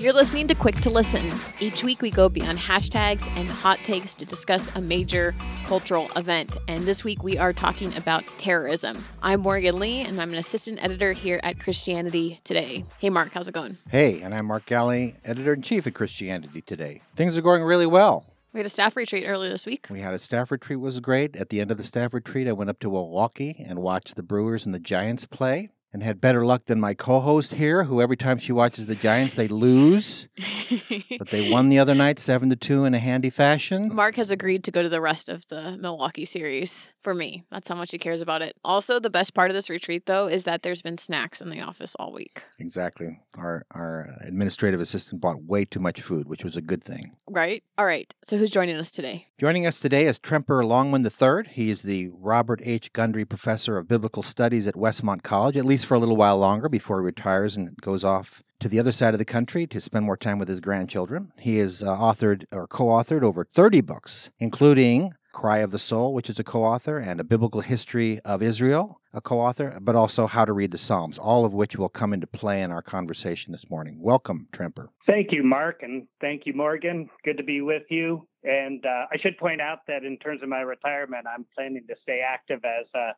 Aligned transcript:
You're 0.00 0.14
listening 0.14 0.48
to 0.48 0.54
Quick 0.54 0.76
to 0.76 0.88
Listen. 0.88 1.30
Each 1.60 1.84
week 1.84 2.00
we 2.00 2.10
go 2.10 2.30
beyond 2.30 2.56
hashtags 2.56 3.28
and 3.36 3.50
hot 3.50 3.80
takes 3.80 4.14
to 4.14 4.24
discuss 4.24 4.74
a 4.74 4.80
major 4.80 5.34
cultural 5.66 6.10
event. 6.16 6.56
And 6.68 6.84
this 6.84 7.04
week 7.04 7.22
we 7.22 7.36
are 7.36 7.52
talking 7.52 7.94
about 7.94 8.24
terrorism. 8.38 8.96
I'm 9.22 9.40
Morgan 9.40 9.78
Lee 9.78 10.00
and 10.00 10.18
I'm 10.18 10.32
an 10.32 10.38
assistant 10.38 10.82
editor 10.82 11.12
here 11.12 11.38
at 11.42 11.60
Christianity 11.60 12.40
Today. 12.44 12.86
Hey, 12.98 13.10
Mark, 13.10 13.32
how's 13.34 13.46
it 13.46 13.52
going? 13.52 13.76
Hey, 13.90 14.22
and 14.22 14.34
I'm 14.34 14.46
Mark 14.46 14.64
Galli, 14.64 15.16
editor 15.22 15.52
in 15.52 15.60
chief 15.60 15.86
at 15.86 15.92
Christianity 15.92 16.62
Today. 16.62 17.02
Things 17.14 17.36
are 17.36 17.42
going 17.42 17.62
really 17.62 17.84
well. 17.84 18.24
We 18.54 18.60
had 18.60 18.66
a 18.66 18.70
staff 18.70 18.96
retreat 18.96 19.24
earlier 19.26 19.50
this 19.50 19.66
week. 19.66 19.86
We 19.90 20.00
had 20.00 20.14
a 20.14 20.18
staff 20.18 20.50
retreat 20.50 20.80
was 20.80 20.98
great. 21.00 21.36
At 21.36 21.50
the 21.50 21.60
end 21.60 21.70
of 21.70 21.76
the 21.76 21.84
staff 21.84 22.14
retreat, 22.14 22.48
I 22.48 22.52
went 22.52 22.70
up 22.70 22.80
to 22.80 22.90
Milwaukee 22.90 23.62
and 23.68 23.80
watched 23.80 24.16
the 24.16 24.22
Brewers 24.22 24.64
and 24.64 24.74
the 24.74 24.80
Giants 24.80 25.26
play 25.26 25.68
and 25.92 26.02
had 26.02 26.20
better 26.20 26.44
luck 26.44 26.64
than 26.64 26.78
my 26.78 26.94
co-host 26.94 27.54
here, 27.54 27.84
who 27.84 28.00
every 28.00 28.16
time 28.16 28.38
she 28.38 28.52
watches 28.52 28.86
the 28.86 28.94
Giants, 28.94 29.34
they 29.34 29.48
lose. 29.48 30.28
but 31.18 31.28
they 31.28 31.50
won 31.50 31.68
the 31.68 31.78
other 31.78 31.94
night, 31.94 32.18
seven 32.18 32.50
to 32.50 32.56
two, 32.56 32.84
in 32.84 32.94
a 32.94 32.98
handy 32.98 33.30
fashion. 33.30 33.94
Mark 33.94 34.14
has 34.14 34.30
agreed 34.30 34.64
to 34.64 34.70
go 34.70 34.82
to 34.82 34.88
the 34.88 35.00
rest 35.00 35.28
of 35.28 35.46
the 35.48 35.76
Milwaukee 35.78 36.24
series 36.24 36.92
for 37.02 37.14
me. 37.14 37.44
That's 37.50 37.68
how 37.68 37.74
much 37.74 37.90
he 37.90 37.98
cares 37.98 38.20
about 38.20 38.42
it. 38.42 38.56
Also, 38.64 39.00
the 39.00 39.10
best 39.10 39.34
part 39.34 39.50
of 39.50 39.54
this 39.54 39.68
retreat, 39.68 40.06
though, 40.06 40.28
is 40.28 40.44
that 40.44 40.62
there's 40.62 40.82
been 40.82 40.98
snacks 40.98 41.40
in 41.40 41.50
the 41.50 41.60
office 41.60 41.94
all 41.98 42.12
week. 42.12 42.42
Exactly. 42.58 43.20
Our 43.36 43.64
our 43.72 44.08
administrative 44.20 44.80
assistant 44.80 45.20
bought 45.20 45.42
way 45.42 45.64
too 45.64 45.80
much 45.80 46.00
food, 46.00 46.28
which 46.28 46.44
was 46.44 46.56
a 46.56 46.62
good 46.62 46.84
thing. 46.84 47.16
Right. 47.30 47.62
All 47.78 47.86
right. 47.86 48.12
So 48.24 48.36
who's 48.36 48.50
joining 48.50 48.74
us 48.74 48.90
today? 48.90 49.28
Joining 49.38 49.64
us 49.64 49.78
today 49.78 50.06
is 50.06 50.18
Tremper 50.18 50.66
Longman 50.66 51.04
III. 51.06 51.48
He 51.48 51.70
is 51.70 51.82
the 51.82 52.10
Robert 52.12 52.60
H. 52.64 52.92
Gundry 52.92 53.24
Professor 53.24 53.78
of 53.78 53.86
Biblical 53.86 54.24
Studies 54.24 54.66
at 54.66 54.74
Westmont 54.74 55.22
College, 55.22 55.56
at 55.56 55.64
least 55.64 55.86
for 55.86 55.94
a 55.94 56.00
little 56.00 56.16
while 56.16 56.38
longer 56.38 56.68
before 56.68 57.00
he 57.00 57.04
retires 57.04 57.54
and 57.54 57.76
goes 57.76 58.02
off 58.02 58.42
to 58.58 58.68
the 58.68 58.80
other 58.80 58.90
side 58.90 59.14
of 59.14 59.18
the 59.18 59.24
country 59.24 59.64
to 59.68 59.80
spend 59.80 60.06
more 60.06 60.16
time 60.16 60.40
with 60.40 60.48
his 60.48 60.58
grandchildren. 60.58 61.30
He 61.38 61.58
has 61.58 61.84
uh, 61.84 61.96
authored 61.96 62.46
or 62.50 62.66
co 62.66 62.86
authored 62.86 63.22
over 63.22 63.44
30 63.44 63.80
books, 63.82 64.30
including 64.40 65.12
Cry 65.32 65.58
of 65.58 65.70
the 65.70 65.78
Soul, 65.78 66.12
which 66.12 66.28
is 66.28 66.38
a 66.38 66.44
co 66.44 66.64
author, 66.64 66.98
and 66.98 67.20
A 67.20 67.24
Biblical 67.24 67.60
History 67.60 68.20
of 68.20 68.42
Israel, 68.42 69.00
a 69.12 69.20
co 69.20 69.40
author, 69.40 69.78
but 69.80 69.94
also 69.94 70.26
How 70.26 70.44
to 70.44 70.52
Read 70.52 70.70
the 70.70 70.78
Psalms, 70.78 71.18
all 71.18 71.44
of 71.44 71.54
which 71.54 71.76
will 71.76 71.88
come 71.88 72.12
into 72.12 72.26
play 72.26 72.62
in 72.62 72.70
our 72.70 72.82
conversation 72.82 73.52
this 73.52 73.70
morning. 73.70 73.98
Welcome, 74.00 74.48
Tremper. 74.52 74.88
Thank 75.06 75.32
you, 75.32 75.42
Mark, 75.42 75.82
and 75.82 76.06
thank 76.20 76.42
you, 76.46 76.54
Morgan. 76.54 77.08
Good 77.24 77.36
to 77.36 77.44
be 77.44 77.60
with 77.60 77.84
you. 77.90 78.26
And 78.42 78.84
uh, 78.84 79.06
I 79.12 79.18
should 79.20 79.36
point 79.38 79.60
out 79.60 79.80
that 79.86 80.04
in 80.04 80.16
terms 80.18 80.42
of 80.42 80.48
my 80.48 80.60
retirement, 80.60 81.26
I'm 81.32 81.46
planning 81.54 81.84
to 81.88 81.94
stay 82.02 82.20
active 82.26 82.60
as 82.64 82.86
a 82.94 83.10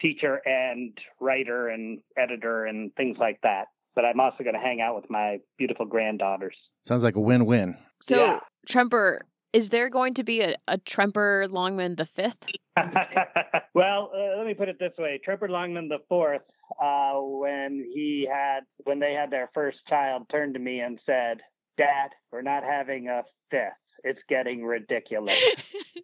teacher 0.00 0.40
and 0.44 0.96
writer 1.20 1.68
and 1.68 2.00
editor 2.18 2.66
and 2.66 2.94
things 2.96 3.16
like 3.18 3.40
that. 3.42 3.66
But 3.94 4.04
I'm 4.04 4.20
also 4.20 4.44
going 4.44 4.54
to 4.54 4.60
hang 4.60 4.80
out 4.82 4.94
with 4.94 5.08
my 5.08 5.38
beautiful 5.56 5.86
granddaughters. 5.86 6.56
Sounds 6.84 7.02
like 7.02 7.16
a 7.16 7.20
win 7.20 7.46
win. 7.46 7.76
So, 8.02 8.16
Yeah. 8.16 8.38
Tremper, 8.68 9.20
is 9.56 9.70
there 9.70 9.88
going 9.88 10.12
to 10.12 10.22
be 10.22 10.42
a, 10.42 10.54
a 10.68 10.76
Tremper 10.76 11.50
Longman 11.50 11.96
the 11.96 12.04
fifth? 12.04 12.44
well, 13.74 14.10
uh, 14.14 14.36
let 14.36 14.46
me 14.46 14.52
put 14.52 14.68
it 14.68 14.78
this 14.78 14.92
way: 14.98 15.18
Tremper 15.26 15.48
Longman 15.48 15.88
the 15.88 16.00
fourth, 16.10 16.42
uh, 16.82 17.14
when 17.14 17.90
he 17.94 18.28
had 18.30 18.60
when 18.84 19.00
they 19.00 19.14
had 19.14 19.30
their 19.30 19.50
first 19.54 19.78
child, 19.88 20.26
turned 20.30 20.52
to 20.54 20.60
me 20.60 20.80
and 20.80 21.00
said, 21.06 21.38
"Dad, 21.78 22.10
we're 22.30 22.42
not 22.42 22.64
having 22.64 23.08
a 23.08 23.22
fifth. 23.50 23.72
It's 24.04 24.20
getting 24.28 24.62
ridiculous." 24.62 25.40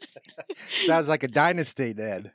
Sounds 0.86 1.10
like 1.10 1.22
a 1.22 1.28
dynasty, 1.28 1.92
Dad. 1.92 2.32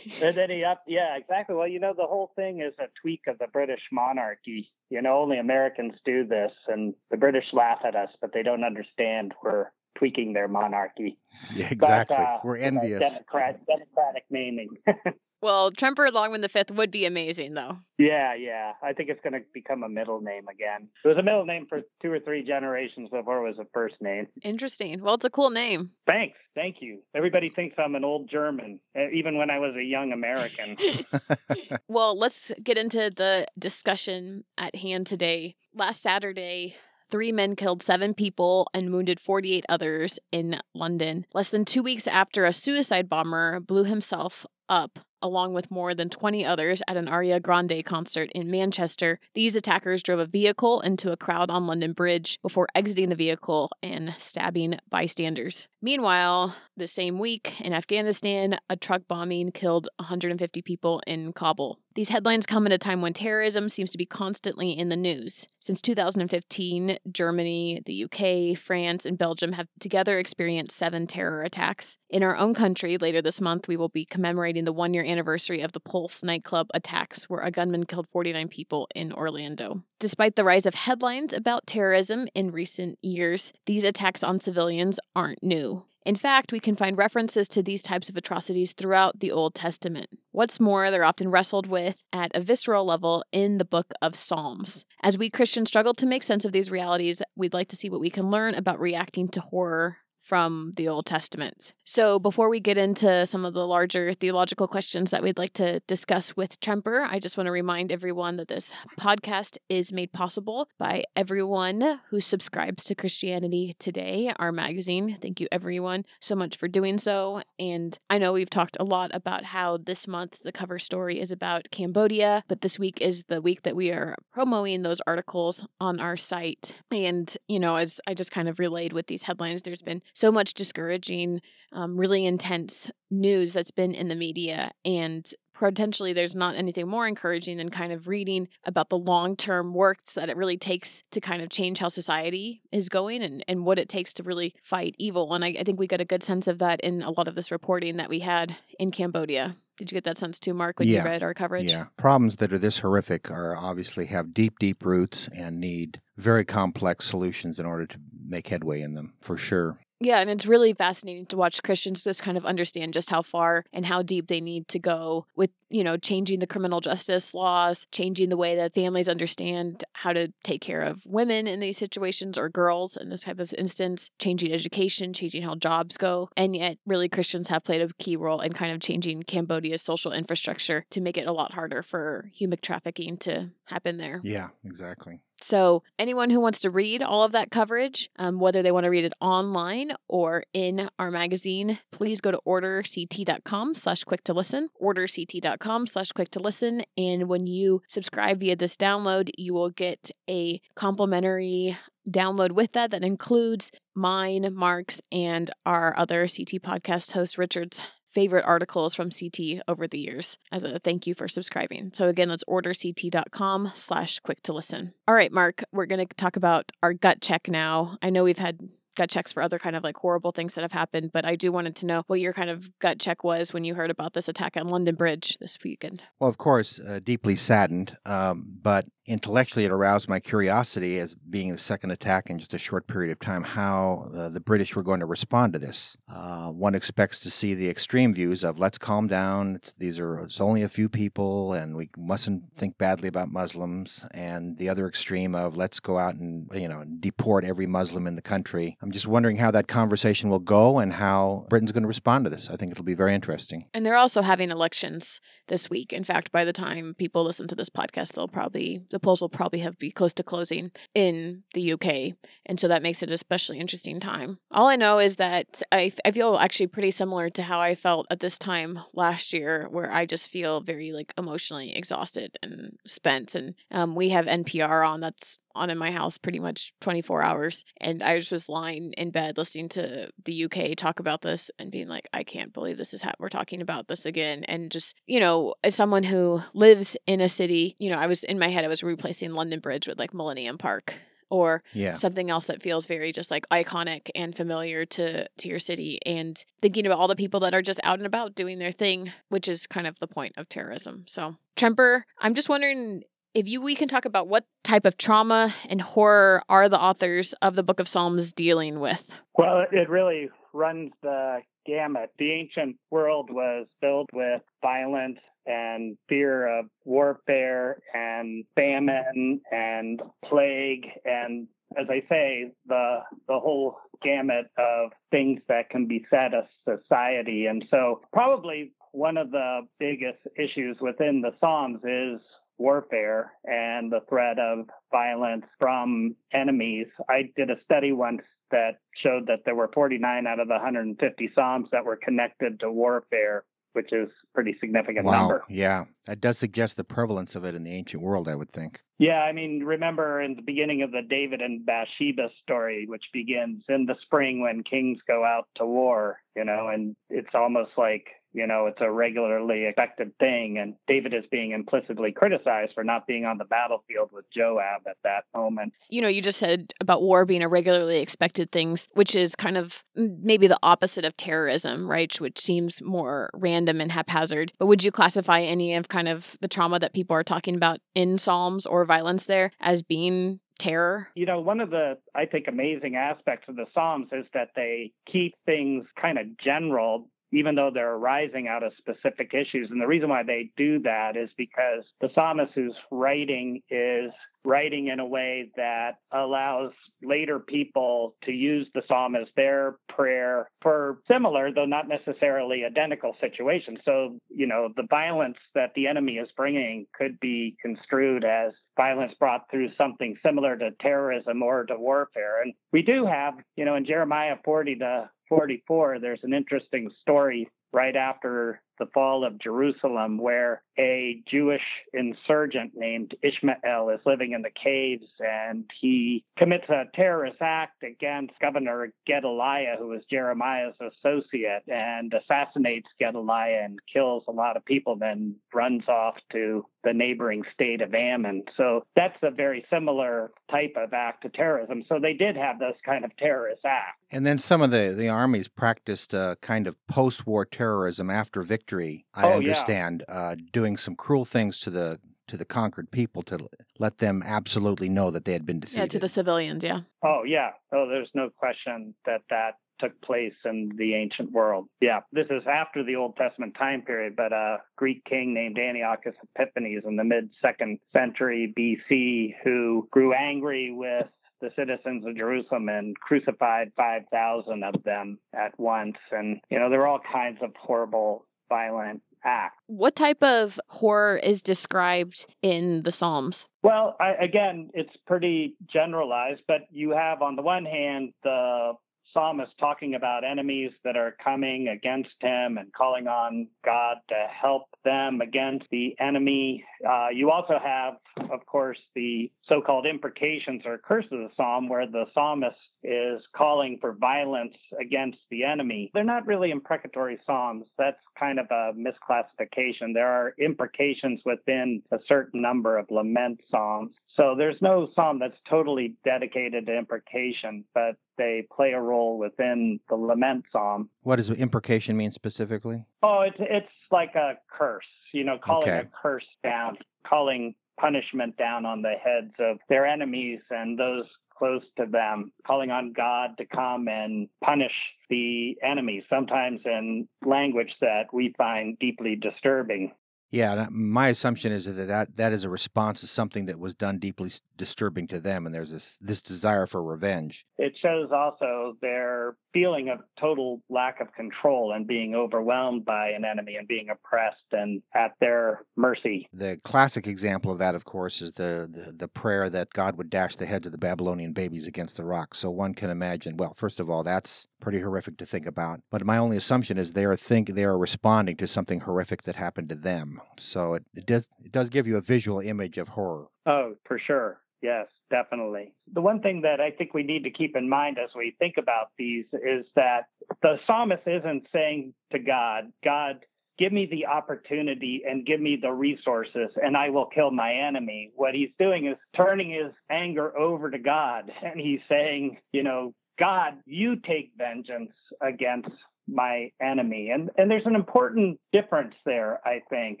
and 0.20 0.36
then 0.36 0.50
he 0.50 0.64
up, 0.64 0.82
yeah, 0.88 1.16
exactly. 1.16 1.54
Well, 1.54 1.68
you 1.68 1.78
know, 1.78 1.94
the 1.96 2.06
whole 2.06 2.32
thing 2.34 2.60
is 2.60 2.74
a 2.80 2.88
tweak 3.00 3.22
of 3.28 3.38
the 3.38 3.46
British 3.52 3.82
monarchy. 3.92 4.72
You 4.90 5.00
know, 5.00 5.20
only 5.20 5.38
Americans 5.38 5.94
do 6.04 6.26
this, 6.26 6.50
and 6.66 6.92
the 7.12 7.16
British 7.16 7.46
laugh 7.52 7.78
at 7.86 7.94
us, 7.94 8.10
but 8.20 8.32
they 8.34 8.42
don't 8.42 8.64
understand 8.64 9.32
we're 9.44 9.66
tweaking 9.98 10.32
their 10.32 10.48
monarchy. 10.48 11.18
Yeah, 11.54 11.66
But, 11.68 11.72
exactly. 11.72 12.16
uh, 12.16 12.38
We're 12.44 12.56
you 12.58 12.70
know, 12.70 12.80
envious. 12.80 13.12
Democrat, 13.12 13.60
democratic 13.66 14.24
naming. 14.30 14.70
Well, 15.42 15.70
Tremper 15.70 16.10
Longman 16.10 16.40
the 16.40 16.48
fifth 16.48 16.70
would 16.70 16.90
be 16.90 17.04
amazing, 17.04 17.52
though. 17.52 17.76
yeah, 17.98 18.34
yeah. 18.34 18.72
I 18.82 18.94
think 18.94 19.10
it's 19.10 19.20
going 19.22 19.34
to 19.34 19.40
become 19.52 19.82
a 19.82 19.88
middle 19.88 20.20
name 20.22 20.48
again. 20.48 20.88
It 21.04 21.08
was 21.08 21.18
a 21.18 21.22
middle 21.22 21.44
name 21.44 21.66
for 21.68 21.82
two 22.02 22.10
or 22.10 22.18
three 22.18 22.42
generations 22.42 23.10
before 23.10 23.46
it 23.46 23.48
was 23.50 23.58
a 23.58 23.66
first 23.72 23.96
name. 24.00 24.26
Interesting. 24.42 25.02
Well, 25.02 25.14
it's 25.14 25.26
a 25.26 25.30
cool 25.30 25.50
name. 25.50 25.90
Thanks. 26.06 26.38
Thank 26.54 26.76
you. 26.80 27.00
Everybody 27.14 27.50
thinks 27.54 27.76
I'm 27.78 27.94
an 27.94 28.02
old 28.04 28.30
German, 28.30 28.80
uh, 28.98 29.10
even 29.12 29.36
when 29.36 29.50
I 29.50 29.58
was 29.58 29.74
a 29.76 29.84
young 29.84 30.10
American. 30.12 30.76
Well, 31.86 32.18
let's 32.18 32.50
get 32.62 32.78
into 32.78 33.10
the 33.14 33.46
discussion 33.58 34.44
at 34.58 34.74
hand 34.74 35.06
today. 35.06 35.54
Last 35.74 36.02
Saturday, 36.02 36.74
three 37.10 37.32
men 37.32 37.56
killed 37.56 37.82
seven 37.82 38.14
people 38.14 38.68
and 38.74 38.92
wounded 38.92 39.20
48 39.20 39.64
others 39.68 40.18
in 40.32 40.60
London, 40.74 41.26
less 41.34 41.50
than 41.50 41.64
two 41.64 41.82
weeks 41.82 42.06
after 42.06 42.44
a 42.44 42.52
suicide 42.52 43.08
bomber 43.08 43.60
blew 43.60 43.84
himself 43.84 44.46
up. 44.68 44.98
Along 45.22 45.54
with 45.54 45.70
more 45.70 45.94
than 45.94 46.10
20 46.10 46.44
others 46.44 46.82
at 46.86 46.96
an 46.96 47.06
Ariana 47.06 47.40
Grande 47.42 47.82
concert 47.84 48.30
in 48.32 48.50
Manchester, 48.50 49.18
these 49.34 49.54
attackers 49.56 50.02
drove 50.02 50.18
a 50.18 50.26
vehicle 50.26 50.82
into 50.82 51.10
a 51.10 51.16
crowd 51.16 51.50
on 51.50 51.66
London 51.66 51.94
Bridge 51.94 52.38
before 52.42 52.68
exiting 52.74 53.08
the 53.08 53.14
vehicle 53.14 53.70
and 53.82 54.14
stabbing 54.18 54.78
bystanders. 54.90 55.68
Meanwhile, 55.80 56.54
the 56.76 56.86
same 56.86 57.18
week 57.18 57.60
in 57.60 57.72
Afghanistan, 57.72 58.58
a 58.68 58.76
truck 58.76 59.02
bombing 59.08 59.50
killed 59.52 59.88
150 59.96 60.62
people 60.62 61.00
in 61.06 61.32
Kabul. 61.32 61.78
These 61.94 62.10
headlines 62.10 62.44
come 62.44 62.66
at 62.66 62.72
a 62.72 62.78
time 62.78 63.00
when 63.00 63.14
terrorism 63.14 63.70
seems 63.70 63.90
to 63.92 63.98
be 63.98 64.04
constantly 64.04 64.76
in 64.76 64.90
the 64.90 64.96
news. 64.96 65.46
Since 65.60 65.80
2015, 65.80 66.98
Germany, 67.10 67.82
the 67.86 68.04
UK, 68.04 68.58
France, 68.58 69.06
and 69.06 69.16
Belgium 69.16 69.52
have 69.52 69.68
together 69.80 70.18
experienced 70.18 70.76
seven 70.76 71.06
terror 71.06 71.42
attacks. 71.42 71.96
In 72.10 72.22
our 72.22 72.36
own 72.36 72.52
country, 72.52 72.98
later 72.98 73.22
this 73.22 73.40
month, 73.40 73.66
we 73.66 73.78
will 73.78 73.88
be 73.88 74.04
commemorating 74.04 74.66
the 74.66 74.74
one 74.74 74.92
year 74.92 75.04
anniversary 75.04 75.62
of 75.62 75.72
the 75.72 75.80
Pulse 75.80 76.22
nightclub 76.22 76.68
attacks, 76.74 77.30
where 77.30 77.40
a 77.40 77.50
gunman 77.50 77.86
killed 77.86 78.08
49 78.12 78.48
people 78.48 78.88
in 78.94 79.12
Orlando. 79.12 79.82
Despite 79.98 80.36
the 80.36 80.44
rise 80.44 80.66
of 80.66 80.74
headlines 80.74 81.32
about 81.32 81.66
terrorism 81.66 82.28
in 82.34 82.50
recent 82.50 82.98
years, 83.00 83.54
these 83.64 83.84
attacks 83.84 84.22
on 84.22 84.40
civilians 84.40 85.00
aren't 85.14 85.42
new. 85.42 85.82
In 86.06 86.14
fact, 86.14 86.52
we 86.52 86.60
can 86.60 86.76
find 86.76 86.96
references 86.96 87.48
to 87.48 87.64
these 87.64 87.82
types 87.82 88.08
of 88.08 88.16
atrocities 88.16 88.70
throughout 88.70 89.18
the 89.18 89.32
Old 89.32 89.56
Testament. 89.56 90.08
What's 90.30 90.60
more, 90.60 90.88
they're 90.88 91.02
often 91.02 91.32
wrestled 91.32 91.66
with 91.66 92.00
at 92.12 92.30
a 92.32 92.40
visceral 92.40 92.84
level 92.84 93.24
in 93.32 93.58
the 93.58 93.64
book 93.64 93.92
of 94.00 94.14
Psalms. 94.14 94.84
As 95.02 95.18
we 95.18 95.30
Christians 95.30 95.68
struggle 95.68 95.94
to 95.94 96.06
make 96.06 96.22
sense 96.22 96.44
of 96.44 96.52
these 96.52 96.70
realities, 96.70 97.22
we'd 97.34 97.54
like 97.54 97.66
to 97.70 97.76
see 97.76 97.90
what 97.90 97.98
we 97.98 98.08
can 98.08 98.30
learn 98.30 98.54
about 98.54 98.78
reacting 98.78 99.26
to 99.30 99.40
horror 99.40 99.96
from 100.26 100.72
the 100.76 100.88
Old 100.88 101.06
Testament. 101.06 101.72
So, 101.84 102.18
before 102.18 102.48
we 102.48 102.58
get 102.58 102.76
into 102.76 103.26
some 103.26 103.44
of 103.44 103.54
the 103.54 103.66
larger 103.66 104.12
theological 104.12 104.66
questions 104.66 105.12
that 105.12 105.22
we'd 105.22 105.38
like 105.38 105.52
to 105.52 105.78
discuss 105.86 106.36
with 106.36 106.58
Tremper, 106.58 107.06
I 107.08 107.20
just 107.20 107.36
want 107.36 107.46
to 107.46 107.52
remind 107.52 107.92
everyone 107.92 108.36
that 108.38 108.48
this 108.48 108.72
podcast 108.98 109.56
is 109.68 109.92
made 109.92 110.12
possible 110.12 110.68
by 110.80 111.04
everyone 111.14 112.00
who 112.10 112.20
subscribes 112.20 112.82
to 112.84 112.96
Christianity 112.96 113.76
Today, 113.78 114.32
our 114.36 114.50
magazine. 114.50 115.16
Thank 115.22 115.40
you, 115.40 115.46
everyone, 115.52 116.04
so 116.20 116.34
much 116.34 116.56
for 116.56 116.66
doing 116.66 116.98
so. 116.98 117.42
And 117.60 117.96
I 118.10 118.18
know 118.18 118.32
we've 118.32 118.50
talked 118.50 118.76
a 118.80 118.84
lot 118.84 119.12
about 119.14 119.44
how 119.44 119.76
this 119.76 120.08
month 120.08 120.40
the 120.42 120.52
cover 120.52 120.80
story 120.80 121.20
is 121.20 121.30
about 121.30 121.70
Cambodia, 121.70 122.42
but 122.48 122.62
this 122.62 122.80
week 122.80 123.00
is 123.00 123.22
the 123.28 123.40
week 123.40 123.62
that 123.62 123.76
we 123.76 123.92
are 123.92 124.16
promoting 124.32 124.82
those 124.82 125.00
articles 125.06 125.64
on 125.80 126.00
our 126.00 126.16
site. 126.16 126.74
And, 126.90 127.34
you 127.46 127.60
know, 127.60 127.76
as 127.76 128.00
I 128.08 128.14
just 128.14 128.32
kind 128.32 128.48
of 128.48 128.58
relayed 128.58 128.92
with 128.92 129.06
these 129.06 129.22
headlines, 129.22 129.62
there's 129.62 129.82
been 129.82 130.02
so 130.16 130.32
much 130.32 130.54
discouraging, 130.54 131.40
um, 131.72 131.96
really 131.96 132.24
intense 132.24 132.90
news 133.10 133.52
that's 133.52 133.70
been 133.70 133.94
in 133.94 134.08
the 134.08 134.14
media. 134.14 134.70
And 134.84 135.30
potentially 135.52 136.12
there's 136.12 136.34
not 136.34 136.54
anything 136.54 136.88
more 136.88 137.06
encouraging 137.06 137.58
than 137.58 137.68
kind 137.70 137.92
of 137.92 138.08
reading 138.08 138.48
about 138.64 138.88
the 138.88 138.98
long 138.98 139.36
term 139.36 139.74
works 139.74 140.14
that 140.14 140.28
it 140.28 140.36
really 140.36 140.56
takes 140.56 141.02
to 141.10 141.20
kind 141.20 141.42
of 141.42 141.50
change 141.50 141.78
how 141.78 141.88
society 141.88 142.62
is 142.72 142.88
going 142.88 143.22
and, 143.22 143.44
and 143.46 143.64
what 143.64 143.78
it 143.78 143.88
takes 143.88 144.14
to 144.14 144.22
really 144.22 144.54
fight 144.62 144.94
evil. 144.98 145.34
And 145.34 145.44
I, 145.44 145.56
I 145.58 145.64
think 145.64 145.78
we 145.78 145.86
got 145.86 146.00
a 146.00 146.04
good 146.06 146.22
sense 146.22 146.46
of 146.46 146.58
that 146.60 146.80
in 146.80 147.02
a 147.02 147.10
lot 147.10 147.28
of 147.28 147.34
this 147.34 147.50
reporting 147.50 147.96
that 147.98 148.08
we 148.08 148.20
had 148.20 148.56
in 148.78 148.90
Cambodia. 148.90 149.54
Did 149.76 149.90
you 149.90 149.96
get 149.96 150.04
that 150.04 150.16
sense 150.16 150.38
too, 150.38 150.54
Mark, 150.54 150.78
when 150.78 150.88
Yeah. 150.88 151.00
you 151.00 151.04
read 151.04 151.22
our 151.22 151.34
coverage? 151.34 151.70
Yeah. 151.70 151.86
Problems 151.98 152.36
that 152.36 152.52
are 152.54 152.58
this 152.58 152.78
horrific 152.78 153.30
are 153.30 153.54
obviously 153.54 154.06
have 154.06 154.32
deep, 154.32 154.58
deep 154.58 154.82
roots 154.82 155.28
and 155.36 155.60
need 155.60 156.00
very 156.16 156.46
complex 156.46 157.04
solutions 157.04 157.58
in 157.58 157.66
order 157.66 157.86
to 157.86 157.98
make 158.26 158.48
headway 158.48 158.80
in 158.80 158.94
them, 158.94 159.12
for 159.20 159.36
sure. 159.36 159.78
Yeah, 159.98 160.20
and 160.20 160.28
it's 160.28 160.44
really 160.44 160.74
fascinating 160.74 161.24
to 161.26 161.38
watch 161.38 161.62
Christians 161.62 162.04
just 162.04 162.22
kind 162.22 162.36
of 162.36 162.44
understand 162.44 162.92
just 162.92 163.08
how 163.08 163.22
far 163.22 163.64
and 163.72 163.86
how 163.86 164.02
deep 164.02 164.26
they 164.26 164.42
need 164.42 164.68
to 164.68 164.78
go 164.78 165.26
with, 165.36 165.50
you 165.70 165.82
know, 165.82 165.96
changing 165.96 166.40
the 166.40 166.46
criminal 166.46 166.82
justice 166.82 167.32
laws, 167.32 167.86
changing 167.92 168.28
the 168.28 168.36
way 168.36 168.56
that 168.56 168.74
families 168.74 169.08
understand 169.08 169.84
how 169.94 170.12
to 170.12 170.30
take 170.44 170.60
care 170.60 170.82
of 170.82 171.00
women 171.06 171.46
in 171.46 171.60
these 171.60 171.78
situations 171.78 172.36
or 172.36 172.50
girls 172.50 172.98
in 172.98 173.08
this 173.08 173.22
type 173.22 173.38
of 173.38 173.54
instance, 173.54 174.10
changing 174.18 174.52
education, 174.52 175.14
changing 175.14 175.42
how 175.42 175.54
jobs 175.54 175.96
go. 175.96 176.28
And 176.36 176.54
yet, 176.54 176.76
really, 176.84 177.08
Christians 177.08 177.48
have 177.48 177.64
played 177.64 177.80
a 177.80 177.88
key 177.94 178.16
role 178.16 178.40
in 178.42 178.52
kind 178.52 178.72
of 178.72 178.80
changing 178.80 179.22
Cambodia's 179.22 179.80
social 179.80 180.12
infrastructure 180.12 180.84
to 180.90 181.00
make 181.00 181.16
it 181.16 181.26
a 181.26 181.32
lot 181.32 181.52
harder 181.52 181.82
for 181.82 182.30
human 182.34 182.58
trafficking 182.60 183.16
to 183.18 183.50
happen 183.64 183.96
there. 183.96 184.20
Yeah, 184.22 184.50
exactly. 184.62 185.20
So, 185.42 185.82
anyone 185.98 186.30
who 186.30 186.40
wants 186.40 186.60
to 186.60 186.70
read 186.70 187.02
all 187.02 187.22
of 187.22 187.32
that 187.32 187.50
coverage, 187.50 188.10
um, 188.18 188.38
whether 188.38 188.62
they 188.62 188.72
want 188.72 188.84
to 188.84 188.90
read 188.90 189.04
it 189.04 189.12
online 189.20 189.92
or 190.08 190.44
in 190.52 190.88
our 190.98 191.10
magazine, 191.10 191.78
please 191.92 192.20
go 192.20 192.30
to 192.30 192.40
orderct.com 192.46 193.74
slash 193.74 194.04
quick 194.04 194.24
to 194.24 194.32
listen, 194.32 194.68
orderct.com 194.82 195.86
slash 195.86 196.12
quick 196.12 196.30
to 196.30 196.40
listen. 196.40 196.82
And 196.96 197.28
when 197.28 197.46
you 197.46 197.82
subscribe 197.88 198.40
via 198.40 198.56
this 198.56 198.76
download, 198.76 199.30
you 199.36 199.52
will 199.52 199.70
get 199.70 200.10
a 200.28 200.60
complimentary 200.74 201.76
download 202.08 202.52
with 202.52 202.72
that 202.72 202.90
that 202.92 203.02
includes 203.02 203.70
mine, 203.94 204.48
Mark's, 204.52 205.00
and 205.10 205.50
our 205.64 205.96
other 205.96 206.22
CT 206.22 206.62
podcast 206.62 207.12
host, 207.12 207.36
Richard's 207.36 207.80
favorite 208.16 208.46
articles 208.46 208.94
from 208.94 209.10
CT 209.10 209.60
over 209.68 209.86
the 209.86 209.98
years 209.98 210.38
as 210.50 210.62
a 210.62 210.78
thank 210.78 211.06
you 211.06 211.14
for 211.14 211.28
subscribing. 211.28 211.90
So 211.92 212.08
again, 212.08 212.30
let's 212.30 212.44
orderct.com 212.48 213.72
slash 213.74 214.20
quick 214.20 214.42
to 214.44 214.54
listen. 214.54 214.94
All 215.06 215.14
right, 215.14 215.30
Mark, 215.30 215.62
we're 215.70 215.84
going 215.84 216.08
to 216.08 216.14
talk 216.14 216.36
about 216.36 216.72
our 216.82 216.94
gut 216.94 217.20
check 217.20 217.46
now. 217.46 217.98
I 218.00 218.08
know 218.08 218.24
we've 218.24 218.38
had 218.38 218.58
gut 218.96 219.10
checks 219.10 219.34
for 219.34 219.42
other 219.42 219.58
kind 219.58 219.76
of 219.76 219.84
like 219.84 219.98
horrible 219.98 220.32
things 220.32 220.54
that 220.54 220.62
have 220.62 220.72
happened, 220.72 221.10
but 221.12 221.26
I 221.26 221.36
do 221.36 221.52
wanted 221.52 221.76
to 221.76 221.86
know 221.86 222.04
what 222.06 222.18
your 222.18 222.32
kind 222.32 222.48
of 222.48 222.70
gut 222.78 222.98
check 222.98 223.22
was 223.22 223.52
when 223.52 223.64
you 223.64 223.74
heard 223.74 223.90
about 223.90 224.14
this 224.14 224.30
attack 224.30 224.56
on 224.56 224.68
London 224.68 224.94
Bridge 224.94 225.36
this 225.38 225.58
weekend. 225.62 226.02
Well, 226.18 226.30
of 226.30 226.38
course, 226.38 226.80
uh, 226.80 227.00
deeply 227.04 227.36
saddened, 227.36 227.98
um, 228.06 228.58
but 228.62 228.86
intellectually 229.06 229.64
it 229.64 229.70
aroused 229.70 230.08
my 230.08 230.18
curiosity 230.18 230.98
as 230.98 231.14
being 231.14 231.52
the 231.52 231.58
second 231.58 231.90
attack 231.90 232.28
in 232.28 232.38
just 232.38 232.54
a 232.54 232.58
short 232.58 232.86
period 232.86 233.12
of 233.12 233.20
time 233.20 233.42
how 233.42 234.10
uh, 234.14 234.28
the 234.28 234.40
british 234.40 234.74
were 234.74 234.82
going 234.82 235.00
to 235.00 235.06
respond 235.06 235.52
to 235.52 235.58
this. 235.58 235.96
Uh, 236.08 236.48
one 236.48 236.74
expects 236.74 237.20
to 237.20 237.30
see 237.30 237.54
the 237.54 237.68
extreme 237.68 238.12
views 238.12 238.42
of 238.44 238.58
let's 238.58 238.78
calm 238.78 239.06
down. 239.06 239.56
It's, 239.56 239.72
these 239.78 239.98
are 239.98 240.20
it's 240.20 240.40
only 240.40 240.62
a 240.62 240.68
few 240.68 240.88
people 240.88 241.52
and 241.52 241.76
we 241.76 241.88
mustn't 241.96 242.54
think 242.54 242.78
badly 242.78 243.08
about 243.08 243.30
muslims. 243.30 244.04
And 244.12 244.56
the 244.58 244.68
other 244.68 244.86
extreme 244.88 245.34
of 245.34 245.56
let's 245.56 245.80
go 245.80 245.98
out 245.98 246.14
and 246.14 246.48
you 246.54 246.68
know 246.68 246.84
deport 247.00 247.44
every 247.44 247.66
muslim 247.66 248.06
in 248.06 248.16
the 248.16 248.22
country. 248.22 248.76
I'm 248.82 248.92
just 248.92 249.06
wondering 249.06 249.36
how 249.36 249.50
that 249.52 249.68
conversation 249.68 250.30
will 250.30 250.40
go 250.40 250.78
and 250.78 250.92
how 250.92 251.46
britain's 251.48 251.72
going 251.72 251.84
to 251.84 251.88
respond 251.88 252.24
to 252.24 252.30
this. 252.30 252.50
I 252.50 252.56
think 252.56 252.72
it'll 252.72 252.84
be 252.84 252.94
very 252.94 253.14
interesting. 253.14 253.66
And 253.72 253.84
they're 253.84 253.96
also 253.96 254.22
having 254.22 254.50
elections 254.50 255.20
this 255.48 255.70
week 255.70 255.92
in 255.92 256.04
fact 256.04 256.32
by 256.32 256.44
the 256.44 256.52
time 256.52 256.94
people 256.98 257.24
listen 257.24 257.46
to 257.46 257.54
this 257.54 257.70
podcast 257.70 258.12
they'll 258.12 258.28
probably 258.28 258.82
the 258.90 259.00
polls 259.00 259.20
will 259.20 259.28
probably 259.28 259.60
have 259.60 259.78
be 259.78 259.90
close 259.90 260.12
to 260.14 260.22
closing 260.22 260.70
in 260.94 261.42
the 261.54 261.72
UK. 261.72 262.14
And 262.46 262.58
so 262.58 262.68
that 262.68 262.82
makes 262.82 263.02
it 263.02 263.08
an 263.08 263.12
especially 263.12 263.58
interesting 263.58 264.00
time. 264.00 264.38
All 264.50 264.68
I 264.68 264.76
know 264.76 264.98
is 264.98 265.16
that 265.16 265.62
I, 265.72 265.92
I 266.04 266.10
feel 266.10 266.36
actually 266.36 266.68
pretty 266.68 266.90
similar 266.90 267.30
to 267.30 267.42
how 267.42 267.60
I 267.60 267.74
felt 267.74 268.06
at 268.10 268.20
this 268.20 268.38
time 268.38 268.80
last 268.94 269.32
year, 269.32 269.68
where 269.70 269.92
I 269.92 270.06
just 270.06 270.30
feel 270.30 270.60
very 270.60 270.92
like 270.92 271.12
emotionally 271.18 271.74
exhausted 271.74 272.36
and 272.42 272.78
spent. 272.86 273.34
And 273.34 273.54
um, 273.70 273.94
we 273.94 274.10
have 274.10 274.26
NPR 274.26 274.88
on 274.88 275.00
that's 275.00 275.38
on 275.56 275.70
in 275.70 275.78
my 275.78 275.90
house 275.90 276.18
pretty 276.18 276.38
much 276.38 276.72
24 276.80 277.22
hours. 277.22 277.64
And 277.80 278.02
I 278.02 278.14
was 278.14 278.28
just 278.28 278.36
was 278.36 278.48
lying 278.50 278.92
in 278.92 279.10
bed 279.10 279.38
listening 279.38 279.70
to 279.70 280.10
the 280.24 280.44
UK 280.44 280.76
talk 280.76 281.00
about 281.00 281.22
this 281.22 281.50
and 281.58 281.70
being 281.70 281.88
like, 281.88 282.06
I 282.12 282.22
can't 282.22 282.52
believe 282.52 282.76
this 282.76 282.92
is 282.92 283.00
how 283.00 283.12
we're 283.18 283.30
talking 283.30 283.62
about 283.62 283.88
this 283.88 284.04
again. 284.04 284.44
And 284.44 284.70
just, 284.70 284.94
you 285.06 285.20
know, 285.20 285.54
as 285.64 285.74
someone 285.74 286.04
who 286.04 286.42
lives 286.52 286.96
in 287.06 287.22
a 287.22 287.28
city, 287.28 287.76
you 287.78 287.90
know, 287.90 287.96
I 287.96 288.06
was 288.06 288.24
in 288.24 288.38
my 288.38 288.48
head, 288.48 288.64
I 288.64 288.68
was 288.68 288.82
replacing 288.82 289.32
London 289.32 289.60
Bridge 289.60 289.88
with 289.88 289.98
like 289.98 290.12
Millennium 290.12 290.58
Park 290.58 290.94
or 291.30 291.62
yeah. 291.72 291.94
something 291.94 292.30
else 292.30 292.44
that 292.44 292.62
feels 292.62 292.86
very 292.86 293.10
just 293.10 293.30
like 293.30 293.48
iconic 293.48 294.10
and 294.14 294.36
familiar 294.36 294.84
to 294.84 295.26
to 295.38 295.48
your 295.48 295.58
city 295.58 295.98
and 296.06 296.44
thinking 296.60 296.86
about 296.86 296.98
all 296.98 297.08
the 297.08 297.16
people 297.16 297.40
that 297.40 297.54
are 297.54 297.62
just 297.62 297.80
out 297.82 297.98
and 297.98 298.06
about 298.06 298.36
doing 298.36 298.60
their 298.60 298.70
thing 298.70 299.12
which 299.28 299.48
is 299.48 299.66
kind 299.66 299.88
of 299.88 299.98
the 299.98 300.06
point 300.06 300.32
of 300.36 300.48
terrorism 300.48 301.04
so 301.08 301.34
tremper 301.56 302.04
i'm 302.20 302.34
just 302.34 302.48
wondering 302.48 303.02
if 303.36 303.46
you 303.46 303.60
we 303.60 303.74
can 303.74 303.86
talk 303.86 304.06
about 304.06 304.28
what 304.28 304.46
type 304.64 304.86
of 304.86 304.96
trauma 304.96 305.54
and 305.68 305.82
horror 305.82 306.42
are 306.48 306.70
the 306.70 306.80
authors 306.80 307.34
of 307.42 307.54
the 307.54 307.62
book 307.62 307.78
of 307.78 307.86
psalms 307.86 308.32
dealing 308.32 308.80
with 308.80 309.12
well 309.36 309.64
it 309.70 309.90
really 309.90 310.30
runs 310.54 310.90
the 311.02 311.38
gamut 311.66 312.10
the 312.18 312.32
ancient 312.32 312.76
world 312.90 313.28
was 313.30 313.66
filled 313.80 314.08
with 314.14 314.40
violence 314.62 315.18
and 315.44 315.98
fear 316.08 316.58
of 316.58 316.64
warfare 316.84 317.78
and 317.94 318.44
famine 318.56 319.40
and 319.52 320.00
plague 320.24 320.86
and 321.04 321.46
as 321.76 321.86
I 321.90 322.00
say, 322.08 322.52
the 322.66 323.00
the 323.26 323.38
whole 323.38 323.76
gamut 324.02 324.46
of 324.56 324.92
things 325.10 325.40
that 325.48 325.68
can 325.68 325.86
beset 325.86 326.32
a 326.32 326.46
society. 326.64 327.46
And 327.46 327.64
so 327.70 328.02
probably 328.12 328.72
one 328.92 329.16
of 329.16 329.30
the 329.30 329.62
biggest 329.78 330.20
issues 330.38 330.76
within 330.80 331.20
the 331.20 331.32
Psalms 331.40 331.80
is 331.84 332.20
warfare 332.58 333.32
and 333.44 333.90
the 333.90 334.00
threat 334.08 334.38
of 334.38 334.66
violence 334.90 335.44
from 335.58 336.16
enemies. 336.32 336.86
I 337.08 337.30
did 337.36 337.50
a 337.50 337.56
study 337.64 337.92
once 337.92 338.22
that 338.50 338.78
showed 339.02 339.26
that 339.26 339.40
there 339.44 339.54
were 339.54 339.70
49 339.74 340.26
out 340.26 340.40
of 340.40 340.48
the 340.48 340.54
150 340.54 341.30
Psalms 341.34 341.68
that 341.72 341.84
were 341.84 341.96
connected 341.96 342.60
to 342.60 342.70
warfare, 342.70 343.44
which 343.72 343.92
is 343.92 344.08
pretty 344.34 344.56
significant 344.60 345.04
wow. 345.04 345.20
number. 345.20 345.44
Yeah, 345.48 345.84
that 346.06 346.20
does 346.20 346.38
suggest 346.38 346.76
the 346.76 346.84
prevalence 346.84 347.34
of 347.34 347.44
it 347.44 347.54
in 347.54 347.64
the 347.64 347.72
ancient 347.72 348.02
world, 348.02 348.28
I 348.28 348.34
would 348.34 348.50
think. 348.50 348.80
Yeah, 348.98 349.20
I 349.20 349.32
mean, 349.32 349.62
remember 349.64 350.22
in 350.22 350.36
the 350.36 350.42
beginning 350.42 350.82
of 350.82 350.92
the 350.92 351.02
David 351.02 351.42
and 351.42 351.66
Bathsheba 351.66 352.30
story, 352.42 352.86
which 352.88 353.04
begins 353.12 353.64
in 353.68 353.84
the 353.86 353.96
spring 354.02 354.40
when 354.40 354.62
kings 354.62 354.98
go 355.06 355.24
out 355.24 355.48
to 355.56 355.66
war, 355.66 356.20
you 356.34 356.44
know, 356.44 356.68
and 356.72 356.96
it's 357.10 357.34
almost 357.34 357.72
like 357.76 358.06
you 358.32 358.46
know, 358.46 358.66
it's 358.66 358.80
a 358.80 358.90
regularly 358.90 359.64
expected 359.66 360.12
thing. 360.18 360.58
And 360.58 360.74
David 360.86 361.14
is 361.14 361.24
being 361.30 361.52
implicitly 361.52 362.12
criticized 362.12 362.72
for 362.74 362.84
not 362.84 363.06
being 363.06 363.24
on 363.24 363.38
the 363.38 363.44
battlefield 363.44 364.10
with 364.12 364.24
Joab 364.34 364.82
at 364.88 364.96
that 365.04 365.24
moment. 365.34 365.72
You 365.88 366.02
know, 366.02 366.08
you 366.08 366.20
just 366.20 366.38
said 366.38 366.72
about 366.80 367.02
war 367.02 367.24
being 367.24 367.42
a 367.42 367.48
regularly 367.48 367.98
expected 367.98 368.52
thing, 368.52 368.78
which 368.92 369.14
is 369.14 369.34
kind 369.34 369.56
of 369.56 369.84
maybe 369.94 370.46
the 370.46 370.58
opposite 370.62 371.04
of 371.04 371.16
terrorism, 371.16 371.90
right? 371.90 372.14
Which 372.20 372.38
seems 372.38 372.82
more 372.82 373.30
random 373.34 373.80
and 373.80 373.92
haphazard. 373.92 374.52
But 374.58 374.66
would 374.66 374.84
you 374.84 374.92
classify 374.92 375.40
any 375.40 375.74
of 375.74 375.88
kind 375.88 376.08
of 376.08 376.36
the 376.40 376.48
trauma 376.48 376.78
that 376.78 376.94
people 376.94 377.16
are 377.16 377.24
talking 377.24 377.54
about 377.54 377.80
in 377.94 378.18
Psalms 378.18 378.66
or 378.66 378.84
violence 378.84 379.26
there 379.26 379.52
as 379.60 379.82
being 379.82 380.40
terror? 380.58 381.08
You 381.14 381.26
know, 381.26 381.40
one 381.40 381.60
of 381.60 381.70
the, 381.70 381.98
I 382.14 382.26
think, 382.26 382.46
amazing 382.48 382.96
aspects 382.96 383.48
of 383.48 383.56
the 383.56 383.66
Psalms 383.74 384.08
is 384.12 384.26
that 384.34 384.50
they 384.56 384.92
keep 385.10 385.34
things 385.44 385.86
kind 386.00 386.18
of 386.18 386.26
general, 386.42 387.08
even 387.32 387.54
though 387.54 387.70
they're 387.72 387.94
arising 387.94 388.48
out 388.48 388.62
of 388.62 388.72
specific 388.78 389.32
issues. 389.34 389.68
And 389.70 389.80
the 389.80 389.86
reason 389.86 390.08
why 390.08 390.22
they 390.22 390.50
do 390.56 390.80
that 390.80 391.16
is 391.16 391.30
because 391.36 391.84
the 392.00 392.08
psalmist 392.14 392.52
who's 392.54 392.74
writing 392.90 393.62
is 393.70 394.12
writing 394.46 394.86
in 394.88 395.00
a 395.00 395.06
way 395.06 395.50
that 395.56 395.98
allows 396.12 396.70
later 397.02 397.40
people 397.40 398.14
to 398.24 398.32
use 398.32 398.68
the 398.74 398.82
psalm 398.86 399.16
as 399.16 399.26
their 399.34 399.76
prayer 399.88 400.48
for 400.62 401.00
similar, 401.10 401.52
though 401.52 401.66
not 401.66 401.88
necessarily 401.88 402.64
identical 402.64 403.16
situations. 403.20 403.78
So, 403.84 404.18
you 404.28 404.46
know, 404.46 404.68
the 404.76 404.86
violence 404.88 405.36
that 405.54 405.72
the 405.74 405.88
enemy 405.88 406.14
is 406.14 406.28
bringing 406.36 406.86
could 406.96 407.18
be 407.20 407.56
construed 407.60 408.24
as 408.24 408.52
violence 408.76 409.12
brought 409.18 409.50
through 409.50 409.70
something 409.76 410.16
similar 410.24 410.56
to 410.56 410.70
terrorism 410.80 411.42
or 411.42 411.64
to 411.64 411.76
warfare. 411.76 412.42
And 412.42 412.54
we 412.72 412.82
do 412.82 413.04
have, 413.04 413.34
you 413.56 413.64
know, 413.64 413.74
in 413.74 413.84
Jeremiah 413.84 414.36
40 414.44 414.76
to 414.76 415.10
44, 415.28 415.98
there's 415.98 416.20
an 416.22 416.32
interesting 416.32 416.88
story 417.02 417.48
right 417.72 417.96
after 417.96 418.62
the 418.78 418.86
fall 418.92 419.24
of 419.24 419.38
Jerusalem, 419.40 420.18
where 420.18 420.62
a 420.78 421.22
Jewish 421.30 421.62
insurgent 421.92 422.72
named 422.74 423.14
Ishmael 423.22 423.90
is 423.90 424.00
living 424.04 424.32
in 424.32 424.42
the 424.42 424.50
caves 424.50 425.06
and 425.18 425.64
he 425.80 426.24
commits 426.36 426.68
a 426.68 426.84
terrorist 426.94 427.38
act 427.40 427.82
against 427.82 428.34
Governor 428.40 428.92
Gedaliah, 429.06 429.76
who 429.78 429.92
is 429.92 430.02
Jeremiah's 430.10 430.74
associate, 430.80 431.62
and 431.68 432.12
assassinates 432.12 432.88
Gedaliah 433.00 433.64
and 433.64 433.78
kills 433.92 434.24
a 434.28 434.32
lot 434.32 434.56
of 434.56 434.64
people, 434.64 434.96
then 434.96 435.36
runs 435.54 435.88
off 435.88 436.16
to 436.32 436.64
the 436.84 436.92
neighboring 436.92 437.42
state 437.52 437.80
of 437.80 437.94
Ammon. 437.94 438.44
So 438.56 438.84
that's 438.94 439.16
a 439.22 439.30
very 439.30 439.64
similar 439.70 440.30
type 440.50 440.74
of 440.76 440.92
act 440.92 441.24
of 441.24 441.32
terrorism. 441.32 441.84
So 441.88 441.98
they 442.00 442.12
did 442.12 442.36
have 442.36 442.58
those 442.58 442.76
kind 442.84 443.04
of 443.04 443.16
terrorist 443.16 443.64
acts. 443.64 443.98
And 444.10 444.24
then 444.24 444.38
some 444.38 444.62
of 444.62 444.70
the, 444.70 444.94
the 444.96 445.08
armies 445.08 445.48
practiced 445.48 446.14
a 446.14 446.38
kind 446.40 446.66
of 446.68 446.76
post 446.86 447.26
war 447.26 447.44
terrorism 447.44 448.08
after 448.08 448.42
victory, 448.42 448.65
I 448.72 449.26
Oh, 449.26 449.28
yeah. 449.30 449.36
understand, 449.36 450.04
uh, 450.08 450.36
doing 450.52 450.76
some 450.76 450.96
cruel 450.96 451.24
things 451.24 451.58
to 451.60 451.70
the 451.70 452.00
to 452.28 452.36
the 452.36 452.44
conquered 452.44 452.90
people 452.90 453.22
to 453.22 453.38
let 453.78 453.98
them 453.98 454.20
absolutely 454.26 454.88
know 454.88 455.12
that 455.12 455.24
they 455.24 455.32
had 455.32 455.46
been 455.46 455.60
defeated. 455.60 455.78
Yeah, 455.82 455.86
to 455.86 455.98
the 456.00 456.08
civilians, 456.08 456.64
yeah. 456.64 456.80
Oh, 457.04 457.22
yeah. 457.24 457.50
Oh, 457.72 457.86
there's 457.88 458.10
no 458.14 458.30
question 458.30 458.96
that 459.04 459.20
that 459.30 459.58
took 459.78 460.00
place 460.02 460.34
in 460.44 460.72
the 460.76 460.94
ancient 460.94 461.30
world. 461.30 461.68
Yeah, 461.80 462.00
this 462.10 462.26
is 462.30 462.42
after 462.48 462.82
the 462.82 462.96
Old 462.96 463.14
Testament 463.14 463.54
time 463.56 463.82
period, 463.82 464.16
but 464.16 464.32
a 464.32 464.56
Greek 464.74 465.04
king 465.04 465.34
named 465.34 465.56
Antiochus 465.56 466.16
Epiphanes 466.36 466.82
in 466.84 466.96
the 466.96 467.04
mid 467.04 467.30
second 467.40 467.78
century 467.92 468.52
BC 468.58 469.36
who 469.44 469.86
grew 469.92 470.12
angry 470.12 470.72
with 470.72 471.06
the 471.40 471.50
citizens 471.54 472.04
of 472.04 472.16
Jerusalem 472.16 472.68
and 472.68 472.98
crucified 472.98 473.70
5,000 473.76 474.64
of 474.64 474.82
them 474.84 475.18
at 475.32 475.52
once. 475.60 475.96
And, 476.10 476.40
you 476.50 476.58
know, 476.58 476.70
there 476.70 476.80
were 476.80 476.86
all 476.88 476.98
kinds 477.12 477.38
of 477.42 477.52
horrible, 477.56 478.25
violent 478.48 479.02
act. 479.24 479.58
What 479.66 479.96
type 479.96 480.22
of 480.22 480.60
horror 480.68 481.16
is 481.16 481.42
described 481.42 482.26
in 482.42 482.82
the 482.82 482.92
Psalms? 482.92 483.46
Well, 483.62 483.96
I, 484.00 484.12
again, 484.12 484.70
it's 484.74 484.96
pretty 485.06 485.56
generalized, 485.66 486.42
but 486.46 486.62
you 486.70 486.90
have 486.90 487.22
on 487.22 487.36
the 487.36 487.42
one 487.42 487.64
hand 487.64 488.12
the 488.22 488.72
psalmist 489.16 489.52
talking 489.58 489.94
about 489.94 490.24
enemies 490.24 490.72
that 490.84 490.94
are 490.94 491.16
coming 491.24 491.68
against 491.68 492.10
him 492.20 492.58
and 492.58 492.70
calling 492.74 493.08
on 493.08 493.48
God 493.64 493.96
to 494.10 494.26
help 494.30 494.64
them 494.84 495.22
against 495.22 495.64
the 495.70 495.96
enemy. 495.98 496.62
Uh, 496.86 497.08
you 497.14 497.30
also 497.30 497.54
have, 497.62 497.94
of 498.30 498.44
course, 498.44 498.78
the 498.94 499.32
so 499.48 499.62
called 499.62 499.86
imprecations 499.86 500.62
or 500.66 500.76
curses 500.76 501.12
of 501.12 501.20
the 501.20 501.30
psalm, 501.34 501.66
where 501.66 501.86
the 501.86 502.04
psalmist 502.12 502.58
is 502.82 503.22
calling 503.34 503.78
for 503.80 503.94
violence 503.94 504.54
against 504.78 505.18
the 505.30 505.44
enemy. 505.44 505.90
They're 505.94 506.04
not 506.04 506.26
really 506.26 506.50
imprecatory 506.50 507.18
psalms. 507.24 507.64
That's 507.78 507.96
kind 508.18 508.38
of 508.38 508.46
a 508.50 508.72
misclassification. 508.76 509.94
There 509.94 510.06
are 510.06 510.34
imprecations 510.38 511.22
within 511.24 511.82
a 511.90 511.98
certain 512.06 512.42
number 512.42 512.76
of 512.76 512.86
lament 512.90 513.40
psalms. 513.50 513.92
So 514.16 514.34
there's 514.36 514.60
no 514.62 514.88
psalm 514.94 515.18
that's 515.18 515.36
totally 515.48 515.94
dedicated 516.04 516.66
to 516.66 516.76
imprecation, 516.76 517.64
but 517.74 517.96
they 518.16 518.46
play 518.54 518.72
a 518.72 518.80
role 518.80 519.18
within 519.18 519.78
the 519.88 519.94
lament 519.94 520.44
psalm. 520.50 520.88
What 521.02 521.16
does 521.16 521.30
imprecation 521.30 521.96
mean 521.96 522.10
specifically? 522.10 522.84
Oh, 523.02 523.20
it's 523.20 523.36
it's 523.38 523.72
like 523.90 524.14
a 524.14 524.34
curse, 524.50 524.84
you 525.12 525.24
know, 525.24 525.38
calling 525.38 525.68
Okay. 525.68 525.78
a 525.80 525.90
curse 526.02 526.26
down, 526.42 526.78
calling 527.06 527.54
punishment 527.78 528.36
down 528.38 528.64
on 528.64 528.80
the 528.80 528.94
heads 528.94 529.34
of 529.38 529.58
their 529.68 529.86
enemies 529.86 530.40
and 530.50 530.78
those 530.78 531.04
close 531.36 531.62
to 531.76 531.84
them, 531.84 532.32
calling 532.46 532.70
on 532.70 532.94
God 532.94 533.36
to 533.36 533.44
come 533.44 533.88
and 533.88 534.26
punish 534.42 534.72
the 535.10 535.54
enemy, 535.62 536.02
sometimes 536.08 536.60
in 536.64 537.06
language 537.24 537.74
that 537.82 538.04
we 538.12 538.34
find 538.38 538.78
deeply 538.78 539.16
disturbing. 539.16 539.92
Yeah, 540.30 540.66
my 540.70 541.08
assumption 541.08 541.52
is 541.52 541.66
that, 541.66 541.86
that 541.86 542.16
that 542.16 542.32
is 542.32 542.44
a 542.44 542.48
response 542.48 543.00
to 543.00 543.06
something 543.06 543.46
that 543.46 543.58
was 543.58 543.74
done 543.74 543.98
deeply 543.98 544.30
disturbing 544.56 545.06
to 545.08 545.20
them, 545.20 545.46
and 545.46 545.54
there's 545.54 545.70
this 545.70 545.98
this 546.00 546.20
desire 546.20 546.66
for 546.66 546.82
revenge. 546.82 547.46
It 547.58 547.74
shows 547.80 548.10
also 548.12 548.76
their 548.82 549.36
feeling 549.52 549.88
of 549.88 550.00
total 550.20 550.62
lack 550.68 551.00
of 551.00 551.12
control 551.14 551.72
and 551.72 551.86
being 551.86 552.14
overwhelmed 552.14 552.84
by 552.84 553.10
an 553.10 553.24
enemy 553.24 553.56
and 553.56 553.66
being 553.68 553.88
oppressed 553.88 554.36
and 554.52 554.82
at 554.94 555.12
their 555.20 555.64
mercy. 555.76 556.28
The 556.32 556.58
classic 556.64 557.06
example 557.06 557.52
of 557.52 557.58
that, 557.58 557.74
of 557.74 557.84
course, 557.84 558.20
is 558.20 558.32
the, 558.32 558.68
the 558.70 558.92
the 558.92 559.08
prayer 559.08 559.48
that 559.50 559.70
God 559.72 559.96
would 559.96 560.10
dash 560.10 560.36
the 560.36 560.46
heads 560.46 560.66
of 560.66 560.72
the 560.72 560.78
Babylonian 560.78 561.32
babies 561.32 561.66
against 561.66 561.96
the 561.96 562.04
rocks. 562.04 562.38
So 562.38 562.50
one 562.50 562.74
can 562.74 562.90
imagine. 562.90 563.36
Well, 563.36 563.54
first 563.54 563.80
of 563.80 563.88
all, 563.88 564.02
that's 564.02 564.48
pretty 564.66 564.80
horrific 564.80 565.16
to 565.16 565.24
think 565.24 565.46
about. 565.46 565.78
But 565.92 566.04
my 566.04 566.18
only 566.18 566.36
assumption 566.36 566.76
is 566.76 566.90
they 566.90 567.04
are 567.04 567.14
think 567.14 567.54
they 567.54 567.62
are 567.62 567.78
responding 567.78 568.36
to 568.38 568.48
something 568.48 568.80
horrific 568.80 569.22
that 569.22 569.36
happened 569.36 569.68
to 569.68 569.76
them. 569.76 570.20
So 570.40 570.74
it, 570.74 570.84
it 570.92 571.06
does 571.06 571.28
it 571.44 571.52
does 571.52 571.70
give 571.70 571.86
you 571.86 571.96
a 571.98 572.00
visual 572.00 572.40
image 572.40 572.76
of 572.76 572.88
horror. 572.88 573.26
Oh, 573.46 573.76
for 573.84 574.00
sure. 574.04 574.40
Yes, 574.62 574.88
definitely. 575.08 575.72
The 575.92 576.00
one 576.00 576.20
thing 576.20 576.40
that 576.40 576.60
I 576.60 576.72
think 576.72 576.94
we 576.94 577.04
need 577.04 577.22
to 577.22 577.30
keep 577.30 577.56
in 577.56 577.68
mind 577.68 577.98
as 578.02 578.10
we 578.16 578.34
think 578.40 578.54
about 578.58 578.88
these 578.98 579.26
is 579.34 579.66
that 579.76 580.06
the 580.42 580.56
psalmist 580.66 581.02
isn't 581.06 581.46
saying 581.52 581.94
to 582.10 582.18
God, 582.18 582.72
God, 582.82 583.20
give 583.60 583.72
me 583.72 583.86
the 583.88 584.06
opportunity 584.06 585.02
and 585.08 585.24
give 585.24 585.40
me 585.40 585.58
the 585.62 585.70
resources 585.70 586.50
and 586.56 586.76
I 586.76 586.90
will 586.90 587.06
kill 587.06 587.30
my 587.30 587.52
enemy. 587.54 588.10
What 588.16 588.34
he's 588.34 588.50
doing 588.58 588.88
is 588.88 588.96
turning 589.16 589.50
his 589.50 589.72
anger 589.88 590.36
over 590.36 590.72
to 590.72 590.78
God 590.80 591.30
and 591.40 591.60
he's 591.60 591.80
saying, 591.88 592.38
you 592.50 592.64
know, 592.64 592.94
God, 593.18 593.54
you 593.64 593.96
take 593.96 594.32
vengeance 594.36 594.92
against 595.20 595.70
my 596.08 596.50
enemy. 596.60 597.10
And 597.12 597.30
and 597.36 597.50
there's 597.50 597.66
an 597.66 597.74
important 597.74 598.38
difference 598.52 598.94
there, 599.04 599.40
I 599.44 599.60
think, 599.68 600.00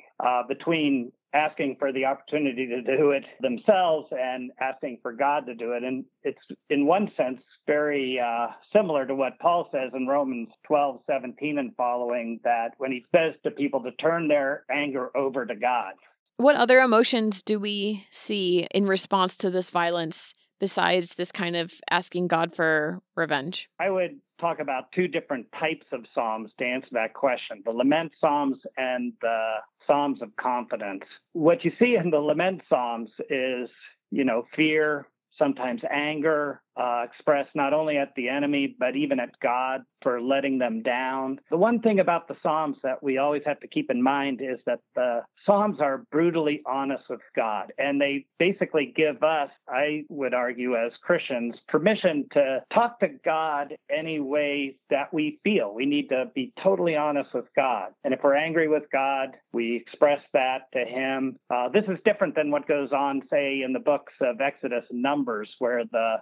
uh, 0.24 0.42
between 0.48 1.12
asking 1.34 1.76
for 1.78 1.92
the 1.92 2.04
opportunity 2.04 2.66
to 2.66 2.80
do 2.80 3.10
it 3.10 3.24
themselves 3.40 4.08
and 4.10 4.50
asking 4.60 4.98
for 5.02 5.12
God 5.12 5.44
to 5.46 5.54
do 5.54 5.72
it. 5.72 5.82
And 5.82 6.04
it's 6.22 6.38
in 6.70 6.86
one 6.86 7.10
sense 7.16 7.40
very 7.66 8.18
uh, 8.18 8.48
similar 8.74 9.06
to 9.06 9.14
what 9.14 9.38
Paul 9.38 9.68
says 9.72 9.90
in 9.94 10.06
Romans 10.06 10.48
12, 10.66 11.00
17 11.06 11.58
and 11.58 11.74
following, 11.76 12.40
that 12.44 12.70
when 12.78 12.92
he 12.92 13.04
says 13.14 13.34
to 13.42 13.50
people 13.50 13.82
to 13.82 13.90
turn 13.92 14.28
their 14.28 14.64
anger 14.70 15.14
over 15.16 15.44
to 15.44 15.54
God. 15.54 15.92
What 16.38 16.56
other 16.56 16.80
emotions 16.80 17.42
do 17.42 17.58
we 17.58 18.06
see 18.10 18.66
in 18.70 18.86
response 18.86 19.36
to 19.38 19.50
this 19.50 19.70
violence 19.70 20.32
besides 20.60 21.14
this 21.14 21.32
kind 21.32 21.56
of 21.56 21.72
asking 21.90 22.28
God 22.28 22.54
for 22.54 23.00
revenge? 23.14 23.68
I 23.78 23.90
would 23.90 24.18
talk 24.40 24.58
about 24.60 24.92
two 24.92 25.08
different 25.08 25.46
types 25.58 25.86
of 25.92 26.04
psalms 26.14 26.50
to 26.58 26.64
answer 26.64 26.88
that 26.92 27.14
question 27.14 27.62
the 27.64 27.70
lament 27.70 28.12
psalms 28.20 28.58
and 28.76 29.12
the 29.20 29.54
psalms 29.86 30.20
of 30.20 30.34
confidence. 30.36 31.04
What 31.32 31.64
you 31.64 31.72
see 31.78 31.96
in 31.96 32.10
the 32.10 32.18
lament 32.18 32.62
psalms 32.68 33.10
is, 33.30 33.68
you 34.10 34.24
know, 34.24 34.46
fear, 34.54 35.06
sometimes 35.38 35.82
anger, 35.90 36.60
uh, 36.76 37.04
expressed 37.04 37.50
not 37.54 37.72
only 37.72 37.96
at 37.96 38.12
the 38.16 38.28
enemy, 38.28 38.76
but 38.78 38.96
even 38.96 39.20
at 39.20 39.30
God 39.42 39.82
for 40.02 40.20
letting 40.20 40.58
them 40.58 40.82
down. 40.82 41.40
The 41.50 41.56
one 41.56 41.80
thing 41.80 42.00
about 42.00 42.28
the 42.28 42.36
Psalms 42.42 42.76
that 42.82 43.02
we 43.02 43.18
always 43.18 43.42
have 43.46 43.60
to 43.60 43.68
keep 43.68 43.90
in 43.90 44.02
mind 44.02 44.40
is 44.40 44.58
that 44.66 44.80
the 44.94 45.22
Psalms 45.44 45.78
are 45.80 46.04
brutally 46.10 46.62
honest 46.66 47.04
with 47.08 47.20
God, 47.34 47.72
and 47.78 48.00
they 48.00 48.26
basically 48.38 48.92
give 48.94 49.22
us, 49.22 49.50
I 49.68 50.04
would 50.08 50.34
argue, 50.34 50.76
as 50.76 50.92
Christians, 51.02 51.54
permission 51.68 52.26
to 52.32 52.64
talk 52.74 53.00
to 53.00 53.08
God 53.24 53.74
any 53.90 54.20
way 54.20 54.76
that 54.90 55.14
we 55.14 55.38
feel. 55.44 55.72
We 55.74 55.86
need 55.86 56.08
to 56.08 56.26
be 56.34 56.52
totally 56.62 56.96
honest 56.96 57.30
with 57.32 57.46
God. 57.54 57.92
And 58.04 58.12
if 58.12 58.20
we're 58.22 58.36
angry 58.36 58.68
with 58.68 58.84
God, 58.92 59.36
we 59.52 59.76
express 59.76 60.20
that 60.32 60.72
to 60.72 60.84
Him. 60.84 61.38
Uh, 61.48 61.68
this 61.68 61.84
is 61.88 61.98
different 62.04 62.34
than 62.34 62.50
what 62.50 62.68
goes 62.68 62.90
on, 62.92 63.22
say, 63.30 63.62
in 63.64 63.72
the 63.72 63.78
books 63.78 64.12
of 64.20 64.40
Exodus 64.40 64.84
and 64.90 65.02
Numbers, 65.02 65.48
where 65.58 65.84
the 65.84 66.16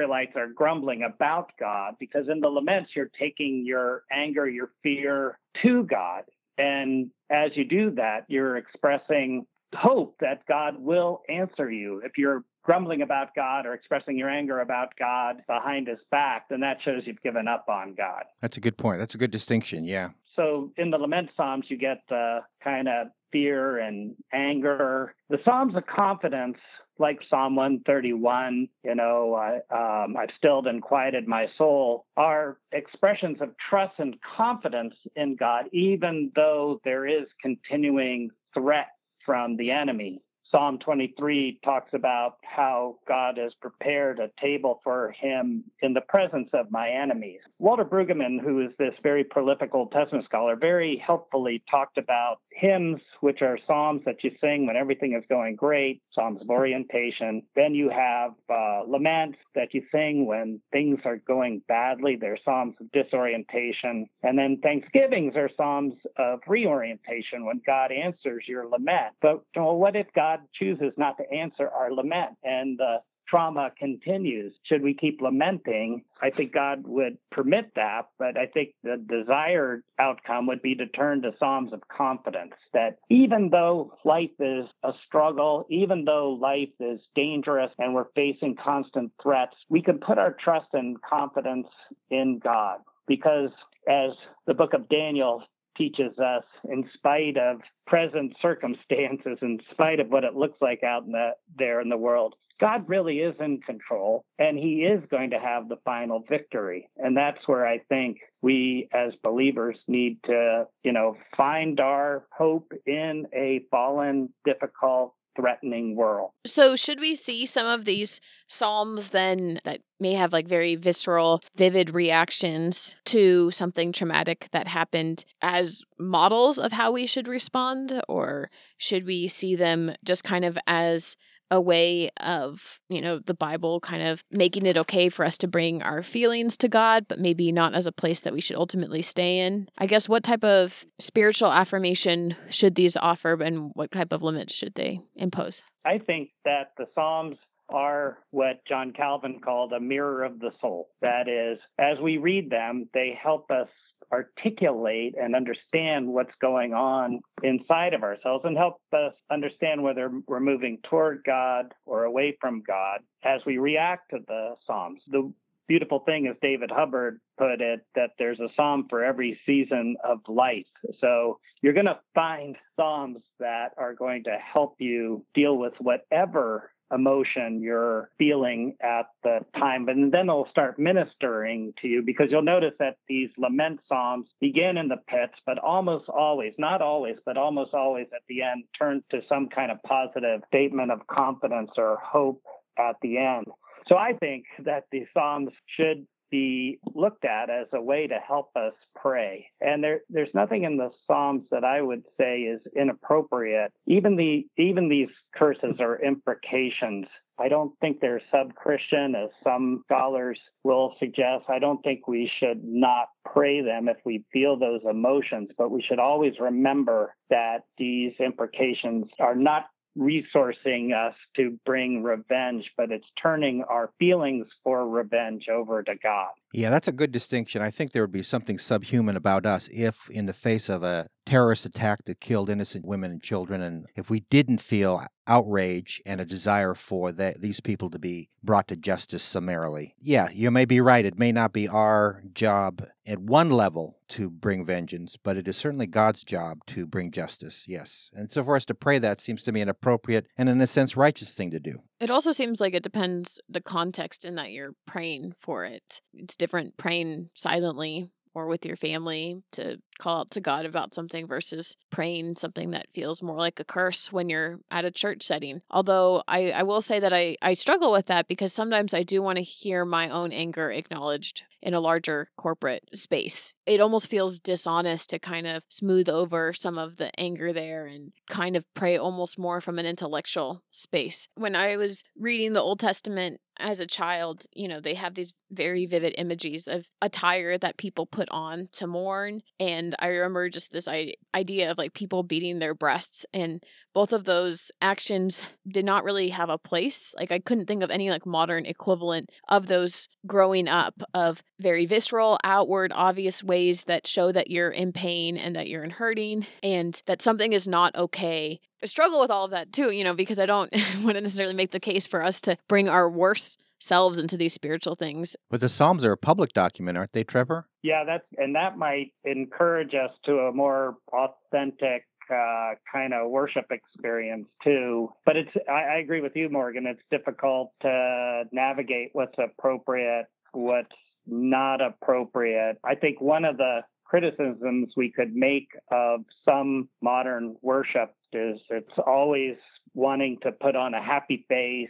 Israelites 0.00 0.32
are 0.36 0.46
grumbling 0.48 1.02
about 1.02 1.50
God, 1.58 1.94
because 2.00 2.28
in 2.28 2.40
the 2.40 2.48
laments, 2.48 2.90
you're 2.96 3.10
taking 3.18 3.64
your 3.66 4.04
anger, 4.10 4.48
your 4.48 4.70
fear 4.82 5.38
to 5.62 5.84
God. 5.84 6.24
And 6.56 7.10
as 7.30 7.50
you 7.54 7.64
do 7.64 7.90
that, 7.96 8.24
you're 8.28 8.56
expressing 8.56 9.46
hope 9.74 10.16
that 10.20 10.46
God 10.46 10.80
will 10.80 11.20
answer 11.28 11.70
you. 11.70 12.00
If 12.04 12.12
you're 12.16 12.44
grumbling 12.62 13.02
about 13.02 13.34
God 13.34 13.66
or 13.66 13.74
expressing 13.74 14.16
your 14.18 14.30
anger 14.30 14.60
about 14.60 14.88
God 14.98 15.42
behind 15.46 15.86
his 15.86 15.98
back, 16.10 16.48
then 16.48 16.60
that 16.60 16.78
shows 16.82 17.02
you've 17.04 17.22
given 17.22 17.46
up 17.46 17.66
on 17.68 17.94
God. 17.94 18.24
That's 18.40 18.56
a 18.56 18.60
good 18.60 18.78
point. 18.78 18.98
That's 18.98 19.14
a 19.14 19.18
good 19.18 19.30
distinction. 19.30 19.84
Yeah. 19.84 20.10
So 20.34 20.72
in 20.76 20.90
the 20.90 20.98
lament 20.98 21.30
psalms, 21.36 21.66
you 21.68 21.76
get 21.76 22.02
the 22.08 22.40
kind 22.64 22.88
of 22.88 23.08
fear 23.32 23.78
and 23.78 24.14
anger. 24.32 25.14
The 25.28 25.38
psalms 25.44 25.76
of 25.76 25.86
confidence, 25.86 26.56
like 27.00 27.18
Psalm 27.28 27.56
131, 27.56 28.68
you 28.84 28.94
know, 28.94 29.34
I, 29.34 30.04
um, 30.04 30.16
I've 30.16 30.28
stilled 30.36 30.66
and 30.66 30.82
quieted 30.82 31.26
my 31.26 31.46
soul, 31.56 32.06
are 32.16 32.58
expressions 32.72 33.38
of 33.40 33.50
trust 33.68 33.94
and 33.98 34.16
confidence 34.36 34.94
in 35.16 35.34
God, 35.34 35.64
even 35.72 36.30
though 36.36 36.80
there 36.84 37.06
is 37.06 37.26
continuing 37.42 38.30
threat 38.54 38.88
from 39.24 39.56
the 39.56 39.70
enemy. 39.70 40.20
Psalm 40.50 40.78
23 40.78 41.60
talks 41.64 41.90
about 41.92 42.38
how 42.42 42.96
God 43.06 43.38
has 43.38 43.52
prepared 43.60 44.18
a 44.18 44.30
table 44.40 44.80
for 44.82 45.12
him 45.12 45.64
in 45.80 45.94
the 45.94 46.00
presence 46.00 46.48
of 46.52 46.70
my 46.70 46.90
enemies. 46.90 47.40
Walter 47.58 47.84
Brueggemann, 47.84 48.40
who 48.40 48.60
is 48.60 48.72
this 48.78 48.94
very 49.02 49.22
prolific 49.22 49.74
Old 49.74 49.92
Testament 49.92 50.24
scholar, 50.24 50.56
very 50.56 51.02
helpfully 51.04 51.62
talked 51.70 51.98
about 51.98 52.40
hymns, 52.52 53.00
which 53.20 53.42
are 53.42 53.58
psalms 53.66 54.02
that 54.06 54.24
you 54.24 54.32
sing 54.40 54.66
when 54.66 54.76
everything 54.76 55.14
is 55.14 55.24
going 55.28 55.56
great, 55.56 56.02
psalms 56.12 56.40
of 56.40 56.50
orientation. 56.50 57.42
Then 57.54 57.74
you 57.74 57.90
have 57.90 58.32
uh, 58.48 58.82
laments 58.88 59.38
that 59.54 59.72
you 59.72 59.82
sing 59.92 60.26
when 60.26 60.60
things 60.72 60.98
are 61.04 61.16
going 61.16 61.62
badly. 61.68 62.16
They're 62.16 62.38
psalms 62.44 62.74
of 62.80 62.90
disorientation. 62.92 64.08
And 64.22 64.38
then 64.38 64.58
thanksgivings 64.62 65.34
are 65.36 65.50
psalms 65.56 65.94
of 66.16 66.40
reorientation 66.46 67.44
when 67.44 67.62
God 67.64 67.92
answers 67.92 68.44
your 68.48 68.66
lament. 68.66 69.14
But 69.22 69.44
well, 69.54 69.76
what 69.76 69.96
if 69.96 70.06
God 70.14 70.39
chooses 70.54 70.92
not 70.96 71.16
to 71.18 71.30
answer 71.30 71.68
our 71.68 71.92
lament 71.92 72.36
and 72.42 72.78
the 72.78 72.98
trauma 73.28 73.70
continues? 73.78 74.52
Should 74.64 74.82
we 74.82 74.92
keep 74.92 75.20
lamenting? 75.20 76.02
I 76.20 76.30
think 76.30 76.52
God 76.52 76.84
would 76.86 77.16
permit 77.30 77.70
that, 77.76 78.08
but 78.18 78.36
I 78.36 78.46
think 78.46 78.70
the 78.82 78.96
desired 78.96 79.84
outcome 80.00 80.48
would 80.48 80.62
be 80.62 80.74
to 80.74 80.86
turn 80.88 81.22
to 81.22 81.30
Psalms 81.38 81.72
of 81.72 81.80
confidence 81.88 82.54
that 82.72 82.98
even 83.08 83.50
though 83.50 83.92
life 84.04 84.30
is 84.40 84.66
a 84.82 84.92
struggle, 85.06 85.64
even 85.70 86.04
though 86.04 86.30
life 86.32 86.70
is 86.80 87.00
dangerous 87.14 87.70
and 87.78 87.94
we're 87.94 88.10
facing 88.16 88.56
constant 88.56 89.12
threats, 89.22 89.54
we 89.68 89.80
can 89.80 89.98
put 89.98 90.18
our 90.18 90.36
trust 90.42 90.68
and 90.72 91.00
confidence 91.02 91.68
in 92.10 92.40
God. 92.42 92.80
because 93.06 93.50
as 93.88 94.10
the 94.46 94.54
book 94.54 94.72
of 94.72 94.88
Daniel 94.88 95.42
teaches 95.76 96.18
us, 96.18 96.44
in 96.64 96.88
spite 96.94 97.36
of 97.36 97.60
present 97.86 98.34
circumstances, 98.40 99.38
in 99.42 99.60
spite 99.70 100.00
of 100.00 100.08
what 100.08 100.24
it 100.24 100.34
looks 100.34 100.60
like 100.60 100.82
out 100.82 101.04
in 101.04 101.12
the, 101.12 101.30
there 101.58 101.80
in 101.80 101.88
the 101.88 101.96
world, 101.96 102.34
God 102.60 102.86
really 102.88 103.20
is 103.20 103.34
in 103.40 103.60
control 103.62 104.24
and 104.38 104.58
he 104.58 104.82
is 104.82 105.02
going 105.10 105.30
to 105.30 105.40
have 105.40 105.68
the 105.68 105.78
final 105.84 106.22
victory. 106.28 106.90
And 106.98 107.16
that's 107.16 107.38
where 107.46 107.66
I 107.66 107.78
think 107.88 108.18
we 108.42 108.88
as 108.92 109.14
believers 109.22 109.76
need 109.88 110.18
to, 110.24 110.66
you 110.84 110.92
know, 110.92 111.16
find 111.36 111.80
our 111.80 112.26
hope 112.30 112.72
in 112.86 113.26
a 113.34 113.62
fallen, 113.70 114.28
difficult, 114.44 115.14
threatening 115.40 115.96
world. 115.96 116.30
So, 116.46 116.76
should 116.76 117.00
we 117.00 117.14
see 117.14 117.46
some 117.46 117.66
of 117.66 117.84
these 117.84 118.20
Psalms 118.48 119.10
then 119.10 119.60
that 119.64 119.80
may 119.98 120.14
have 120.14 120.32
like 120.32 120.48
very 120.48 120.76
visceral, 120.76 121.42
vivid 121.56 121.94
reactions 121.94 122.96
to 123.06 123.50
something 123.50 123.92
traumatic 123.92 124.48
that 124.52 124.66
happened 124.66 125.24
as 125.42 125.84
models 125.98 126.58
of 126.58 126.72
how 126.72 126.92
we 126.92 127.06
should 127.06 127.28
respond? 127.28 128.02
Or 128.08 128.50
should 128.78 129.06
we 129.06 129.28
see 129.28 129.54
them 129.54 129.94
just 130.04 130.24
kind 130.24 130.44
of 130.44 130.58
as 130.66 131.16
a 131.50 131.60
way 131.60 132.10
of, 132.18 132.80
you 132.88 133.00
know, 133.00 133.18
the 133.18 133.34
Bible 133.34 133.80
kind 133.80 134.02
of 134.02 134.22
making 134.30 134.66
it 134.66 134.76
okay 134.76 135.08
for 135.08 135.24
us 135.24 135.36
to 135.38 135.48
bring 135.48 135.82
our 135.82 136.02
feelings 136.02 136.56
to 136.58 136.68
God, 136.68 137.06
but 137.08 137.18
maybe 137.18 137.50
not 137.52 137.74
as 137.74 137.86
a 137.86 137.92
place 137.92 138.20
that 138.20 138.32
we 138.32 138.40
should 138.40 138.56
ultimately 138.56 139.02
stay 139.02 139.40
in. 139.40 139.68
I 139.78 139.86
guess 139.86 140.08
what 140.08 140.22
type 140.22 140.44
of 140.44 140.84
spiritual 140.98 141.52
affirmation 141.52 142.36
should 142.48 142.74
these 142.74 142.96
offer 142.96 143.34
and 143.42 143.70
what 143.74 143.90
type 143.92 144.12
of 144.12 144.22
limits 144.22 144.54
should 144.54 144.74
they 144.74 145.00
impose? 145.16 145.62
I 145.84 145.98
think 145.98 146.30
that 146.44 146.72
the 146.78 146.86
Psalms 146.94 147.36
are 147.68 148.18
what 148.30 148.64
John 148.68 148.92
Calvin 148.92 149.40
called 149.44 149.72
a 149.72 149.80
mirror 149.80 150.24
of 150.24 150.40
the 150.40 150.50
soul. 150.60 150.88
That 151.02 151.28
is, 151.28 151.58
as 151.78 151.98
we 152.02 152.18
read 152.18 152.50
them, 152.50 152.88
they 152.92 153.16
help 153.20 153.50
us 153.50 153.68
articulate 154.12 155.14
and 155.20 155.34
understand 155.34 156.08
what's 156.08 156.34
going 156.40 156.74
on 156.74 157.20
inside 157.42 157.94
of 157.94 158.02
ourselves 158.02 158.44
and 158.44 158.56
help 158.56 158.80
us 158.92 159.12
understand 159.30 159.82
whether 159.82 160.10
we're 160.26 160.40
moving 160.40 160.78
toward 160.88 161.22
God 161.24 161.72
or 161.86 162.04
away 162.04 162.36
from 162.40 162.62
God 162.66 163.00
as 163.24 163.40
we 163.46 163.58
react 163.58 164.10
to 164.10 164.18
the 164.26 164.54
Psalms. 164.66 165.00
The 165.08 165.32
beautiful 165.70 166.00
thing, 166.00 166.26
as 166.26 166.34
David 166.42 166.68
Hubbard 166.68 167.20
put 167.38 167.60
it, 167.60 167.86
that 167.94 168.10
there's 168.18 168.40
a 168.40 168.48
psalm 168.56 168.86
for 168.90 169.04
every 169.04 169.38
season 169.46 169.96
of 170.02 170.18
life. 170.26 170.66
So 171.00 171.38
you're 171.62 171.74
going 171.74 171.86
to 171.86 172.00
find 172.12 172.56
psalms 172.74 173.22
that 173.38 173.68
are 173.78 173.94
going 173.94 174.24
to 174.24 174.36
help 174.36 174.74
you 174.80 175.24
deal 175.32 175.56
with 175.56 175.74
whatever 175.78 176.72
emotion 176.92 177.60
you're 177.62 178.10
feeling 178.18 178.76
at 178.82 179.06
the 179.22 179.40
time. 179.58 179.88
And 179.88 180.12
then 180.12 180.28
it'll 180.28 180.48
start 180.50 180.78
ministering 180.78 181.72
to 181.82 181.88
you 181.88 182.02
because 182.02 182.26
you'll 182.30 182.42
notice 182.42 182.74
that 182.78 182.96
these 183.08 183.30
lament 183.38 183.80
psalms 183.88 184.26
begin 184.40 184.76
in 184.76 184.88
the 184.88 184.98
pits, 185.08 185.34
but 185.46 185.58
almost 185.58 186.08
always, 186.08 186.52
not 186.58 186.82
always, 186.82 187.16
but 187.24 187.36
almost 187.36 187.74
always 187.74 188.06
at 188.14 188.22
the 188.28 188.42
end, 188.42 188.64
turn 188.78 189.02
to 189.10 189.20
some 189.28 189.48
kind 189.48 189.70
of 189.70 189.82
positive 189.82 190.40
statement 190.48 190.90
of 190.90 191.06
confidence 191.06 191.70
or 191.76 191.98
hope 192.02 192.42
at 192.78 192.96
the 193.02 193.18
end. 193.18 193.46
So 193.88 193.96
I 193.96 194.12
think 194.12 194.44
that 194.64 194.84
the 194.92 195.04
Psalms 195.14 195.50
should 195.76 196.06
be 196.30 196.78
looked 196.94 197.24
at 197.24 197.50
as 197.50 197.66
a 197.72 197.82
way 197.82 198.06
to 198.06 198.18
help 198.18 198.50
us 198.56 198.72
pray. 198.94 199.46
And 199.60 199.82
there, 199.82 200.00
there's 200.08 200.34
nothing 200.34 200.64
in 200.64 200.76
the 200.76 200.90
Psalms 201.06 201.42
that 201.50 201.64
I 201.64 201.80
would 201.80 202.04
say 202.18 202.40
is 202.40 202.60
inappropriate. 202.76 203.72
Even 203.86 204.16
the 204.16 204.46
even 204.56 204.88
these 204.88 205.08
curses 205.34 205.76
or 205.78 206.02
imprecations. 206.02 207.06
I 207.38 207.48
don't 207.48 207.72
think 207.80 208.00
they're 208.00 208.20
sub-Christian, 208.30 209.14
as 209.14 209.30
some 209.42 209.82
scholars 209.86 210.38
will 210.62 210.94
suggest. 210.98 211.46
I 211.48 211.58
don't 211.58 211.80
think 211.82 212.06
we 212.06 212.30
should 212.38 212.62
not 212.62 213.06
pray 213.24 213.62
them 213.62 213.88
if 213.88 213.96
we 214.04 214.24
feel 214.30 214.58
those 214.58 214.82
emotions, 214.88 215.48
but 215.56 215.70
we 215.70 215.80
should 215.80 215.98
always 215.98 216.34
remember 216.38 217.14
that 217.30 217.60
these 217.78 218.12
imprecations 218.20 219.06
are 219.18 219.34
not 219.34 219.68
resourcing 219.98 220.94
us 220.94 221.14
to 221.36 221.58
bring 221.64 222.02
revenge, 222.02 222.70
but 222.76 222.90
it's 222.90 223.06
turning 223.20 223.62
our 223.62 223.90
feelings 223.98 224.46
for 224.62 224.88
revenge 224.88 225.48
over 225.48 225.82
to 225.82 225.94
God. 225.96 226.30
Yeah, 226.52 226.70
that's 226.70 226.88
a 226.88 226.92
good 226.92 227.12
distinction. 227.12 227.62
I 227.62 227.70
think 227.70 227.92
there 227.92 228.02
would 228.02 228.12
be 228.12 228.24
something 228.24 228.58
subhuman 228.58 229.16
about 229.16 229.46
us 229.46 229.68
if, 229.72 230.10
in 230.10 230.26
the 230.26 230.32
face 230.32 230.68
of 230.68 230.82
a 230.82 231.08
terrorist 231.24 231.64
attack 231.64 232.04
that 232.04 232.20
killed 232.20 232.50
innocent 232.50 232.84
women 232.84 233.12
and 233.12 233.22
children, 233.22 233.62
and 233.62 233.86
if 233.94 234.10
we 234.10 234.20
didn't 234.30 234.58
feel 234.58 235.04
outrage 235.28 236.02
and 236.04 236.20
a 236.20 236.24
desire 236.24 236.74
for 236.74 237.12
the, 237.12 237.36
these 237.38 237.60
people 237.60 237.88
to 237.88 238.00
be 238.00 238.28
brought 238.42 238.66
to 238.66 238.74
justice 238.74 239.22
summarily. 239.22 239.94
Yeah, 240.00 240.28
you 240.32 240.50
may 240.50 240.64
be 240.64 240.80
right. 240.80 241.04
It 241.04 241.20
may 241.20 241.30
not 241.30 241.52
be 241.52 241.68
our 241.68 242.20
job 242.32 242.84
at 243.06 243.20
one 243.20 243.50
level 243.50 243.98
to 244.08 244.28
bring 244.28 244.66
vengeance, 244.66 245.16
but 245.16 245.36
it 245.36 245.46
is 245.46 245.56
certainly 245.56 245.86
God's 245.86 246.24
job 246.24 246.58
to 246.66 246.84
bring 246.84 247.12
justice, 247.12 247.66
yes. 247.68 248.10
And 248.12 248.28
so 248.28 248.42
for 248.42 248.56
us 248.56 248.64
to 248.66 248.74
pray 248.74 248.98
that 248.98 249.20
seems 249.20 249.44
to 249.44 249.52
me 249.52 249.60
an 249.60 249.68
appropriate 249.68 250.26
and, 250.36 250.48
in 250.48 250.60
a 250.60 250.66
sense, 250.66 250.96
righteous 250.96 251.32
thing 251.32 251.52
to 251.52 251.60
do. 251.60 251.80
It 252.00 252.10
also 252.10 252.32
seems 252.32 252.60
like 252.60 252.74
it 252.74 252.82
depends 252.82 253.38
the 253.48 253.60
context 253.60 254.24
in 254.24 254.36
that 254.36 254.52
you're 254.52 254.74
praying 254.86 255.34
for 255.40 255.66
it. 255.66 256.00
It's 256.14 256.36
different 256.36 256.76
praying 256.78 257.28
silently 257.34 258.10
or 258.34 258.46
with 258.46 258.64
your 258.64 258.76
family 258.76 259.42
to 259.52 259.78
call 260.00 260.20
out 260.20 260.30
to 260.32 260.40
God 260.40 260.66
about 260.66 260.94
something 260.94 261.26
versus 261.26 261.76
praying 261.90 262.36
something 262.36 262.70
that 262.70 262.88
feels 262.94 263.22
more 263.22 263.36
like 263.36 263.60
a 263.60 263.64
curse 263.64 264.12
when 264.12 264.28
you're 264.28 264.58
at 264.70 264.84
a 264.84 264.90
church 264.90 265.22
setting. 265.22 265.60
Although 265.70 266.22
I, 266.26 266.50
I 266.50 266.62
will 266.64 266.82
say 266.82 266.98
that 267.00 267.12
I, 267.12 267.36
I 267.42 267.54
struggle 267.54 267.92
with 267.92 268.06
that 268.06 268.26
because 268.26 268.52
sometimes 268.52 268.94
I 268.94 269.02
do 269.02 269.22
want 269.22 269.36
to 269.36 269.42
hear 269.42 269.84
my 269.84 270.08
own 270.08 270.32
anger 270.32 270.70
acknowledged 270.70 271.44
in 271.62 271.74
a 271.74 271.80
larger 271.80 272.28
corporate 272.36 272.88
space. 272.94 273.52
It 273.66 273.80
almost 273.80 274.08
feels 274.08 274.38
dishonest 274.38 275.10
to 275.10 275.18
kind 275.18 275.46
of 275.46 275.62
smooth 275.68 276.08
over 276.08 276.52
some 276.52 276.78
of 276.78 276.96
the 276.96 277.10
anger 277.20 277.52
there 277.52 277.86
and 277.86 278.12
kind 278.28 278.56
of 278.56 278.64
pray 278.74 278.96
almost 278.96 279.38
more 279.38 279.60
from 279.60 279.78
an 279.78 279.86
intellectual 279.86 280.62
space. 280.70 281.28
When 281.34 281.54
I 281.54 281.76
was 281.76 282.02
reading 282.18 282.52
the 282.52 282.62
Old 282.62 282.80
Testament 282.80 283.40
as 283.58 283.78
a 283.78 283.86
child, 283.86 284.44
you 284.54 284.68
know, 284.68 284.80
they 284.80 284.94
have 284.94 285.14
these 285.14 285.34
very 285.50 285.84
vivid 285.84 286.14
images 286.16 286.66
of 286.66 286.86
attire 287.02 287.58
that 287.58 287.76
people 287.76 288.06
put 288.06 288.28
on 288.30 288.68
to 288.72 288.86
mourn. 288.86 289.42
And 289.90 289.96
I 289.98 290.08
remember 290.08 290.48
just 290.48 290.70
this 290.70 290.86
idea 291.34 291.70
of 291.70 291.78
like 291.78 291.94
people 291.94 292.22
beating 292.22 292.60
their 292.60 292.74
breasts. 292.74 293.26
And 293.34 293.62
both 293.92 294.12
of 294.12 294.24
those 294.24 294.70
actions 294.80 295.42
did 295.68 295.84
not 295.84 296.04
really 296.04 296.28
have 296.28 296.48
a 296.48 296.58
place. 296.58 297.12
Like 297.18 297.32
I 297.32 297.40
couldn't 297.40 297.66
think 297.66 297.82
of 297.82 297.90
any 297.90 298.08
like 298.08 298.24
modern 298.24 298.66
equivalent 298.66 299.30
of 299.48 299.66
those 299.66 300.08
growing 300.26 300.68
up 300.68 300.94
of 301.12 301.42
very 301.58 301.86
visceral, 301.86 302.38
outward, 302.44 302.92
obvious 302.94 303.42
ways 303.42 303.84
that 303.84 304.06
show 304.06 304.30
that 304.30 304.48
you're 304.50 304.70
in 304.70 304.92
pain 304.92 305.36
and 305.36 305.56
that 305.56 305.68
you're 305.68 305.82
in 305.82 305.90
hurting 305.90 306.46
and 306.62 307.02
that 307.06 307.20
something 307.20 307.52
is 307.52 307.66
not 307.66 307.96
okay. 307.96 308.60
I 308.80 308.86
struggle 308.86 309.18
with 309.18 309.32
all 309.32 309.44
of 309.44 309.50
that 309.50 309.72
too, 309.72 309.90
you 309.90 310.04
know, 310.04 310.14
because 310.14 310.38
I 310.38 310.46
don't 310.46 310.72
want 311.02 311.16
to 311.16 311.20
necessarily 311.20 311.54
make 311.54 311.72
the 311.72 311.80
case 311.80 312.06
for 312.06 312.22
us 312.22 312.40
to 312.42 312.56
bring 312.68 312.88
our 312.88 313.10
worst 313.10 313.60
selves 313.80 314.18
into 314.18 314.36
these 314.36 314.52
spiritual 314.52 314.94
things. 314.94 315.36
But 315.50 315.60
the 315.60 315.68
Psalms 315.68 316.04
are 316.04 316.12
a 316.12 316.16
public 316.16 316.52
document, 316.52 316.96
aren't 316.96 317.12
they, 317.12 317.24
Tremper? 317.24 317.64
Yeah, 317.82 318.04
that's 318.04 318.26
and 318.36 318.54
that 318.54 318.78
might 318.78 319.12
encourage 319.24 319.94
us 319.94 320.10
to 320.26 320.32
a 320.38 320.52
more 320.52 320.96
authentic 321.12 322.06
uh, 322.30 322.74
kind 322.92 323.12
of 323.12 323.30
worship 323.30 323.66
experience 323.70 324.46
too. 324.62 325.10
But 325.26 325.36
it's 325.36 325.50
I, 325.68 325.96
I 325.96 325.98
agree 325.98 326.20
with 326.20 326.32
you, 326.36 326.48
Morgan. 326.48 326.86
It's 326.86 327.02
difficult 327.10 327.72
to 327.82 328.44
navigate 328.52 329.10
what's 329.12 329.36
appropriate, 329.38 330.26
what's 330.52 330.88
not 331.26 331.80
appropriate. 331.80 332.78
I 332.84 332.94
think 332.94 333.20
one 333.20 333.44
of 333.44 333.56
the 333.56 333.80
criticisms 334.04 334.92
we 334.96 335.10
could 335.10 335.34
make 335.34 335.68
of 335.92 336.20
some 336.44 336.88
modern 337.00 337.56
worship 337.62 338.12
is 338.32 338.60
it's 338.68 338.98
always 339.06 339.56
wanting 339.94 340.36
to 340.42 340.52
put 340.52 340.76
on 340.76 340.94
a 340.94 341.02
happy 341.02 341.44
face 341.48 341.88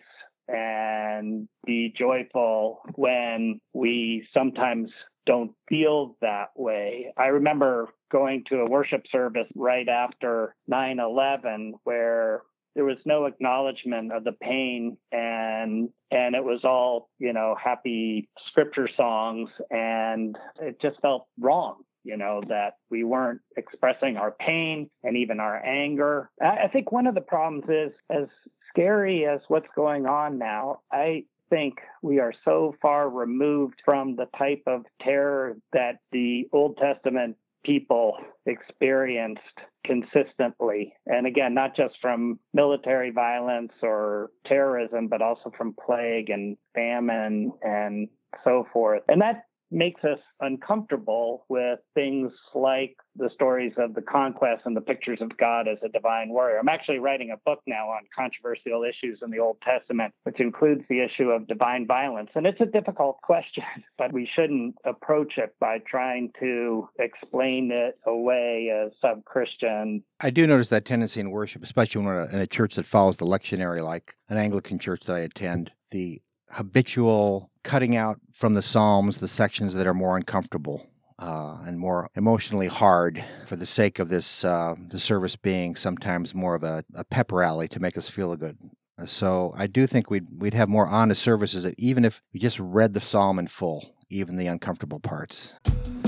and 0.53 1.49
be 1.67 1.93
joyful 1.97 2.81
when 2.95 3.61
we 3.73 4.27
sometimes 4.35 4.91
don't 5.27 5.53
feel 5.69 6.17
that 6.21 6.49
way. 6.57 7.13
I 7.17 7.27
remember 7.27 7.89
going 8.11 8.45
to 8.49 8.57
a 8.61 8.71
worship 8.71 9.03
service 9.13 9.47
right 9.55 9.89
after 9.89 10.55
9 10.67 10.99
11 10.99 11.75
where 11.85 12.43
there 12.75 12.85
was 12.85 12.99
no 13.05 13.27
acknowledgement 13.27 14.13
of 14.13 14.25
the 14.25 14.33
pain 14.33 14.97
and 15.13 15.89
and 16.11 16.35
it 16.35 16.45
was 16.45 16.61
all 16.65 17.09
you 17.19 17.33
know 17.33 17.55
happy 17.63 18.29
scripture 18.49 18.89
songs 18.97 19.49
and 19.71 20.37
it 20.61 20.81
just 20.81 21.01
felt 21.01 21.27
wrong 21.39 21.83
you 22.05 22.17
know 22.17 22.41
that 22.49 22.75
we 22.91 23.05
weren't 23.05 23.41
expressing 23.57 24.17
our 24.17 24.31
pain 24.33 24.89
and 25.03 25.17
even 25.17 25.41
our 25.41 25.65
anger 25.65 26.31
i 26.41 26.69
think 26.73 26.93
one 26.93 27.07
of 27.07 27.15
the 27.15 27.21
problems 27.21 27.65
is 27.69 27.93
as 28.11 28.29
scary 28.71 29.27
as 29.27 29.41
what's 29.49 29.69
going 29.77 30.07
on 30.07 30.39
now 30.39 30.81
i 30.91 31.23
think 31.51 31.81
we 32.01 32.21
are 32.21 32.33
so 32.45 32.75
far 32.81 33.11
removed 33.11 33.75
from 33.85 34.17
the 34.17 34.27
type 34.39 34.63
of 34.67 34.87
terror 35.03 35.57
that 35.73 35.99
the 36.13 36.49
Old 36.53 36.79
Testament 36.79 37.37
people 37.65 38.17
experienced 38.47 39.41
consistently. 39.85 40.95
And 41.07 41.27
again, 41.27 41.53
not 41.53 41.77
just 41.77 41.97
from 42.01 42.39
military 42.55 43.11
violence 43.11 43.73
or 43.83 44.31
terrorism, 44.47 45.09
but 45.09 45.21
also 45.21 45.53
from 45.59 45.75
plague 45.75 46.31
and 46.31 46.57
famine 46.75 47.53
and 47.63 48.09
so 48.45 48.67
forth. 48.73 49.03
And 49.09 49.21
that 49.21 49.45
makes 49.71 50.03
us 50.05 50.19
uncomfortable 50.41 51.45
with 51.49 51.79
things 51.95 52.33
like 52.55 52.97
the 53.17 53.31
stories 53.35 53.73
of 53.77 53.95
the 53.95 54.03
conquest 54.03 54.63
and 54.65 54.77
the 54.77 54.81
pictures 54.81 55.19
of 55.21 55.37
God 55.37 55.69
as 55.69 55.79
a 55.85 55.89
divine 55.89 56.31
warrior. 56.31 56.59
I'm 56.59 56.69
actually 56.69 56.99
writing 56.99 57.31
a 57.31 57.37
book 57.37 57.61
now 57.67 57.89
on 57.89 58.03
controversial 58.17 58.85
issues 58.85 59.21
in 59.23 59.31
the 59.31 59.39
Old 59.39 59.59
Testament, 59.63 60.15
which 60.25 60.41
includes 60.41 60.83
the 60.89 61.01
issue 61.01 61.31
of 61.31 61.47
divine 61.47 61.87
violence. 61.87 62.31
And 62.35 62.47
it's 62.47 62.61
a 62.61 62.67
difficult 62.67 63.21
question, 63.23 63.65
but 63.99 64.13
we 64.13 64.29
shouldn't 64.35 64.77
approach 64.85 65.35
it 65.37 65.55
by 65.61 65.79
trying 65.87 66.33
to 66.41 66.89
explain 66.99 67.71
it 67.73 67.99
away 68.07 68.71
as 68.75 68.93
sub 69.01 69.25
Christian. 69.25 70.03
I 70.21 70.31
do 70.31 70.47
notice 70.47 70.69
that 70.69 70.85
tendency 70.85 71.21
in 71.21 71.31
worship, 71.31 71.63
especially 71.63 72.05
when 72.05 72.31
in 72.31 72.39
a 72.39 72.47
church 72.47 72.75
that 72.75 72.87
follows 72.87 73.17
the 73.17 73.27
lectionary, 73.27 73.83
like 73.85 74.17
an 74.29 74.37
Anglican 74.37 74.79
church 74.79 75.05
that 75.05 75.17
I 75.17 75.21
attend. 75.21 75.73
The 75.91 76.23
habitual 76.51 77.51
cutting 77.63 77.97
out 77.97 78.19
from 78.33 78.55
the 78.55 78.63
Psalms 78.63 79.19
the 79.19 79.29
sections 79.29 79.75
that 79.75 79.87
are 79.87 79.95
more 79.95 80.17
uncomfortable 80.17 80.87
uh, 81.19 81.59
and 81.67 81.79
more 81.79 82.11
emotionally 82.17 82.67
hard 82.67 83.23
for 83.47 83.57
the 83.57 83.67
sake 83.67 83.99
of 83.99 84.09
this 84.09 84.45
uh, 84.45 84.75
the 84.89 84.99
service 84.99 85.37
being 85.37 85.77
sometimes 85.77 86.35
more 86.35 86.55
of 86.55 86.65
a, 86.65 86.85
a 86.95 87.05
pep 87.05 87.31
rally 87.31 87.69
to 87.69 87.81
make 87.81 87.97
us 87.97 88.09
feel 88.09 88.35
good. 88.37 88.59
So 89.07 89.55
I 89.57 89.67
do 89.67 89.87
think 89.87 90.11
we'd 90.11 90.27
we'd 90.39 90.55
have 90.55 90.69
more 90.69 90.87
honest 90.87 91.23
services 91.23 91.67
even 91.79 92.05
if 92.05 92.23
we 92.33 92.41
just 92.41 92.59
read 92.59 92.95
the 92.95 93.01
psalm 93.01 93.39
in 93.39 93.47
full, 93.47 93.95
even 94.09 94.37
the 94.37 94.47
uncomfortable 94.47 95.01
parts. 95.01 95.55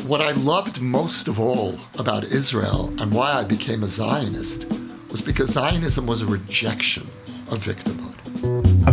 What 0.07 0.21
I 0.21 0.33
loved 0.33 0.81
most 0.81 1.29
of 1.29 1.39
all 1.39 1.79
about 1.99 2.27
Israel 2.27 2.93
and 3.01 3.13
why 3.13 3.33
I 3.33 3.45
became 3.45 3.83
a 3.83 3.89
Zionist 3.89 4.67
was 5.11 5.23
because 5.23 5.51
Zionism 5.51 6.07
was 6.07 6.23
a 6.23 6.27
rejection 6.27 7.05
of 7.51 7.65
victimhood. 7.65 8.22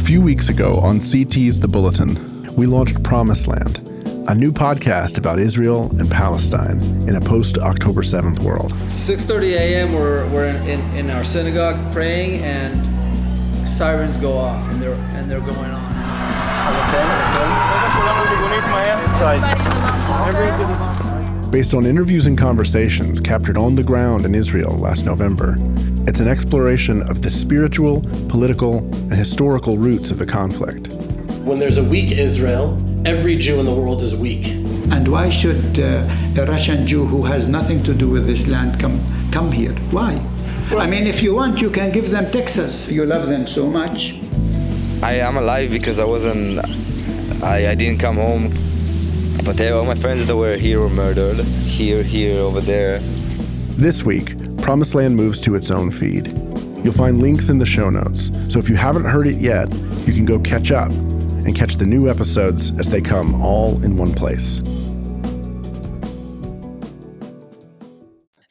A 0.10 0.12
few 0.12 0.22
weeks 0.24 0.50
ago 0.50 0.80
on 0.80 0.98
CT's 0.98 1.60
The 1.60 1.67
Bulletin, 1.67 2.56
we 2.56 2.65
launched 2.65 3.04
Promised 3.04 3.45
Land, 3.45 3.78
a 4.28 4.34
new 4.34 4.52
podcast 4.52 5.19
about 5.19 5.38
Israel 5.38 5.84
and 6.00 6.10
Palestine 6.10 6.82
in 7.08 7.15
a 7.15 7.22
post-October 7.22 8.02
7th 8.02 8.39
world. 8.39 8.74
6.30 8.74 9.52
a.m. 9.52 9.93
we're, 9.93 10.28
we're 10.32 10.45
in, 10.45 10.56
in, 10.67 10.80
in, 10.95 11.10
our 11.12 11.24
synagogue 11.24 11.93
praying 11.93 12.41
and 12.41 13.69
sirens 13.69 14.17
go 14.17 14.36
off 14.36 14.67
and 14.72 14.82
they're, 14.82 14.95
and 14.95 15.30
they're 15.30 15.41
going 15.41 15.60
on. 15.60 15.89
Based 21.52 21.76
on 21.76 21.86
interviews 21.86 22.26
and 22.26 22.36
conversations 22.36 23.19
captured 23.19 23.60
on 23.60 23.76
the 23.76 23.84
ground 23.84 24.26
in 24.26 24.34
Israel 24.34 24.76
last 24.76 25.06
November, 25.06 25.56
it's 26.08 26.19
an 26.19 26.28
exploration 26.28 27.04
of 27.04 27.22
the 27.22 27.30
spiritual, 27.30 28.02
political, 28.28 28.88
and 29.10 29.17
historical 29.17 29.78
roots 29.78 30.12
of 30.12 30.19
the 30.19 30.26
conflict. 30.26 30.88
When 31.43 31.58
there's 31.58 31.78
a 31.78 31.84
weak 31.84 32.12
Israel, 32.12 32.78
every 33.06 33.36
Jew 33.38 33.60
in 33.60 33.65
the 33.65 33.74
world 33.74 34.04
is 34.04 34.15
weak. 34.15 34.48
And 34.91 35.08
why 35.08 35.30
should 35.30 35.80
uh, 35.80 36.08
a 36.38 36.45
Russian 36.45 36.86
Jew 36.86 37.06
who 37.06 37.24
has 37.24 37.48
nothing 37.48 37.82
to 37.84 37.93
do 37.93 38.10
with 38.10 38.28
this 38.28 38.48
land 38.48 38.80
come, 38.80 39.02
come 39.32 39.52
here? 39.52 39.74
Why? 39.91 40.24
I 40.72 40.86
mean, 40.86 41.08
if 41.08 41.24
you 41.24 41.34
want, 41.34 41.60
you 41.60 41.72
can 41.72 41.91
give 41.91 42.12
them 42.12 42.30
Texas. 42.30 42.88
You 42.88 43.06
love 43.06 43.26
them 43.28 43.48
so 43.48 43.67
much. 43.67 44.19
I 45.02 45.13
am 45.13 45.38
alive 45.38 45.72
because 45.72 45.98
I 45.98 46.06
wasn't, 46.06 46.60
I, 47.43 47.72
I 47.72 47.76
didn't 47.76 48.00
come 48.00 48.17
home. 48.17 48.54
But 49.43 49.60
all 49.72 49.86
my 49.86 49.95
friends 49.95 50.28
that 50.28 50.36
were 50.36 50.58
here 50.58 50.80
were 50.80 50.89
murdered. 50.89 51.38
Here, 51.65 52.04
here, 52.04 52.39
over 52.41 52.62
there. 52.62 53.00
This 53.78 54.04
week, 54.04 54.36
Promised 54.58 54.93
Land 54.93 55.15
moves 55.15 55.41
to 55.41 55.56
its 55.56 55.72
own 55.72 55.89
feed. 55.89 56.38
You'll 56.84 56.94
find 56.94 57.20
links 57.22 57.50
in 57.50 57.60
the 57.60 57.65
show 57.65 57.89
notes, 57.89 58.32
so 58.48 58.58
if 58.58 58.70
you 58.70 58.76
haven't 58.76 59.06
heard 59.06 59.28
it 59.28 59.36
yet, 59.36 59.72
you 60.08 60.13
can 60.13 60.26
go 60.26 60.39
catch 60.39 60.72
up 60.72 60.89
and 60.92 61.56
catch 61.56 61.76
the 61.76 61.86
new 61.86 62.10
episodes 62.10 62.72
as 62.80 62.89
they 62.89 63.02
come 63.02 63.42
all 63.42 63.84
in 63.84 63.98
one 63.98 64.13
place. 64.13 64.62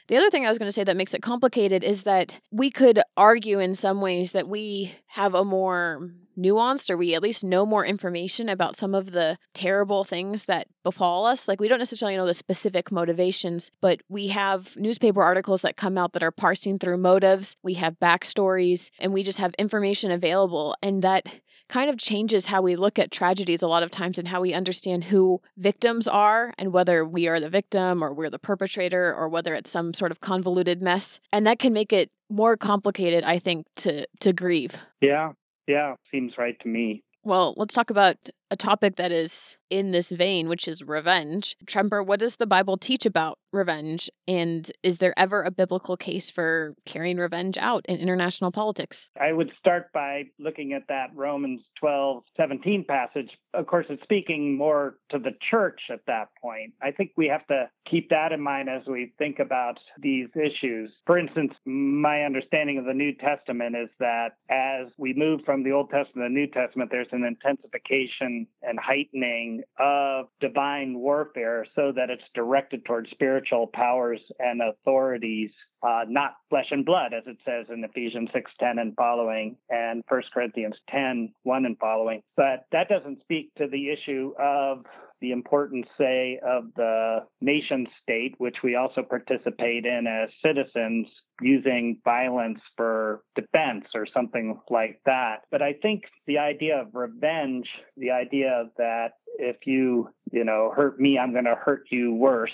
The 0.08 0.16
other 0.16 0.30
thing 0.30 0.46
I 0.46 0.48
was 0.48 0.58
going 0.58 0.68
to 0.68 0.72
say 0.72 0.84
that 0.84 0.96
makes 0.96 1.12
it 1.12 1.22
complicated 1.22 1.84
is 1.84 2.04
that 2.04 2.40
we 2.50 2.70
could 2.70 3.00
argue 3.16 3.58
in 3.60 3.74
some 3.74 4.00
ways 4.00 4.32
that 4.32 4.48
we 4.48 4.94
have 5.06 5.34
a 5.34 5.44
more 5.44 6.10
nuanced 6.38 6.88
or 6.88 6.96
we 6.96 7.14
at 7.14 7.22
least 7.22 7.44
know 7.44 7.66
more 7.66 7.84
information 7.84 8.48
about 8.48 8.76
some 8.76 8.94
of 8.94 9.12
the 9.12 9.36
terrible 9.54 10.04
things 10.04 10.44
that 10.46 10.68
befall 10.84 11.26
us. 11.26 11.48
Like 11.48 11.60
we 11.60 11.68
don't 11.68 11.78
necessarily 11.78 12.16
know 12.16 12.26
the 12.26 12.34
specific 12.34 12.92
motivations, 12.92 13.70
but 13.80 14.00
we 14.08 14.28
have 14.28 14.76
newspaper 14.76 15.22
articles 15.22 15.62
that 15.62 15.76
come 15.76 15.98
out 15.98 16.12
that 16.12 16.22
are 16.22 16.30
parsing 16.30 16.78
through 16.78 16.98
motives. 16.98 17.56
We 17.62 17.74
have 17.74 17.98
backstories 17.98 18.90
and 18.98 19.12
we 19.12 19.22
just 19.22 19.38
have 19.38 19.54
information 19.58 20.10
available. 20.10 20.76
And 20.82 21.02
that 21.02 21.26
kind 21.68 21.90
of 21.90 21.98
changes 21.98 22.46
how 22.46 22.62
we 22.62 22.76
look 22.76 22.98
at 22.98 23.10
tragedies 23.10 23.62
a 23.62 23.68
lot 23.68 23.82
of 23.82 23.90
times 23.90 24.18
and 24.18 24.26
how 24.26 24.40
we 24.40 24.54
understand 24.54 25.04
who 25.04 25.40
victims 25.56 26.08
are 26.08 26.54
and 26.58 26.72
whether 26.72 27.04
we 27.04 27.28
are 27.28 27.40
the 27.40 27.50
victim 27.50 28.02
or 28.02 28.14
we're 28.14 28.30
the 28.30 28.38
perpetrator 28.38 29.14
or 29.14 29.28
whether 29.28 29.54
it's 29.54 29.70
some 29.70 29.92
sort 29.92 30.10
of 30.10 30.20
convoluted 30.20 30.82
mess. 30.82 31.20
And 31.32 31.46
that 31.46 31.58
can 31.58 31.72
make 31.72 31.92
it 31.92 32.10
more 32.30 32.56
complicated, 32.56 33.24
I 33.24 33.38
think, 33.38 33.66
to 33.76 34.06
to 34.20 34.32
grieve. 34.32 34.76
Yeah. 35.00 35.32
Yeah. 35.68 35.94
Seems 36.10 36.32
right 36.36 36.58
to 36.62 36.68
me. 36.68 37.04
Well, 37.22 37.54
let's 37.56 37.74
talk 37.74 37.90
about 37.90 38.16
a 38.50 38.56
topic 38.56 38.96
that 38.96 39.12
is 39.12 39.58
in 39.70 39.90
this 39.90 40.10
vein, 40.10 40.48
which 40.48 40.66
is 40.66 40.82
revenge. 40.82 41.56
Tremper, 41.66 42.04
what 42.04 42.20
does 42.20 42.36
the 42.36 42.46
Bible 42.46 42.76
teach 42.76 43.04
about 43.04 43.38
revenge? 43.52 44.10
And 44.26 44.70
is 44.82 44.98
there 44.98 45.14
ever 45.18 45.42
a 45.42 45.50
biblical 45.50 45.96
case 45.96 46.30
for 46.30 46.74
carrying 46.86 47.18
revenge 47.18 47.58
out 47.58 47.84
in 47.86 47.98
international 47.98 48.50
politics? 48.50 49.08
I 49.20 49.32
would 49.32 49.50
start 49.58 49.92
by 49.92 50.24
looking 50.38 50.72
at 50.72 50.82
that 50.88 51.08
Romans 51.14 51.60
12, 51.80 52.22
17 52.36 52.84
passage. 52.88 53.30
Of 53.54 53.66
course, 53.66 53.86
it's 53.88 54.02
speaking 54.02 54.56
more 54.56 54.96
to 55.10 55.18
the 55.18 55.32
church 55.50 55.80
at 55.90 56.00
that 56.06 56.28
point. 56.40 56.72
I 56.82 56.90
think 56.90 57.12
we 57.16 57.26
have 57.28 57.46
to 57.48 57.68
keep 57.90 58.08
that 58.10 58.32
in 58.32 58.40
mind 58.40 58.68
as 58.68 58.86
we 58.86 59.12
think 59.18 59.38
about 59.38 59.78
these 59.98 60.28
issues. 60.34 60.90
For 61.06 61.18
instance, 61.18 61.52
my 61.64 62.22
understanding 62.22 62.78
of 62.78 62.84
the 62.84 62.94
New 62.94 63.14
Testament 63.14 63.76
is 63.76 63.88
that 63.98 64.36
as 64.50 64.88
we 64.98 65.14
move 65.14 65.40
from 65.44 65.62
the 65.62 65.72
Old 65.72 65.90
Testament 65.90 66.28
to 66.28 66.34
the 66.34 66.40
New 66.40 66.46
Testament, 66.48 66.90
there's 66.90 67.08
an 67.12 67.24
intensification 67.24 68.37
and 68.62 68.78
heightening 68.78 69.62
of 69.78 70.26
divine 70.40 70.98
warfare 70.98 71.66
so 71.74 71.92
that 71.92 72.10
it's 72.10 72.22
directed 72.34 72.84
towards 72.84 73.10
spiritual 73.10 73.66
powers 73.66 74.20
and 74.38 74.60
authorities 74.62 75.50
uh, 75.82 76.04
not 76.08 76.36
flesh 76.50 76.66
and 76.70 76.84
blood, 76.84 77.12
as 77.12 77.24
it 77.26 77.38
says 77.44 77.66
in 77.72 77.84
Ephesians 77.84 78.30
6:10 78.32 78.80
and 78.80 78.94
following, 78.96 79.56
and 79.70 80.02
1 80.08 80.22
Corinthians 80.32 80.76
10 80.90 81.32
1 81.42 81.66
and 81.66 81.78
following. 81.78 82.22
But 82.36 82.66
that 82.72 82.88
doesn't 82.88 83.20
speak 83.22 83.54
to 83.56 83.66
the 83.68 83.90
issue 83.90 84.34
of 84.38 84.84
the 85.20 85.32
importance, 85.32 85.86
say, 85.98 86.38
of 86.46 86.64
the 86.76 87.26
nation 87.40 87.86
state, 88.02 88.34
which 88.38 88.56
we 88.62 88.76
also 88.76 89.02
participate 89.02 89.84
in 89.84 90.06
as 90.06 90.30
citizens, 90.44 91.06
using 91.40 92.00
violence 92.04 92.60
for 92.76 93.22
defense 93.34 93.84
or 93.94 94.06
something 94.06 94.60
like 94.70 95.00
that. 95.06 95.42
But 95.50 95.62
I 95.62 95.74
think 95.74 96.04
the 96.26 96.38
idea 96.38 96.80
of 96.80 96.94
revenge, 96.94 97.68
the 97.96 98.10
idea 98.10 98.70
that 98.76 99.12
if 99.38 99.56
you, 99.66 100.10
you 100.32 100.44
know, 100.44 100.72
hurt 100.74 100.98
me, 101.00 101.18
I'm 101.18 101.32
going 101.32 101.44
to 101.44 101.54
hurt 101.54 101.84
you 101.90 102.14
worse 102.14 102.50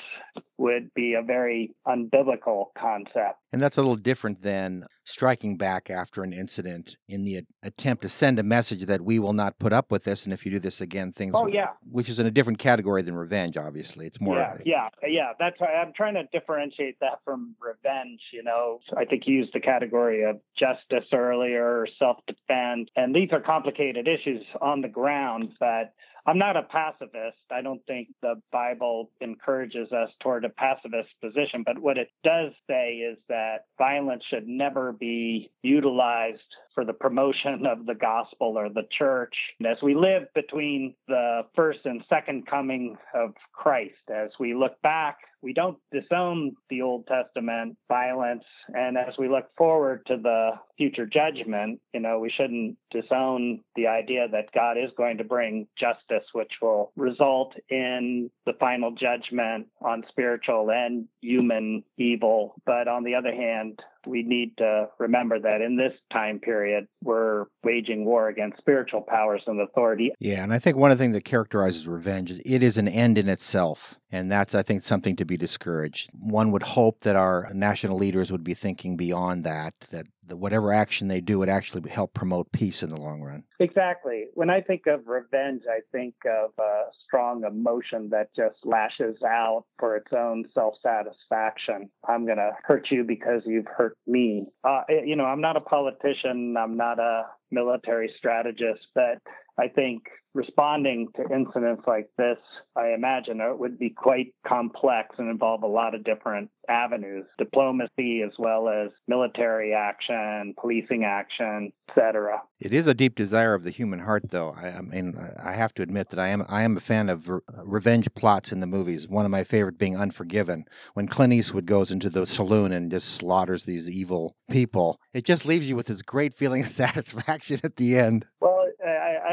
would 0.58 0.92
be 0.94 1.14
a 1.14 1.22
very 1.22 1.74
unbiblical 1.86 2.66
concept. 2.78 3.38
And 3.52 3.60
that's 3.60 3.76
a 3.76 3.82
little 3.82 3.96
different 3.96 4.42
than 4.42 4.86
striking 5.04 5.56
back 5.56 5.90
after 5.90 6.22
an 6.22 6.32
incident 6.32 6.96
in 7.08 7.24
the 7.24 7.42
attempt 7.62 8.02
to 8.02 8.08
send 8.08 8.38
a 8.38 8.42
message 8.42 8.86
that 8.86 9.00
we 9.00 9.18
will 9.18 9.32
not 9.32 9.58
put 9.58 9.72
up 9.72 9.90
with 9.90 10.04
this, 10.04 10.24
and 10.24 10.32
if 10.32 10.44
you 10.44 10.50
do 10.50 10.58
this 10.58 10.80
again, 10.80 11.12
things. 11.12 11.34
Oh 11.36 11.46
yeah. 11.46 11.68
Which 11.90 12.08
is 12.08 12.18
in 12.18 12.26
a 12.26 12.30
different 12.30 12.58
category 12.58 13.02
than 13.02 13.14
revenge. 13.14 13.56
Obviously, 13.56 14.06
it's 14.06 14.20
more. 14.20 14.36
Yeah, 14.36 14.58
yeah, 14.64 14.88
yeah. 15.06 15.32
That's 15.38 15.58
why 15.60 15.68
I'm 15.68 15.92
trying 15.94 16.14
to 16.14 16.24
differentiate 16.32 16.98
that 17.00 17.20
from 17.24 17.54
revenge. 17.60 18.20
You 18.32 18.42
know, 18.42 18.80
I 18.96 19.04
think 19.04 19.24
you 19.26 19.34
used 19.34 19.52
the 19.52 19.60
category 19.60 20.24
of 20.24 20.40
justice 20.58 21.08
earlier, 21.12 21.86
self-defense, 21.98 22.88
and 22.96 23.14
these 23.14 23.28
are 23.32 23.40
complicated 23.40 24.08
issues 24.08 24.44
on 24.60 24.80
the 24.80 24.88
ground, 24.88 25.50
but 25.60 25.92
I'm 26.26 26.38
not 26.38 26.56
a 26.56 26.62
pacifist. 26.62 27.36
I 27.50 27.60
don't 27.60 27.84
think 27.86 28.08
the 28.22 28.40
Bible 28.50 29.10
encourages 29.20 29.92
us 29.92 30.08
toward 30.22 30.44
a 30.44 30.48
pacifist 30.48 31.10
position, 31.22 31.62
but 31.66 31.78
what 31.78 31.98
it 31.98 32.08
does 32.22 32.52
say 32.66 32.94
is 32.94 33.18
that 33.28 33.66
violence 33.76 34.22
should 34.30 34.48
never 34.48 34.92
be 34.92 35.50
utilized 35.62 36.40
for 36.74 36.84
the 36.84 36.94
promotion 36.94 37.66
of 37.66 37.84
the 37.84 37.94
gospel 37.94 38.58
or 38.58 38.70
the 38.70 38.88
church. 38.98 39.34
And 39.58 39.68
as 39.68 39.76
we 39.82 39.94
live 39.94 40.22
between 40.34 40.94
the 41.08 41.42
first 41.54 41.80
and 41.84 42.02
second 42.08 42.46
coming 42.46 42.96
of 43.14 43.34
Christ, 43.52 43.94
as 44.12 44.30
we 44.40 44.54
look 44.54 44.80
back 44.82 45.18
we 45.44 45.52
don't 45.52 45.76
disown 45.92 46.56
the 46.70 46.80
Old 46.80 47.06
Testament 47.06 47.76
violence. 47.86 48.44
And 48.68 48.96
as 48.96 49.14
we 49.18 49.28
look 49.28 49.44
forward 49.56 50.00
to 50.06 50.16
the 50.16 50.52
future 50.78 51.06
judgment, 51.06 51.80
you 51.92 52.00
know, 52.00 52.18
we 52.18 52.32
shouldn't 52.34 52.78
disown 52.90 53.60
the 53.76 53.86
idea 53.86 54.26
that 54.32 54.52
God 54.54 54.78
is 54.78 54.90
going 54.96 55.18
to 55.18 55.24
bring 55.24 55.68
justice, 55.78 56.26
which 56.32 56.52
will 56.62 56.92
result 56.96 57.54
in 57.68 58.30
the 58.46 58.54
final 58.58 58.92
judgment 58.92 59.66
on 59.82 60.02
spiritual 60.08 60.70
and 60.70 61.06
human 61.20 61.84
evil. 61.98 62.54
But 62.64 62.88
on 62.88 63.04
the 63.04 63.14
other 63.14 63.32
hand, 63.32 63.80
we 64.06 64.22
need 64.22 64.56
to 64.58 64.88
remember 64.98 65.38
that 65.40 65.60
in 65.60 65.76
this 65.76 65.92
time 66.12 66.38
period, 66.38 66.86
we're 67.02 67.46
waging 67.62 68.04
war 68.04 68.28
against 68.28 68.58
spiritual 68.58 69.02
powers 69.02 69.42
and 69.46 69.60
authority. 69.60 70.12
Yeah, 70.18 70.42
and 70.42 70.52
I 70.52 70.58
think 70.58 70.76
one 70.76 70.90
of 70.90 70.98
the 70.98 71.04
things 71.04 71.14
that 71.14 71.24
characterizes 71.24 71.86
revenge 71.86 72.30
is 72.30 72.40
it 72.44 72.62
is 72.62 72.78
an 72.78 72.88
end 72.88 73.18
in 73.18 73.28
itself. 73.28 73.96
And 74.10 74.30
that's, 74.30 74.54
I 74.54 74.62
think, 74.62 74.84
something 74.84 75.16
to 75.16 75.24
be 75.24 75.36
discouraged. 75.36 76.10
One 76.12 76.52
would 76.52 76.62
hope 76.62 77.00
that 77.00 77.16
our 77.16 77.50
national 77.52 77.98
leaders 77.98 78.30
would 78.30 78.44
be 78.44 78.54
thinking 78.54 78.96
beyond 78.96 79.44
that, 79.44 79.74
that 79.90 80.06
the, 80.26 80.36
whatever 80.36 80.72
action 80.72 81.08
they 81.08 81.20
do 81.20 81.38
would 81.38 81.48
actually 81.48 81.88
help 81.88 82.14
promote 82.14 82.50
peace 82.52 82.82
in 82.82 82.90
the 82.90 83.00
long 83.00 83.22
run. 83.22 83.44
Exactly. 83.60 84.26
When 84.34 84.50
I 84.50 84.60
think 84.60 84.86
of 84.86 85.06
revenge, 85.06 85.62
I 85.68 85.80
think 85.92 86.14
of 86.26 86.50
a 86.58 86.84
strong 87.06 87.44
emotion 87.44 88.08
that 88.10 88.34
just 88.34 88.56
lashes 88.64 89.16
out 89.26 89.64
for 89.78 89.96
its 89.96 90.12
own 90.16 90.44
self 90.54 90.74
satisfaction. 90.82 91.90
I'm 92.08 92.24
going 92.24 92.38
to 92.38 92.52
hurt 92.62 92.88
you 92.90 93.04
because 93.04 93.42
you've 93.46 93.66
hurt 93.66 93.96
me. 94.06 94.46
Uh, 94.64 94.82
you 94.88 95.16
know, 95.16 95.24
I'm 95.24 95.40
not 95.40 95.56
a 95.56 95.60
politician, 95.60 96.56
I'm 96.58 96.76
not 96.76 96.98
a 96.98 97.24
military 97.50 98.12
strategist, 98.18 98.86
but 98.94 99.18
I 99.58 99.68
think 99.68 100.02
responding 100.34 101.08
to 101.16 101.22
incidents 101.34 101.84
like 101.86 102.08
this, 102.18 102.38
I 102.76 102.88
imagine 102.88 103.40
it 103.40 103.58
would 103.58 103.78
be 103.78 103.90
quite 103.90 104.34
complex 104.46 105.16
and 105.18 105.30
involve 105.30 105.62
a 105.62 105.68
lot 105.68 105.94
of 105.94 106.04
different 106.04 106.50
avenues, 106.68 107.24
diplomacy 107.38 108.22
as 108.22 108.32
well 108.38 108.68
as 108.68 108.90
military 109.06 109.72
action, 109.72 110.54
policing 110.60 111.04
action, 111.04 111.72
etc. 111.88 112.42
It 112.60 112.72
is 112.72 112.86
a 112.86 112.94
deep 112.94 113.14
desire 113.14 113.54
of 113.54 113.64
the 113.64 113.70
human 113.70 114.00
heart, 114.00 114.30
though. 114.30 114.50
I, 114.56 114.68
I, 114.68 114.80
mean, 114.80 115.14
I 115.42 115.52
have 115.52 115.74
to 115.74 115.82
admit 115.82 116.08
that 116.10 116.18
I 116.18 116.28
am 116.28 116.44
I 116.48 116.62
am 116.62 116.76
a 116.76 116.80
fan 116.80 117.08
of 117.08 117.28
re- 117.28 117.40
uh, 117.56 117.64
revenge 117.64 118.12
plots 118.14 118.52
in 118.52 118.60
the 118.60 118.66
movies. 118.66 119.06
One 119.06 119.24
of 119.24 119.30
my 119.30 119.44
favorite 119.44 119.78
being 119.78 119.96
Unforgiven, 119.96 120.64
when 120.94 121.06
Clint 121.06 121.32
Eastwood 121.32 121.66
goes 121.66 121.92
into 121.92 122.10
the 122.10 122.26
saloon 122.26 122.72
and 122.72 122.90
just 122.90 123.08
slaughters 123.14 123.64
these 123.64 123.88
evil 123.88 124.36
people. 124.50 124.98
It 125.12 125.24
just 125.24 125.46
leaves 125.46 125.68
you 125.68 125.76
with 125.76 125.86
this 125.86 126.02
great 126.02 126.34
feeling 126.34 126.62
of 126.62 126.68
satisfaction 126.84 127.60
at 127.62 127.76
the 127.76 127.98
end. 127.98 128.26
Well, 128.40 128.53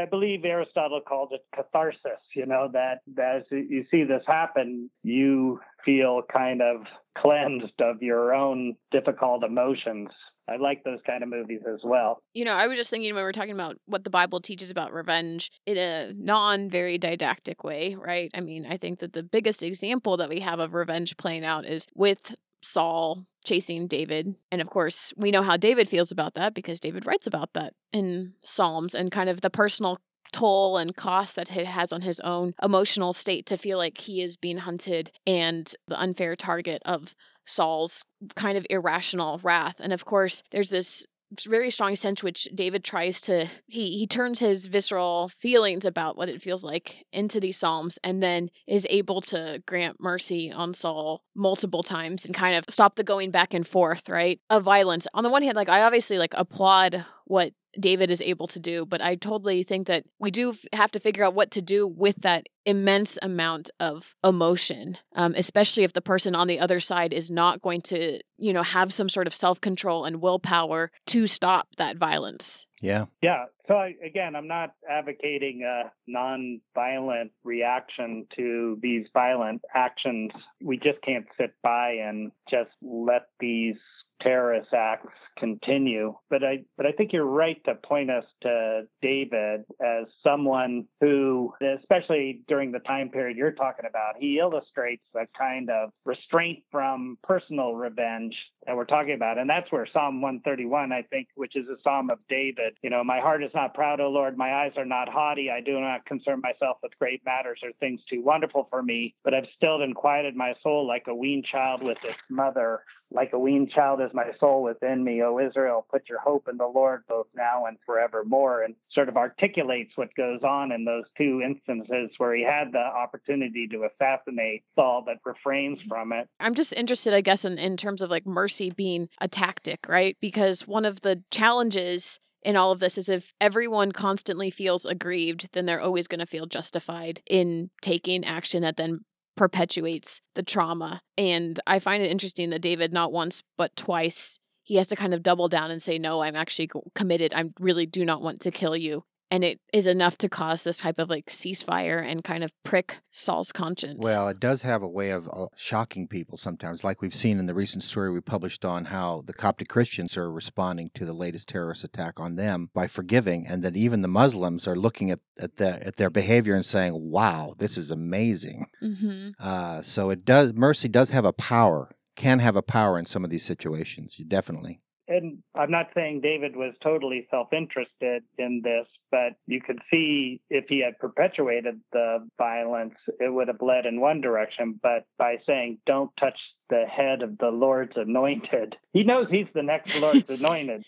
I, 0.02 0.06
believe 0.06 0.46
Aristotle 0.46 1.02
called 1.02 1.32
it 1.32 1.46
catharsis. 1.56 2.22
You 2.36 2.46
know 2.46 2.70
that, 2.74 3.02
that 3.16 3.38
as 3.38 3.44
you 3.52 3.86
see 3.92 4.04
this 4.04 4.24
happen, 4.28 4.90
you 5.04 5.60
feel 5.86 6.22
kind 6.32 6.62
of 6.62 6.82
cleansed 7.18 7.80
of 7.80 8.02
your 8.02 8.34
own 8.34 8.76
difficult 8.92 9.44
emotions. 9.44 10.10
I 10.50 10.58
like 10.58 10.84
those 10.84 11.00
kind 11.06 11.24
of 11.24 11.30
movies 11.30 11.62
as 11.72 11.80
well. 11.84 12.22
You 12.34 12.46
know, 12.46 12.54
I 12.54 12.68
was 12.68 12.78
just 12.78 12.90
thinking 12.90 13.14
when 13.14 13.24
we 13.24 13.30
are 13.30 13.32
talking 13.32 13.54
about 13.54 13.78
what 13.86 14.04
the 14.04 14.10
Bible 14.10 14.42
teaches 14.42 14.70
about 14.70 14.92
revenge 14.92 15.52
in 15.66 15.78
a 15.78 16.14
non 16.14 16.70
very 16.70 16.98
didactic 16.98 17.64
way, 17.64 17.96
right? 17.96 18.30
I 18.34 18.42
mean, 18.42 18.66
I 18.66 18.78
think 18.78 19.00
that 19.00 19.14
the 19.14 19.24
biggest 19.24 19.64
example 19.64 20.18
that 20.18 20.30
we 20.30 20.40
have 20.40 20.60
of 20.60 20.74
revenge 20.74 21.16
playing 21.18 21.46
out 21.46 21.66
is 21.66 21.86
with 21.96 22.36
Saul 22.62 23.26
chasing 23.46 23.88
David. 23.88 24.36
And 24.52 24.62
of 24.62 24.70
course, 24.70 25.14
we 25.18 25.32
know 25.32 25.42
how 25.42 25.58
David 25.58 25.90
feels 25.90 26.12
about 26.12 26.36
that 26.36 26.54
because 26.54 26.80
David 26.80 27.06
writes 27.06 27.28
about 27.28 27.54
that 27.54 27.74
in 27.92 28.34
Psalms 28.42 28.94
and 28.94 29.12
kind 29.12 29.30
of 29.30 29.42
the 29.42 29.50
personal 29.50 29.98
toll 30.32 30.78
and 30.78 30.96
cost 30.96 31.36
that 31.36 31.56
it 31.56 31.66
has 31.66 31.92
on 31.92 32.02
his 32.02 32.20
own 32.22 32.54
emotional 32.64 33.14
state 33.14 33.46
to 33.48 33.58
feel 33.58 33.78
like 33.78 33.98
he 34.00 34.22
is 34.22 34.38
being 34.38 34.58
hunted 34.58 35.12
and 35.28 35.74
the 35.88 36.00
unfair 36.00 36.36
target 36.36 36.82
of 36.86 37.16
Saul's 37.46 38.04
kind 38.36 38.58
of 38.58 38.66
irrational 38.70 39.40
wrath. 39.44 39.76
And 39.80 39.92
of 39.92 40.06
course, 40.06 40.44
there's 40.52 40.70
this 40.70 41.06
very 41.48 41.70
strong 41.70 41.96
sense 41.96 42.22
which 42.22 42.48
David 42.54 42.84
tries 42.84 43.22
to 43.22 43.48
he 43.68 43.98
he 43.98 44.08
turns 44.08 44.40
his 44.40 44.68
visceral 44.68 45.30
feelings 45.40 45.86
about 45.86 46.18
what 46.18 46.30
it 46.30 46.42
feels 46.42 46.64
like 46.64 47.06
into 47.12 47.40
these 47.40 47.58
psalms 47.58 47.98
and 48.04 48.22
then 48.22 48.50
is 48.68 48.86
able 48.90 49.22
to 49.22 49.64
grant 49.66 49.98
mercy 50.00 50.52
on 50.52 50.74
Saul 50.74 51.24
multiple 51.36 51.84
times 51.84 52.26
and 52.26 52.36
kind 52.36 52.56
of 52.56 52.66
stop 52.70 52.96
the 52.96 53.04
going 53.04 53.32
back 53.32 53.54
and 53.54 53.66
forth, 53.66 54.10
right? 54.10 54.40
Of 54.50 54.64
violence. 54.64 55.08
On 55.14 55.24
the 55.24 55.30
one 55.30 55.44
hand, 55.44 55.56
like 55.56 55.70
I 55.70 55.84
obviously 55.84 56.18
like 56.18 56.34
applaud 56.36 57.06
what 57.26 57.54
David 57.80 58.12
is 58.12 58.22
able 58.22 58.48
to 58.48 58.60
do. 58.60 58.86
But 58.86 59.02
I 59.02 59.16
totally 59.16 59.64
think 59.64 59.88
that 59.88 60.06
we 60.20 60.32
do 60.32 60.54
have 60.74 60.92
to 60.92 61.00
figure 61.00 61.24
out 61.24 61.34
what 61.34 61.52
to 61.52 61.62
do 61.62 61.88
with 61.88 62.16
that 62.22 62.48
immense 62.66 63.18
amount 63.22 63.70
of 63.80 64.16
emotion, 64.24 64.98
um, 65.16 65.34
especially 65.36 65.84
if 65.84 65.94
the 65.94 66.02
person 66.02 66.36
on 66.36 66.48
the 66.48 66.60
other 66.60 66.80
side 66.80 67.14
is 67.14 67.32
not 67.32 67.62
going 67.62 67.82
to, 67.82 68.20
you 68.38 68.54
know, 68.54 68.64
have 68.64 68.94
some 68.94 69.10
sort 69.10 69.28
of 69.28 69.34
self 69.34 69.60
control 69.62 70.06
and 70.06 70.22
willpower 70.22 70.92
to 71.08 71.28
stop 71.28 71.68
that 71.78 71.98
violence. 71.98 72.66
Yeah. 72.82 73.06
Yeah. 73.22 73.46
So 73.68 73.76
I, 73.76 73.94
again, 74.04 74.36
I'm 74.36 74.48
not 74.48 74.74
advocating 74.90 75.64
a 75.64 75.92
non-violent 76.08 77.32
reaction 77.44 78.26
to 78.36 78.78
these 78.82 79.06
violent 79.14 79.62
actions. 79.74 80.32
We 80.62 80.78
just 80.78 81.02
can't 81.04 81.28
sit 81.40 81.54
by 81.64 81.92
and 82.04 82.32
just 82.50 82.72
let 82.82 83.28
these 83.40 83.78
terrorist 84.22 84.74
acts 84.74 85.08
continue. 85.38 86.14
But 86.30 86.44
I 86.44 86.64
but 86.78 86.86
I 86.86 86.92
think 86.92 87.14
you're 87.14 87.26
right 87.26 87.58
to 87.66 87.76
point 87.76 88.12
us 88.12 88.26
to 88.44 88.84
David 89.02 89.62
as 89.82 90.06
someone 90.24 90.86
who, 91.00 91.54
especially 91.80 92.42
during 92.48 92.72
the 92.72 92.80
time 92.80 93.10
period 93.10 93.38
you're 93.38 93.52
talking 93.52 93.86
about, 93.90 94.16
he 94.20 94.40
illustrates 94.40 95.04
a 95.16 95.26
kind 95.38 95.70
of 95.70 95.90
restraint 96.06 96.64
from 96.72 97.18
personal 97.24 97.76
revenge 97.76 98.36
that 98.66 98.76
we're 98.76 98.86
talking 98.86 99.14
about. 99.14 99.38
And 99.38 99.50
that's 99.50 99.72
where 99.72 99.88
Psalm 99.92 100.22
131, 100.22 100.92
I 100.92 101.02
think, 101.04 101.28
which 101.36 101.56
is 101.56 101.68
a 101.68 101.82
psalm 101.84 102.10
of 102.10 102.20
David, 102.30 102.74
you 102.84 102.90
know, 102.90 103.04
my 103.04 103.20
heart 103.20 103.44
is 103.44 103.52
not 103.56 103.74
proud, 103.74 104.00
O 104.00 104.10
Lord, 104.10 104.38
my 104.38 104.54
eyes 104.54 104.74
are 104.78 104.86
not 104.86 105.10
haughty, 105.10 105.50
I 105.50 105.62
do 105.62 105.80
not 105.80 106.06
concern 106.06 106.42
myself 106.42 106.78
with 106.84 106.92
great 107.00 107.22
matters 107.26 107.60
or 107.64 107.72
things 107.80 108.02
too 108.10 108.22
wonderful 108.24 108.68
for 108.70 108.84
me, 108.84 109.16
but 109.24 109.34
I've 109.34 109.48
stilled 109.56 109.82
and 109.82 109.96
quieted 109.96 110.36
my 110.36 110.54
soul 110.62 110.88
like 110.88 111.06
a 111.08 111.16
weaned 111.16 111.46
child 111.52 111.82
with 111.82 111.98
its 112.04 112.18
mother. 112.30 112.82
Like 113.12 113.34
a 113.34 113.40
weaned 113.40 113.72
child 113.72 114.00
is 114.02 114.10
my 114.14 114.32
soul 114.40 114.64
within 114.64 115.04
me, 115.04 115.22
O 115.22 115.40
Israel. 115.40 115.86
Put 115.92 116.08
your 116.10 116.20
hope 116.20 116.48
in 116.50 116.58
the 116.58 116.68
Lord 116.68 117.04
both 117.08 117.28
now 117.36 117.66
and 117.66 117.78
forevermore. 117.86 118.64
And 118.64 118.76
sort 118.94 119.10
of 119.10 119.18
articulates 119.18 119.92
what 119.96 120.16
goes 120.16 120.42
on 120.44 120.72
in 120.72 120.86
those 120.86 121.04
two 121.18 121.42
instances 121.46 122.10
where 122.18 122.36
he 122.36 122.44
had 122.44 122.72
the 122.72 122.80
opportunity 122.80 123.68
to 123.68 123.86
assassinate 123.86 124.64
Saul, 124.76 125.04
but 125.06 125.18
refrains 125.26 125.80
mm-hmm. 125.80 125.90
from 125.90 126.14
it. 126.14 126.28
I'm 126.40 126.56
just 126.56 126.74
interested, 126.74 127.14
I 127.14 127.22
guess, 127.22 127.46
in, 127.46 127.58
in 127.58 127.78
terms 127.78 128.02
of 128.02 128.10
like 128.10 128.26
mercy 128.26 128.72
being 128.72 129.10
a 129.20 129.28
tactic, 129.28 129.88
right? 129.88 130.18
Because 130.22 130.68
one 130.68 130.86
of 130.86 131.02
the 131.02 131.24
challenges 131.32 132.20
in 132.44 132.56
all 132.56 132.72
of 132.72 132.80
this 132.80 132.98
is 132.98 133.10
if 133.10 133.34
everyone 133.40 133.92
constantly 133.92 134.50
feels 134.50 134.86
aggrieved, 134.86 135.50
then 135.54 135.66
they're 135.66 135.82
always 135.82 136.08
going 136.08 136.20
to 136.20 136.26
feel 136.26 136.46
justified 136.46 137.22
in 137.30 137.70
taking 137.82 138.26
action 138.26 138.64
that 138.64 138.78
then 138.78 139.02
perpetuates 139.42 140.22
the 140.36 140.44
trauma. 140.44 141.02
And 141.18 141.60
I 141.66 141.80
find 141.80 142.04
it 142.04 142.12
interesting 142.12 142.52
that 142.52 142.62
David, 142.62 142.94
not 142.94 143.12
once, 143.12 143.42
but 143.58 143.76
twice, 143.76 144.38
he 144.62 144.76
has 144.76 144.86
to 144.86 144.96
kind 144.96 145.16
of 145.16 145.24
double 145.24 145.50
down 145.50 145.72
and 145.72 145.82
say, 145.82 145.98
No, 145.98 146.22
I'm 146.22 146.36
actually 146.36 146.70
committed. 146.94 147.34
I 147.34 147.46
really 147.60 147.88
do 147.88 148.06
not 148.06 148.22
want 148.22 148.42
to 148.42 148.52
kill 148.52 148.78
you. 148.78 149.04
And 149.32 149.46
it 149.46 149.62
is 149.72 149.88
enough 149.88 150.18
to 150.18 150.30
cause 150.30 150.64
this 150.64 150.78
type 150.78 151.00
of 151.00 151.10
like 151.10 151.28
ceasefire 151.28 152.04
and 152.04 152.22
kind 152.22 152.44
of 152.44 152.52
prick 152.64 152.98
Saul's 153.12 153.54
conscience. 153.54 154.00
Well, 154.00 154.28
it 154.28 154.42
does 154.42 154.64
have 154.64 154.84
a 154.84 154.88
way 154.88 155.12
of 155.12 155.30
uh, 155.32 155.48
shocking 155.56 156.08
people 156.08 156.38
sometimes, 156.38 156.84
like 156.84 157.02
we've 157.02 157.16
seen 157.16 157.40
in 157.40 157.46
the 157.46 157.54
recent 157.54 157.84
story 157.84 158.12
we 158.12 158.20
published 158.20 158.66
on 158.66 158.86
how 158.86 159.24
the 159.26 159.34
Coptic 159.34 159.70
Christians 159.70 160.18
are 160.18 160.30
responding 160.30 160.92
to 160.96 161.06
the 161.06 161.14
latest 161.14 161.48
terrorist 161.48 161.86
attack 161.86 162.20
on 162.20 162.36
them 162.36 162.70
by 162.74 162.88
forgiving, 162.88 163.48
and 163.48 163.64
that 163.64 163.78
even 163.78 164.02
the 164.02 164.10
Muslims 164.10 164.68
are 164.68 164.76
looking 164.76 165.10
at, 165.10 165.22
at, 165.40 165.56
the, 165.56 165.88
at 165.88 165.96
their 165.96 166.10
behavior 166.10 166.54
and 166.54 166.66
saying, 166.66 166.94
wow, 166.94 167.56
this 167.58 167.78
is 167.78 167.90
amazing. 167.90 168.68
Mm-hmm. 168.84 169.30
Uh, 169.40 169.82
so 169.82 170.10
it 170.10 170.26
does, 170.26 170.54
mercy 170.54 170.90
does 170.90 171.12
have 171.12 171.26
a 171.26 171.34
power 171.34 171.96
can 172.16 172.40
have 172.40 172.56
a 172.56 172.62
power 172.62 173.00
in 173.00 173.06
some 173.06 173.24
of 173.24 173.30
these 173.30 173.44
situations, 173.44 174.16
definitely. 174.28 174.80
And 175.12 175.40
I'm 175.56 175.72
not 175.72 175.88
saying 175.94 176.22
David 176.22 176.56
was 176.56 176.74
totally 176.82 177.28
self 177.30 177.52
interested 177.52 178.24
in 178.38 178.62
this, 178.64 178.88
but 179.12 179.34
you 179.46 179.60
could 179.62 179.80
see 179.92 180.42
if 180.50 180.66
he 180.70 180.82
had 180.84 180.98
perpetuated 181.00 181.82
the 181.92 182.28
violence, 182.38 182.96
it 183.20 183.32
would 183.32 183.50
have 183.50 183.62
led 183.62 183.86
in 183.86 184.00
one 184.00 184.22
direction. 184.22 184.80
But 184.82 185.06
by 185.18 185.36
saying, 185.46 185.80
don't 185.86 186.12
touch 186.18 186.38
the 186.70 186.86
head 186.90 187.22
of 187.24 187.38
the 187.38 187.50
Lord's 187.50 187.98
anointed, 187.98 188.78
he 188.94 189.04
knows 189.04 189.28
he's 189.30 189.48
the 189.54 189.64
next 189.64 189.96
Lord's 189.98 190.30
anointed. 190.30 190.86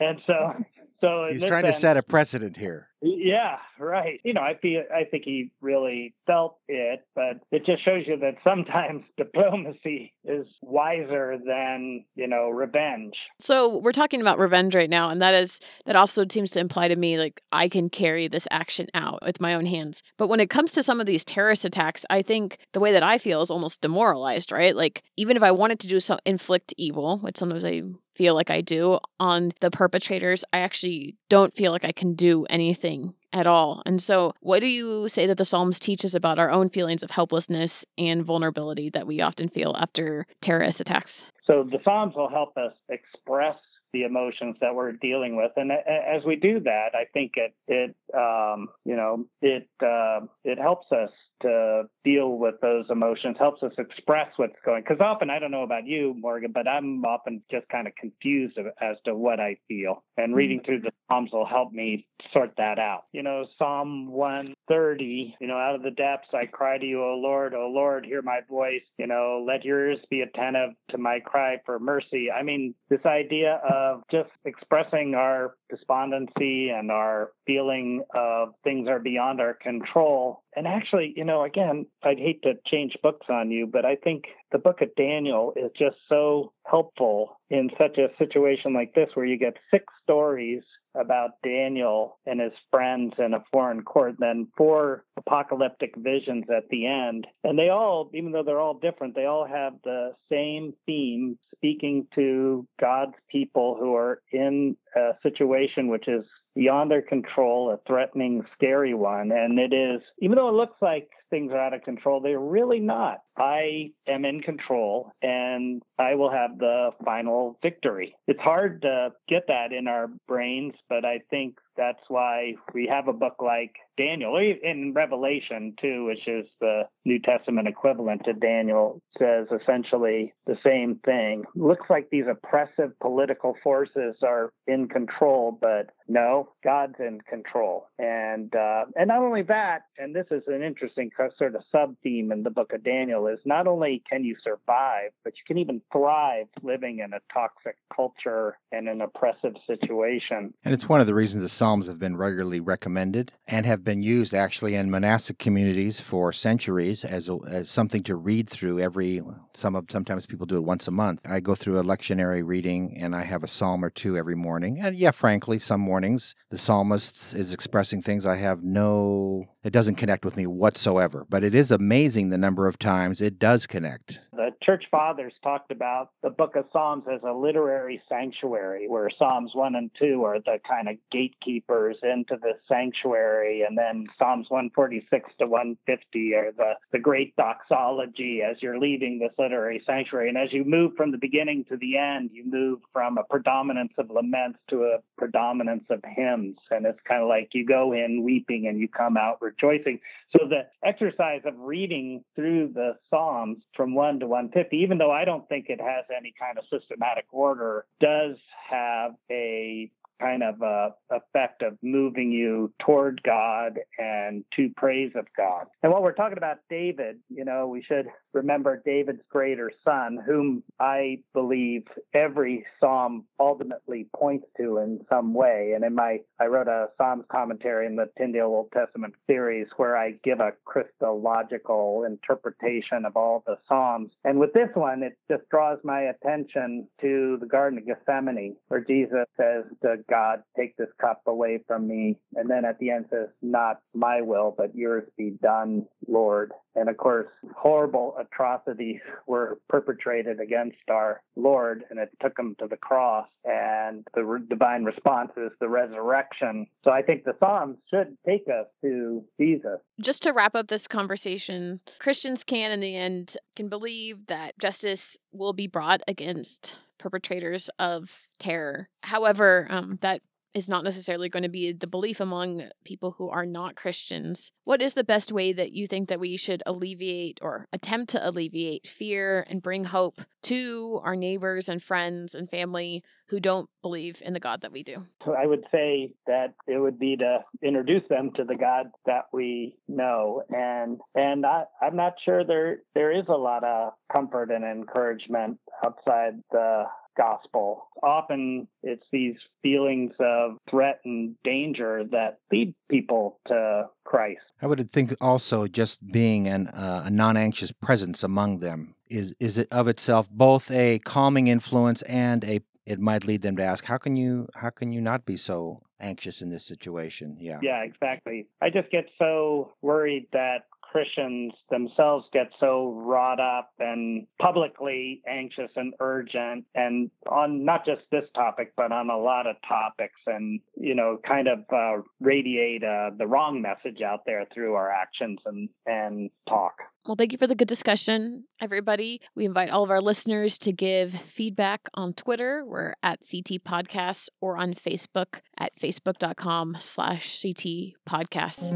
And 0.00 0.20
so 0.26 0.54
so 1.00 1.28
he's 1.30 1.44
trying 1.44 1.64
sense, 1.64 1.76
to 1.76 1.80
set 1.80 1.96
a 1.96 2.02
precedent 2.02 2.56
here. 2.56 2.88
Yeah, 3.02 3.58
right. 3.78 4.20
You 4.24 4.32
know, 4.32 4.40
I 4.40 4.56
feel 4.60 4.82
I 4.94 5.04
think 5.04 5.24
he 5.24 5.50
really 5.60 6.14
felt 6.26 6.58
it, 6.66 7.04
but 7.14 7.40
it 7.52 7.66
just 7.66 7.84
shows 7.84 8.04
you 8.06 8.16
that 8.20 8.36
sometimes 8.42 9.02
diplomacy 9.18 10.14
is 10.24 10.46
wiser 10.62 11.36
than 11.44 12.04
you 12.14 12.26
know 12.26 12.48
revenge. 12.48 13.14
So 13.38 13.78
we're 13.78 13.92
talking 13.92 14.20
about 14.20 14.38
revenge 14.38 14.74
right 14.74 14.88
now, 14.88 15.10
and 15.10 15.20
that 15.20 15.34
is 15.34 15.60
that 15.84 15.96
also 15.96 16.24
seems 16.30 16.50
to 16.52 16.60
imply 16.60 16.88
to 16.88 16.96
me 16.96 17.18
like 17.18 17.42
I 17.52 17.68
can 17.68 17.90
carry 17.90 18.28
this 18.28 18.48
action 18.50 18.86
out 18.94 19.20
with 19.24 19.40
my 19.40 19.54
own 19.54 19.66
hands. 19.66 20.02
But 20.16 20.28
when 20.28 20.40
it 20.40 20.50
comes 20.50 20.72
to 20.72 20.82
some 20.82 21.00
of 21.00 21.06
these 21.06 21.24
terrorist 21.24 21.64
attacks, 21.64 22.06
I 22.08 22.22
think 22.22 22.58
the 22.72 22.80
way 22.80 22.92
that 22.92 23.02
I 23.02 23.18
feel 23.18 23.42
is 23.42 23.50
almost 23.50 23.82
demoralized. 23.82 24.50
Right? 24.52 24.74
Like 24.74 25.02
even 25.16 25.36
if 25.36 25.42
I 25.42 25.50
wanted 25.50 25.80
to 25.80 25.86
do 25.86 26.00
so 26.00 26.18
inflict 26.24 26.72
evil, 26.78 27.18
which 27.18 27.36
sometimes 27.36 27.64
I 27.64 27.82
feel 28.16 28.34
like 28.34 28.50
I 28.50 28.62
do 28.62 28.98
on 29.20 29.52
the 29.60 29.70
perpetrators, 29.70 30.44
I 30.52 30.60
actually 30.60 31.16
don't 31.28 31.54
feel 31.54 31.70
like 31.70 31.84
I 31.84 31.92
can 31.92 32.14
do 32.14 32.46
anything 32.46 32.85
at 33.32 33.46
all. 33.46 33.82
And 33.86 34.02
so, 34.02 34.32
what 34.40 34.60
do 34.60 34.66
you 34.66 35.08
say 35.08 35.26
that 35.26 35.36
the 35.36 35.44
Psalms 35.44 35.78
teach 35.78 36.04
us 36.04 36.14
about 36.14 36.38
our 36.38 36.50
own 36.50 36.68
feelings 36.70 37.02
of 37.02 37.10
helplessness 37.10 37.84
and 37.98 38.24
vulnerability 38.24 38.90
that 38.90 39.06
we 39.06 39.20
often 39.20 39.48
feel 39.48 39.74
after 39.78 40.26
terrorist 40.40 40.80
attacks? 40.80 41.24
So, 41.46 41.64
the 41.70 41.78
Psalms 41.84 42.14
will 42.16 42.30
help 42.30 42.56
us 42.56 42.72
express 42.88 43.56
the 43.92 44.02
emotions 44.02 44.56
that 44.60 44.74
we're 44.74 44.92
dealing 44.92 45.36
with. 45.36 45.52
And 45.56 45.70
as 45.72 46.22
we 46.24 46.36
do 46.36 46.60
that, 46.60 46.88
I 46.94 47.04
think 47.12 47.32
it 47.36 47.54
it 47.68 47.94
um, 48.14 48.68
you 48.84 48.96
know 48.96 49.26
it 49.40 49.68
uh, 49.82 50.20
it 50.44 50.58
helps 50.58 50.90
us 50.92 51.10
to 51.42 51.84
deal 52.04 52.38
with 52.38 52.54
those 52.60 52.86
emotions, 52.90 53.36
helps 53.38 53.62
us 53.62 53.72
express 53.78 54.28
what's 54.36 54.56
going. 54.64 54.82
Because 54.82 55.00
often, 55.00 55.30
I 55.30 55.38
don't 55.38 55.50
know 55.50 55.62
about 55.62 55.86
you, 55.86 56.14
Morgan, 56.18 56.52
but 56.52 56.68
I'm 56.68 57.04
often 57.04 57.42
just 57.50 57.68
kind 57.68 57.86
of 57.86 57.94
confused 57.94 58.58
as 58.80 58.96
to 59.04 59.14
what 59.14 59.40
I 59.40 59.56
feel. 59.68 60.04
And 60.16 60.28
mm-hmm. 60.28 60.34
reading 60.34 60.60
through 60.64 60.80
the 60.80 60.90
Psalms 61.08 61.30
will 61.32 61.46
help 61.46 61.72
me 61.72 62.06
sort 62.32 62.52
that 62.56 62.78
out. 62.78 63.04
You 63.12 63.22
know, 63.22 63.46
Psalm 63.58 64.10
130, 64.10 65.36
you 65.40 65.46
know, 65.46 65.56
out 65.56 65.74
of 65.74 65.82
the 65.82 65.90
depths 65.90 66.28
I 66.34 66.46
cry 66.46 66.78
to 66.78 66.84
you, 66.84 67.02
O 67.02 67.14
Lord, 67.14 67.54
O 67.54 67.68
Lord, 67.68 68.04
hear 68.04 68.22
my 68.22 68.40
voice. 68.48 68.82
You 68.98 69.06
know, 69.06 69.44
let 69.46 69.64
your 69.64 69.88
ears 69.88 69.98
be 70.10 70.22
attentive 70.22 70.70
to 70.90 70.98
my 70.98 71.20
cry 71.20 71.58
for 71.64 71.78
mercy. 71.78 72.30
I 72.30 72.42
mean, 72.42 72.74
this 72.88 73.04
idea 73.04 73.60
of 73.68 74.02
just 74.10 74.30
expressing 74.44 75.14
our 75.14 75.54
despondency 75.70 76.70
and 76.70 76.90
our 76.90 77.32
feeling 77.46 78.02
of 78.14 78.54
things 78.64 78.88
are 78.88 78.98
beyond 78.98 79.40
our 79.40 79.54
control. 79.54 80.42
And 80.56 80.66
actually, 80.66 81.12
you 81.14 81.24
know, 81.24 81.44
again, 81.44 81.84
I'd 82.02 82.18
hate 82.18 82.42
to 82.42 82.54
change 82.66 82.96
books 83.02 83.26
on 83.28 83.50
you, 83.50 83.66
but 83.66 83.84
I 83.84 83.96
think 83.96 84.24
the 84.52 84.58
book 84.58 84.80
of 84.80 84.94
Daniel 84.96 85.52
is 85.54 85.70
just 85.78 85.96
so 86.08 86.52
helpful 86.64 87.38
in 87.50 87.68
such 87.78 87.98
a 87.98 88.08
situation 88.18 88.72
like 88.72 88.94
this 88.94 89.10
where 89.12 89.26
you 89.26 89.38
get 89.38 89.58
six 89.70 89.84
stories 90.02 90.62
about 90.98 91.42
Daniel 91.42 92.18
and 92.26 92.40
his 92.40 92.52
friends 92.70 93.14
in 93.18 93.34
a 93.34 93.44
foreign 93.52 93.82
court, 93.82 94.16
then 94.18 94.48
four 94.56 95.04
apocalyptic 95.16 95.94
visions 95.96 96.44
at 96.54 96.68
the 96.70 96.86
end. 96.86 97.26
And 97.44 97.58
they 97.58 97.68
all, 97.68 98.10
even 98.14 98.32
though 98.32 98.42
they're 98.42 98.60
all 98.60 98.78
different, 98.78 99.14
they 99.14 99.26
all 99.26 99.46
have 99.46 99.74
the 99.84 100.12
same 100.30 100.74
theme 100.86 101.38
speaking 101.54 102.06
to 102.14 102.66
God's 102.80 103.14
people 103.30 103.76
who 103.78 103.94
are 103.94 104.20
in 104.32 104.76
a 104.94 105.12
situation 105.22 105.88
which 105.88 106.08
is 106.08 106.24
beyond 106.54 106.90
their 106.90 107.02
control, 107.02 107.70
a 107.70 107.78
threatening, 107.86 108.42
scary 108.54 108.94
one. 108.94 109.30
And 109.30 109.58
it 109.58 109.72
is, 109.74 110.00
even 110.20 110.36
though 110.36 110.48
it 110.48 110.54
looks 110.54 110.76
like 110.80 111.08
things 111.28 111.52
are 111.52 111.58
out 111.58 111.74
of 111.74 111.82
control, 111.82 112.20
they're 112.20 112.38
really 112.38 112.80
not. 112.80 113.18
I 113.36 113.90
am 114.08 114.24
in 114.24 114.40
control 114.40 115.12
and 115.22 115.82
I 115.98 116.14
will 116.14 116.30
have 116.30 116.58
the 116.58 116.90
final 117.04 117.58
victory. 117.62 118.16
It's 118.26 118.40
hard 118.40 118.82
to 118.82 119.10
get 119.28 119.42
that 119.48 119.72
in 119.72 119.86
our 119.86 120.08
brains, 120.26 120.74
but 120.88 121.04
I 121.04 121.20
think 121.30 121.58
that's 121.76 122.02
why 122.08 122.54
we 122.74 122.86
have 122.86 123.08
a 123.08 123.12
book 123.12 123.36
like 123.40 123.74
Daniel, 123.96 124.36
in 124.36 124.92
Revelation 124.94 125.74
too, 125.80 126.06
which 126.06 126.26
is 126.26 126.46
the 126.60 126.82
New 127.04 127.20
Testament 127.20 127.68
equivalent 127.68 128.22
to 128.24 128.32
Daniel, 128.32 129.00
says 129.18 129.46
essentially 129.50 130.34
the 130.46 130.56
same 130.64 131.00
thing. 131.04 131.44
Looks 131.54 131.88
like 131.88 132.08
these 132.10 132.24
oppressive 132.30 132.98
political 133.00 133.54
forces 133.62 134.16
are 134.22 134.52
in 134.66 134.88
control, 134.88 135.56
but 135.60 135.90
no, 136.08 136.50
God's 136.64 136.96
in 136.98 137.20
control. 137.28 137.88
And 137.98 138.54
uh, 138.54 138.84
and 138.96 139.08
not 139.08 139.22
only 139.22 139.42
that, 139.42 139.80
and 139.98 140.14
this 140.14 140.26
is 140.30 140.42
an 140.46 140.62
interesting 140.62 141.10
sort 141.38 141.54
of 141.54 141.62
sub 141.72 141.94
theme 142.02 142.32
in 142.32 142.42
the 142.42 142.50
book 142.50 142.72
of 142.72 142.84
Daniel, 142.84 143.26
is 143.26 143.38
not 143.44 143.66
only 143.66 144.02
can 144.08 144.24
you 144.24 144.36
survive, 144.42 145.10
but 145.24 145.34
you 145.34 145.42
can 145.46 145.58
even 145.58 145.80
thrive 145.92 146.46
living 146.62 147.00
in 147.04 147.12
a 147.12 147.20
toxic 147.32 147.76
culture 147.94 148.58
and 148.72 148.88
an 148.88 149.00
oppressive 149.00 149.54
situation. 149.66 150.52
And 150.64 150.74
it's 150.74 150.88
one 150.88 151.00
of 151.00 151.06
the 151.06 151.14
reasons 151.14 151.42
the 151.42 151.48
Psalms 151.48 151.86
have 151.86 151.98
been 151.98 152.16
regularly 152.16 152.60
recommended 152.60 153.32
and 153.46 153.66
have 153.66 153.84
been 153.86 154.02
used 154.02 154.34
actually 154.34 154.74
in 154.74 154.90
monastic 154.90 155.38
communities 155.38 156.00
for 156.00 156.32
centuries 156.32 157.04
as, 157.04 157.28
a, 157.28 157.38
as 157.46 157.70
something 157.70 158.02
to 158.02 158.16
read 158.16 158.50
through 158.50 158.80
every 158.80 159.22
some 159.54 159.76
of 159.76 159.86
sometimes 159.88 160.26
people 160.26 160.44
do 160.44 160.56
it 160.56 160.64
once 160.64 160.88
a 160.88 160.90
month. 160.90 161.20
I 161.24 161.40
go 161.40 161.54
through 161.54 161.78
a 161.78 161.84
lectionary 161.84 162.42
reading 162.44 162.98
and 162.98 163.14
I 163.14 163.22
have 163.22 163.44
a 163.44 163.46
psalm 163.46 163.84
or 163.84 163.88
two 163.88 164.18
every 164.18 164.34
morning. 164.34 164.80
And 164.80 164.96
yeah, 164.96 165.12
frankly, 165.12 165.58
some 165.60 165.80
mornings 165.80 166.34
the 166.50 166.58
psalmist 166.58 167.34
is 167.34 167.54
expressing 167.54 168.02
things 168.02 168.26
I 168.26 168.36
have 168.36 168.62
no 168.62 169.46
it 169.66 169.72
doesn't 169.72 169.96
connect 169.96 170.24
with 170.24 170.36
me 170.36 170.46
whatsoever. 170.46 171.26
But 171.28 171.42
it 171.42 171.54
is 171.54 171.72
amazing 171.72 172.30
the 172.30 172.38
number 172.38 172.66
of 172.66 172.78
times 172.78 173.20
it 173.20 173.38
does 173.38 173.66
connect. 173.66 174.20
The 174.32 174.50
church 174.62 174.84
fathers 174.90 175.32
talked 175.42 175.70
about 175.70 176.10
the 176.22 176.30
book 176.30 176.56
of 176.56 176.66
Psalms 176.72 177.04
as 177.12 177.20
a 177.26 177.32
literary 177.32 178.00
sanctuary, 178.08 178.86
where 178.88 179.10
Psalms 179.18 179.52
1 179.54 179.74
and 179.74 179.90
2 179.98 180.24
are 180.24 180.38
the 180.38 180.58
kind 180.68 180.88
of 180.88 180.96
gatekeepers 181.10 181.96
into 182.02 182.36
the 182.40 182.52
sanctuary, 182.68 183.62
and 183.66 183.76
then 183.76 184.06
Psalms 184.18 184.46
146 184.50 185.30
to 185.40 185.46
150 185.46 186.34
are 186.34 186.52
the, 186.52 186.72
the 186.92 186.98
great 186.98 187.34
doxology 187.36 188.42
as 188.42 188.56
you're 188.60 188.78
leaving 188.78 189.18
this 189.18 189.32
literary 189.38 189.82
sanctuary. 189.86 190.28
And 190.28 190.38
as 190.38 190.52
you 190.52 190.64
move 190.64 190.92
from 190.96 191.12
the 191.12 191.18
beginning 191.18 191.64
to 191.70 191.76
the 191.76 191.96
end, 191.96 192.30
you 192.32 192.44
move 192.44 192.80
from 192.92 193.18
a 193.18 193.24
predominance 193.24 193.92
of 193.98 194.10
laments 194.10 194.58
to 194.68 194.84
a 194.84 194.98
predominance 195.18 195.84
of 195.90 196.04
hymns. 196.04 196.56
And 196.70 196.86
it's 196.86 197.00
kind 197.08 197.22
of 197.22 197.28
like 197.28 197.50
you 197.52 197.66
go 197.66 197.92
in 197.92 198.22
weeping 198.22 198.66
and 198.68 198.78
you 198.78 198.88
come 198.88 199.16
out. 199.16 199.38
So 199.60 200.40
the 200.48 200.66
exercise 200.84 201.42
of 201.44 201.54
reading 201.58 202.24
through 202.34 202.72
the 202.74 202.92
Psalms 203.10 203.58
from 203.74 203.94
1 203.94 204.20
to 204.20 204.26
150, 204.26 204.76
even 204.76 204.98
though 204.98 205.10
I 205.10 205.24
don't 205.24 205.48
think 205.48 205.66
it 205.68 205.80
has 205.80 206.04
any 206.16 206.34
kind 206.38 206.58
of 206.58 206.64
systematic 206.72 207.26
order, 207.30 207.86
does 208.00 208.36
have 208.70 209.12
a 209.30 209.90
kind 210.20 210.42
of 210.42 210.60
a 210.62 210.94
effect 211.10 211.62
of 211.62 211.76
moving 211.82 212.30
you 212.30 212.72
toward 212.80 213.22
God 213.22 213.78
and 213.98 214.44
to 214.56 214.70
praise 214.76 215.12
of 215.14 215.26
God. 215.36 215.66
And 215.82 215.92
while 215.92 216.02
we're 216.02 216.12
talking 216.12 216.38
about 216.38 216.58
David, 216.70 217.18
you 217.28 217.44
know, 217.44 217.66
we 217.66 217.82
should 217.82 218.06
remember 218.32 218.82
David's 218.84 219.22
greater 219.30 219.70
son, 219.84 220.18
whom 220.24 220.62
I 220.80 221.20
believe 221.32 221.84
every 222.14 222.64
psalm 222.80 223.24
ultimately 223.40 224.08
points 224.14 224.46
to 224.58 224.78
in 224.78 225.00
some 225.08 225.34
way. 225.34 225.72
And 225.74 225.84
in 225.84 225.94
my, 225.94 226.20
I 226.40 226.46
wrote 226.46 226.68
a 226.68 226.88
Psalms 226.98 227.24
commentary 227.30 227.86
in 227.86 227.96
the 227.96 228.10
Tyndale 228.18 228.46
Old 228.46 228.72
Testament 228.72 229.14
series 229.26 229.66
where 229.76 229.96
I 229.96 230.12
give 230.24 230.40
a 230.40 230.52
Christological 230.64 232.04
interpretation 232.04 233.04
of 233.04 233.16
all 233.16 233.42
the 233.46 233.56
psalms. 233.68 234.10
And 234.24 234.38
with 234.38 234.52
this 234.52 234.68
one, 234.74 235.02
it 235.02 235.16
just 235.30 235.48
draws 235.50 235.78
my 235.84 236.02
attention 236.02 236.88
to 237.00 237.38
the 237.40 237.46
Garden 237.46 237.78
of 237.78 237.86
Gethsemane, 237.86 238.56
where 238.68 238.80
Jesus 238.80 239.26
says 239.36 239.64
to 239.82 239.96
God, 240.08 240.42
take 240.56 240.76
this 240.76 240.88
cup 241.00 241.22
away 241.26 241.60
from 241.66 241.86
me. 241.86 242.18
And 242.34 242.50
then 242.50 242.64
at 242.64 242.78
the 242.78 242.90
end 242.90 243.06
says, 243.10 243.28
not 243.42 243.80
my 243.94 244.20
will, 244.20 244.54
but 244.56 244.74
yours 244.74 245.04
be 245.16 245.30
done, 245.42 245.86
Lord. 246.06 246.52
And 246.74 246.88
of 246.88 246.96
course, 246.96 247.28
horrible 247.56 248.16
atrocities 248.20 249.00
were 249.26 249.58
perpetrated 249.68 250.40
against 250.40 250.76
our 250.90 251.22
Lord, 251.34 251.84
and 251.90 251.98
it 251.98 252.10
took 252.22 252.38
him 252.38 252.54
to 252.60 252.68
the 252.68 252.76
cross. 252.76 253.26
And 253.44 254.06
the 254.14 254.24
re- 254.24 254.40
divine 254.48 254.84
response 254.84 255.32
is 255.36 255.50
the 255.60 255.68
resurrection. 255.68 256.66
So 256.84 256.90
I 256.90 257.02
think 257.02 257.24
the 257.24 257.34
Psalms 257.40 257.78
should 257.90 258.16
take 258.26 258.46
us 258.48 258.66
to 258.82 259.24
Jesus. 259.40 259.78
Just 260.00 260.22
to 260.24 260.32
wrap 260.32 260.54
up 260.54 260.68
this 260.68 260.86
conversation, 260.86 261.80
Christians 261.98 262.44
can, 262.44 262.70
in 262.70 262.80
the 262.80 262.96
end, 262.96 263.36
can 263.56 263.68
believe 263.68 264.26
that 264.26 264.58
justice 264.58 265.16
will 265.32 265.52
be 265.52 265.66
brought 265.66 266.02
against 266.06 266.76
perpetrators 266.98 267.70
of 267.78 268.10
terror. 268.38 268.88
However, 269.02 269.66
um, 269.70 269.98
that 270.02 270.22
is 270.56 270.70
not 270.70 270.84
necessarily 270.84 271.28
going 271.28 271.42
to 271.42 271.50
be 271.50 271.70
the 271.70 271.86
belief 271.86 272.18
among 272.18 272.62
people 272.82 273.10
who 273.18 273.28
are 273.28 273.44
not 273.44 273.76
Christians. 273.76 274.50
What 274.64 274.80
is 274.80 274.94
the 274.94 275.04
best 275.04 275.30
way 275.30 275.52
that 275.52 275.72
you 275.72 275.86
think 275.86 276.08
that 276.08 276.18
we 276.18 276.38
should 276.38 276.62
alleviate 276.64 277.38
or 277.42 277.68
attempt 277.74 278.12
to 278.12 278.26
alleviate 278.26 278.86
fear 278.86 279.44
and 279.50 279.60
bring 279.60 279.84
hope 279.84 280.22
to 280.44 281.00
our 281.04 281.14
neighbors 281.14 281.68
and 281.68 281.82
friends 281.82 282.34
and 282.34 282.48
family 282.48 283.04
who 283.28 283.38
don't 283.38 283.68
believe 283.82 284.22
in 284.24 284.32
the 284.32 284.40
God 284.40 284.62
that 284.62 284.72
we 284.72 284.82
do? 284.82 285.04
I 285.26 285.46
would 285.46 285.64
say 285.70 286.14
that 286.26 286.54
it 286.66 286.78
would 286.78 286.98
be 286.98 287.16
to 287.18 287.40
introduce 287.62 288.08
them 288.08 288.30
to 288.36 288.44
the 288.44 288.56
God 288.56 288.86
that 289.04 289.26
we 289.32 289.76
know, 289.88 290.42
and 290.48 291.00
and 291.14 291.44
I, 291.44 291.64
I'm 291.82 291.96
not 291.96 292.14
sure 292.24 292.44
there 292.44 292.78
there 292.94 293.12
is 293.12 293.24
a 293.28 293.36
lot 293.36 293.64
of 293.64 293.92
comfort 294.10 294.50
and 294.50 294.64
encouragement 294.64 295.58
outside 295.84 296.42
the 296.50 296.84
gospel. 297.16 297.88
Often 298.02 298.68
it's 298.82 299.06
these 299.12 299.36
feelings 299.62 300.12
of 300.20 300.58
threat 300.70 301.00
and 301.04 301.34
danger 301.44 302.04
that 302.10 302.38
lead 302.52 302.74
people 302.90 303.40
to 303.48 303.84
Christ. 304.04 304.40
I 304.62 304.66
would 304.66 304.92
think 304.92 305.14
also 305.20 305.66
just 305.66 306.06
being 306.12 306.46
an, 306.48 306.68
uh, 306.68 307.04
a 307.06 307.10
non 307.10 307.36
anxious 307.36 307.72
presence 307.72 308.22
among 308.22 308.58
them 308.58 308.94
is, 309.08 309.34
is 309.40 309.58
it 309.58 309.68
of 309.70 309.88
itself 309.88 310.28
both 310.30 310.70
a 310.70 310.98
calming 311.00 311.46
influence 311.48 312.02
and 312.02 312.44
a 312.44 312.60
it 312.84 313.00
might 313.00 313.26
lead 313.26 313.42
them 313.42 313.56
to 313.56 313.62
ask 313.62 313.84
how 313.84 313.98
can 313.98 314.16
you 314.16 314.48
how 314.54 314.70
can 314.70 314.92
you 314.92 315.00
not 315.00 315.26
be 315.26 315.36
so 315.36 315.82
anxious 316.00 316.40
in 316.40 316.48
this 316.48 316.64
situation 316.64 317.36
yeah 317.38 317.58
yeah 317.62 317.82
exactly 317.82 318.46
i 318.62 318.70
just 318.70 318.90
get 318.90 319.06
so 319.18 319.72
worried 319.82 320.26
that 320.32 320.66
Christians 320.96 321.52
themselves 321.68 322.24
get 322.32 322.46
so 322.58 322.90
wrought 322.92 323.38
up 323.38 323.70
and 323.78 324.26
publicly 324.40 325.20
anxious 325.28 325.68
and 325.76 325.92
urgent 326.00 326.64
and 326.74 327.10
on 327.30 327.66
not 327.66 327.84
just 327.84 328.00
this 328.10 328.24
topic, 328.34 328.72
but 328.78 328.92
on 328.92 329.10
a 329.10 329.18
lot 329.18 329.46
of 329.46 329.56
topics 329.68 330.18
and, 330.26 330.58
you 330.74 330.94
know, 330.94 331.18
kind 331.28 331.48
of 331.48 331.58
uh, 331.70 332.00
radiate 332.18 332.82
uh, 332.82 333.10
the 333.18 333.26
wrong 333.26 333.60
message 333.60 334.00
out 334.00 334.20
there 334.24 334.46
through 334.54 334.72
our 334.72 334.90
actions 334.90 335.38
and, 335.44 335.68
and 335.84 336.30
talk. 336.48 336.72
Well, 337.04 337.14
thank 337.14 337.32
you 337.32 337.38
for 337.38 337.46
the 337.46 337.54
good 337.54 337.68
discussion, 337.68 338.44
everybody. 338.58 339.20
We 339.34 339.44
invite 339.44 339.68
all 339.68 339.84
of 339.84 339.90
our 339.90 340.00
listeners 340.00 340.56
to 340.58 340.72
give 340.72 341.12
feedback 341.12 341.90
on 341.92 342.14
Twitter. 342.14 342.64
We're 342.64 342.94
at 343.02 343.20
CT 343.20 343.62
Podcasts 343.64 344.28
or 344.40 344.56
on 344.56 344.72
Facebook 344.72 345.40
at 345.58 345.78
facebook.com 345.78 346.78
slash 346.80 347.42
CT 347.42 347.92
Podcasts. 348.08 348.72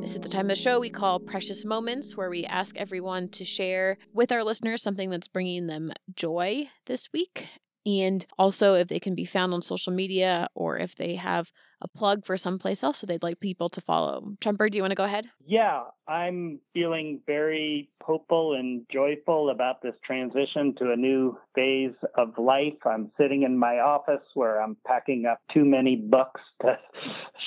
This 0.00 0.14
is 0.14 0.20
the 0.20 0.28
time 0.28 0.46
of 0.46 0.48
the 0.48 0.54
show 0.56 0.80
we 0.80 0.88
call 0.88 1.20
Precious 1.20 1.64
Moments, 1.64 2.16
where 2.16 2.30
we 2.30 2.46
ask 2.46 2.76
everyone 2.78 3.28
to 3.28 3.44
share 3.44 3.98
with 4.14 4.32
our 4.32 4.42
listeners 4.42 4.82
something 4.82 5.10
that's 5.10 5.28
bringing 5.28 5.66
them 5.66 5.92
joy 6.14 6.70
this 6.86 7.08
week. 7.12 7.48
And 7.84 8.24
also, 8.38 8.74
if 8.74 8.88
they 8.88 8.98
can 8.98 9.14
be 9.14 9.26
found 9.26 9.52
on 9.52 9.60
social 9.60 9.92
media 9.92 10.48
or 10.54 10.78
if 10.78 10.96
they 10.96 11.16
have 11.16 11.52
a 11.82 11.88
plug 11.88 12.24
for 12.24 12.36
someplace 12.36 12.82
else 12.82 13.00
that 13.00 13.06
they'd 13.06 13.22
like 13.22 13.40
people 13.40 13.68
to 13.70 13.80
follow. 13.80 14.36
Tremper, 14.40 14.70
do 14.70 14.76
you 14.76 14.82
want 14.82 14.92
to 14.92 14.96
go 14.96 15.04
ahead? 15.04 15.26
Yeah, 15.46 15.84
I'm 16.06 16.60
feeling 16.74 17.20
very 17.26 17.88
hopeful 18.02 18.54
and 18.54 18.84
joyful 18.92 19.50
about 19.50 19.82
this 19.82 19.94
transition 20.04 20.74
to 20.78 20.92
a 20.92 20.96
new 20.96 21.38
phase 21.54 21.94
of 22.16 22.36
life. 22.38 22.74
I'm 22.84 23.10
sitting 23.18 23.42
in 23.42 23.56
my 23.56 23.78
office 23.78 24.22
where 24.34 24.60
I'm 24.60 24.76
packing 24.86 25.26
up 25.26 25.40
too 25.52 25.64
many 25.64 25.96
books 25.96 26.40
to 26.62 26.78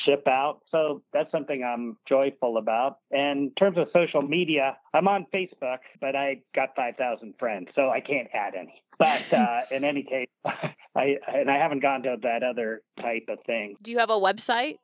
ship 0.05 0.27
out. 0.27 0.61
So 0.71 1.01
that's 1.13 1.31
something 1.31 1.63
I'm 1.63 1.97
joyful 2.07 2.57
about. 2.57 2.99
And 3.11 3.49
in 3.49 3.51
terms 3.59 3.77
of 3.77 3.87
social 3.93 4.21
media, 4.21 4.77
I'm 4.93 5.07
on 5.07 5.25
Facebook, 5.33 5.79
but 5.99 6.15
I 6.15 6.41
got 6.55 6.75
5,000 6.75 7.33
friends, 7.39 7.69
so 7.75 7.89
I 7.89 7.99
can't 7.99 8.27
add 8.33 8.55
any. 8.55 8.83
But 8.99 9.33
uh, 9.33 9.61
in 9.71 9.83
any 9.83 10.03
case, 10.03 10.27
I 10.95 11.15
and 11.27 11.49
I 11.49 11.57
haven't 11.57 11.81
gone 11.81 12.03
to 12.03 12.17
that 12.21 12.43
other 12.43 12.83
type 13.01 13.25
of 13.27 13.39
thing. 13.45 13.75
Do 13.81 13.91
you 13.91 13.99
have 13.99 14.09
a 14.09 14.17
website? 14.23 14.77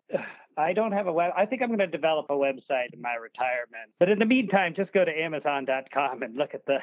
I 0.59 0.73
don't 0.73 0.91
have 0.91 1.07
a 1.07 1.13
web. 1.13 1.31
I 1.37 1.45
think 1.45 1.61
I'm 1.61 1.69
going 1.69 1.79
to 1.79 1.87
develop 1.87 2.25
a 2.29 2.33
website 2.33 2.93
in 2.93 3.01
my 3.01 3.13
retirement. 3.13 3.93
But 3.97 4.09
in 4.09 4.19
the 4.19 4.25
meantime, 4.25 4.73
just 4.75 4.91
go 4.91 5.05
to 5.05 5.11
Amazon.com 5.11 6.21
and 6.21 6.35
look 6.35 6.53
at 6.53 6.65
the, 6.65 6.79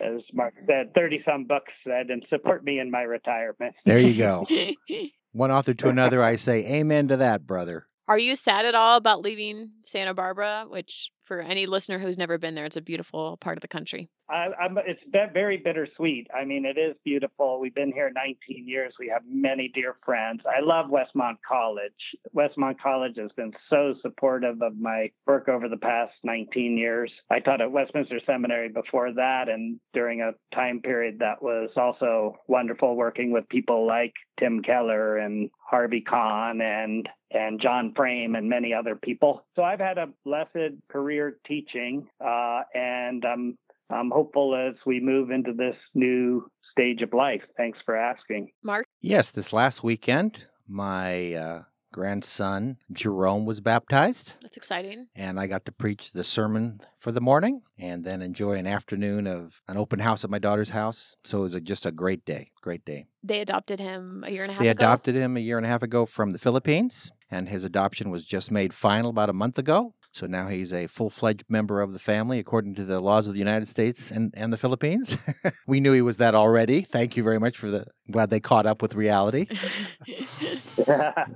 as 0.04 0.20
Mark 0.32 0.54
said, 0.66 0.92
30 0.94 1.22
some 1.24 1.44
books 1.44 1.72
said, 1.86 2.10
and 2.10 2.24
support 2.28 2.64
me 2.64 2.80
in 2.80 2.90
my 2.90 3.02
retirement. 3.02 3.74
There 3.84 3.98
you 3.98 4.18
go. 4.18 4.46
One 5.32 5.52
author 5.52 5.74
to 5.74 5.88
another, 5.88 6.22
I 6.22 6.36
say 6.36 6.66
amen 6.80 7.08
to 7.08 7.16
that, 7.18 7.46
brother. 7.46 7.86
Are 8.08 8.18
you 8.18 8.34
sad 8.34 8.66
at 8.66 8.74
all 8.74 8.96
about 8.96 9.22
leaving 9.22 9.70
Santa 9.86 10.12
Barbara, 10.12 10.66
which 10.68 11.10
for 11.32 11.40
any 11.40 11.66
listener 11.66 11.98
who's 11.98 12.18
never 12.18 12.36
been 12.36 12.54
there, 12.54 12.66
it's 12.66 12.76
a 12.76 12.82
beautiful 12.82 13.38
part 13.38 13.56
of 13.56 13.62
the 13.62 13.68
country. 13.68 14.10
I, 14.32 14.48
I'm, 14.58 14.78
it's 14.78 15.00
very 15.32 15.58
bittersweet. 15.58 16.26
I 16.34 16.46
mean, 16.46 16.64
it 16.64 16.78
is 16.78 16.96
beautiful. 17.04 17.60
We've 17.60 17.74
been 17.74 17.92
here 17.92 18.10
19 18.14 18.66
years. 18.66 18.94
We 18.98 19.08
have 19.08 19.22
many 19.28 19.70
dear 19.74 19.96
friends. 20.04 20.40
I 20.46 20.60
love 20.62 20.86
Westmont 20.86 21.36
College. 21.46 21.92
Westmont 22.34 22.76
College 22.82 23.16
has 23.18 23.30
been 23.36 23.52
so 23.68 23.94
supportive 24.00 24.62
of 24.62 24.76
my 24.78 25.10
work 25.26 25.50
over 25.50 25.68
the 25.68 25.76
past 25.76 26.14
19 26.24 26.78
years. 26.78 27.12
I 27.30 27.40
taught 27.40 27.60
at 27.60 27.70
Westminster 27.70 28.20
Seminary 28.24 28.70
before 28.70 29.12
that, 29.12 29.50
and 29.50 29.78
during 29.92 30.22
a 30.22 30.32
time 30.54 30.80
period 30.80 31.18
that 31.18 31.42
was 31.42 31.68
also 31.76 32.38
wonderful 32.48 32.96
working 32.96 33.32
with 33.32 33.46
people 33.50 33.86
like 33.86 34.14
Tim 34.40 34.62
Keller 34.62 35.18
and 35.18 35.50
Harvie 35.58 36.00
Conn 36.00 36.60
and 36.62 37.06
and 37.34 37.60
John 37.62 37.94
Frame 37.96 38.34
and 38.34 38.48
many 38.48 38.74
other 38.74 38.94
people. 38.94 39.44
So 39.56 39.62
I've 39.62 39.80
had 39.80 39.96
a 39.96 40.08
blessed 40.22 40.76
career 40.90 41.38
teaching, 41.46 42.06
uh, 42.20 42.60
and 42.74 43.24
I'm 43.24 43.56
I'm 43.92 44.10
hopeful 44.10 44.54
as 44.54 44.74
we 44.86 45.00
move 45.00 45.30
into 45.30 45.52
this 45.52 45.76
new 45.94 46.48
stage 46.70 47.02
of 47.02 47.12
life. 47.12 47.42
Thanks 47.56 47.78
for 47.84 47.96
asking, 47.96 48.50
Mark. 48.62 48.86
Yes, 49.00 49.30
this 49.30 49.52
last 49.52 49.84
weekend, 49.84 50.46
my 50.66 51.34
uh, 51.34 51.62
grandson 51.92 52.78
Jerome 52.92 53.44
was 53.44 53.60
baptized. 53.60 54.34
That's 54.40 54.56
exciting. 54.56 55.06
And 55.14 55.38
I 55.38 55.46
got 55.46 55.66
to 55.66 55.72
preach 55.72 56.12
the 56.12 56.24
sermon 56.24 56.80
for 56.98 57.12
the 57.12 57.20
morning 57.20 57.62
and 57.78 58.02
then 58.02 58.22
enjoy 58.22 58.54
an 58.54 58.66
afternoon 58.66 59.26
of 59.26 59.60
an 59.68 59.76
open 59.76 59.98
house 60.00 60.24
at 60.24 60.30
my 60.30 60.38
daughter's 60.38 60.70
house. 60.70 61.14
So 61.24 61.38
it 61.40 61.42
was 61.42 61.54
a, 61.54 61.60
just 61.60 61.84
a 61.86 61.92
great 61.92 62.24
day. 62.24 62.46
Great 62.62 62.84
day. 62.84 63.04
They 63.22 63.40
adopted 63.40 63.78
him 63.78 64.24
a 64.26 64.30
year 64.30 64.42
and 64.42 64.50
a 64.50 64.54
half 64.54 64.60
ago. 64.60 64.64
they 64.64 64.70
ago. 64.70 64.84
adopted 64.84 65.14
him 65.14 65.36
a 65.36 65.40
year 65.40 65.58
and 65.58 65.66
a 65.66 65.68
half 65.68 65.82
ago 65.82 66.06
from 66.06 66.30
the 66.30 66.38
Philippines, 66.38 67.12
and 67.30 67.48
his 67.48 67.64
adoption 67.64 68.10
was 68.10 68.24
just 68.24 68.50
made 68.50 68.72
final 68.72 69.10
about 69.10 69.28
a 69.28 69.34
month 69.34 69.58
ago. 69.58 69.94
So 70.12 70.26
now 70.26 70.48
he's 70.48 70.74
a 70.74 70.86
full 70.88 71.08
fledged 71.08 71.44
member 71.48 71.80
of 71.80 71.94
the 71.94 71.98
family 71.98 72.38
according 72.38 72.74
to 72.74 72.84
the 72.84 73.00
laws 73.00 73.26
of 73.26 73.32
the 73.32 73.38
United 73.38 73.66
States 73.66 74.10
and, 74.10 74.32
and 74.36 74.52
the 74.52 74.58
Philippines. 74.58 75.16
we 75.66 75.80
knew 75.80 75.94
he 75.94 76.02
was 76.02 76.18
that 76.18 76.34
already. 76.34 76.82
Thank 76.82 77.16
you 77.16 77.22
very 77.22 77.40
much 77.40 77.56
for 77.56 77.70
the 77.70 77.86
glad 78.10 78.30
they 78.30 78.40
caught 78.40 78.66
up 78.66 78.82
with 78.82 78.94
reality. 78.94 79.46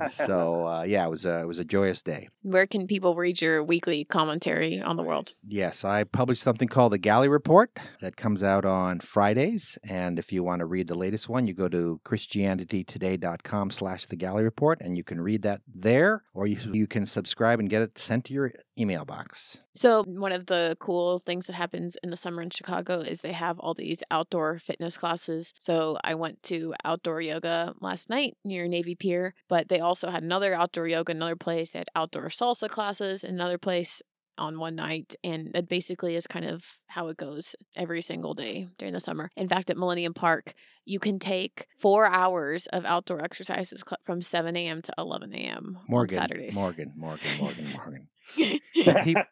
so 0.08 0.66
uh, 0.66 0.82
yeah, 0.82 1.06
it 1.06 1.10
was 1.10 1.24
a, 1.24 1.40
it 1.40 1.46
was 1.46 1.58
a 1.58 1.64
joyous 1.64 2.02
day. 2.02 2.28
Where 2.42 2.66
can 2.66 2.86
people 2.86 3.14
read 3.14 3.40
your 3.40 3.62
weekly 3.62 4.04
commentary 4.04 4.80
on 4.80 4.96
the 4.96 5.02
world? 5.02 5.34
Yes, 5.46 5.84
I 5.84 6.04
published 6.04 6.42
something 6.42 6.68
called 6.68 6.92
the 6.92 6.98
Galli 6.98 7.28
Report 7.28 7.70
that 8.00 8.16
comes 8.16 8.42
out 8.42 8.64
on 8.64 9.00
Fridays, 9.00 9.78
and 9.84 10.18
if 10.18 10.32
you 10.32 10.42
want 10.42 10.60
to 10.60 10.66
read 10.66 10.88
the 10.88 10.94
latest 10.94 11.28
one, 11.28 11.46
you 11.46 11.54
go 11.54 11.68
to 11.68 12.00
christianitytoday.com 12.04 13.70
slash 13.70 14.06
the 14.06 14.16
Galli 14.16 14.44
Report, 14.44 14.80
and 14.80 14.96
you 14.96 15.04
can 15.04 15.20
read 15.20 15.42
that 15.42 15.60
there, 15.72 16.22
or 16.34 16.46
you, 16.46 16.58
you 16.72 16.86
can 16.86 17.06
subscribe 17.06 17.60
and 17.60 17.70
get 17.70 17.82
it 17.82 17.98
sent 17.98 18.24
to 18.26 18.34
your 18.34 18.52
email 18.78 19.04
box. 19.04 19.62
So, 19.76 20.04
one 20.04 20.32
of 20.32 20.46
the 20.46 20.76
cool 20.80 21.18
things 21.18 21.46
that 21.46 21.52
happens 21.52 21.96
in 22.02 22.10
the 22.10 22.16
summer 22.16 22.40
in 22.40 22.48
Chicago 22.50 23.00
is 23.00 23.20
they 23.20 23.32
have 23.32 23.58
all 23.60 23.74
these 23.74 24.02
outdoor 24.10 24.58
fitness 24.58 24.96
classes. 24.96 25.52
So, 25.58 25.98
I 26.02 26.14
went 26.14 26.42
to 26.44 26.74
outdoor 26.84 27.20
yoga 27.20 27.74
last 27.80 28.08
night 28.08 28.36
near 28.44 28.66
Navy 28.68 28.94
Pier, 28.94 29.34
but 29.48 29.68
they 29.68 29.78
also 29.80 30.08
had 30.10 30.22
another 30.22 30.54
outdoor 30.54 30.88
yoga, 30.88 31.12
another 31.12 31.36
place. 31.36 31.70
They 31.70 31.80
had 31.80 31.90
outdoor 31.94 32.28
salsa 32.30 32.68
classes, 32.70 33.22
another 33.22 33.58
place 33.58 34.00
on 34.38 34.58
one 34.58 34.74
night 34.74 35.14
and 35.24 35.52
that 35.54 35.68
basically 35.68 36.16
is 36.16 36.26
kind 36.26 36.44
of 36.44 36.78
how 36.86 37.08
it 37.08 37.16
goes 37.16 37.54
every 37.76 38.02
single 38.02 38.34
day 38.34 38.68
during 38.78 38.94
the 38.94 39.00
summer. 39.00 39.30
In 39.36 39.48
fact, 39.48 39.70
at 39.70 39.76
Millennium 39.76 40.14
Park, 40.14 40.54
you 40.84 40.98
can 40.98 41.18
take 41.18 41.66
four 41.78 42.06
hours 42.06 42.66
of 42.68 42.84
outdoor 42.84 43.22
exercises 43.22 43.82
from 44.04 44.22
7 44.22 44.56
a.m. 44.56 44.82
to 44.82 44.92
11 44.98 45.34
a.m. 45.34 45.78
Morgan, 45.88 46.18
on 46.18 46.22
Saturdays. 46.22 46.54
Morgan, 46.54 46.92
Morgan, 46.96 47.30
Morgan, 47.38 47.66
Morgan. 47.72 48.08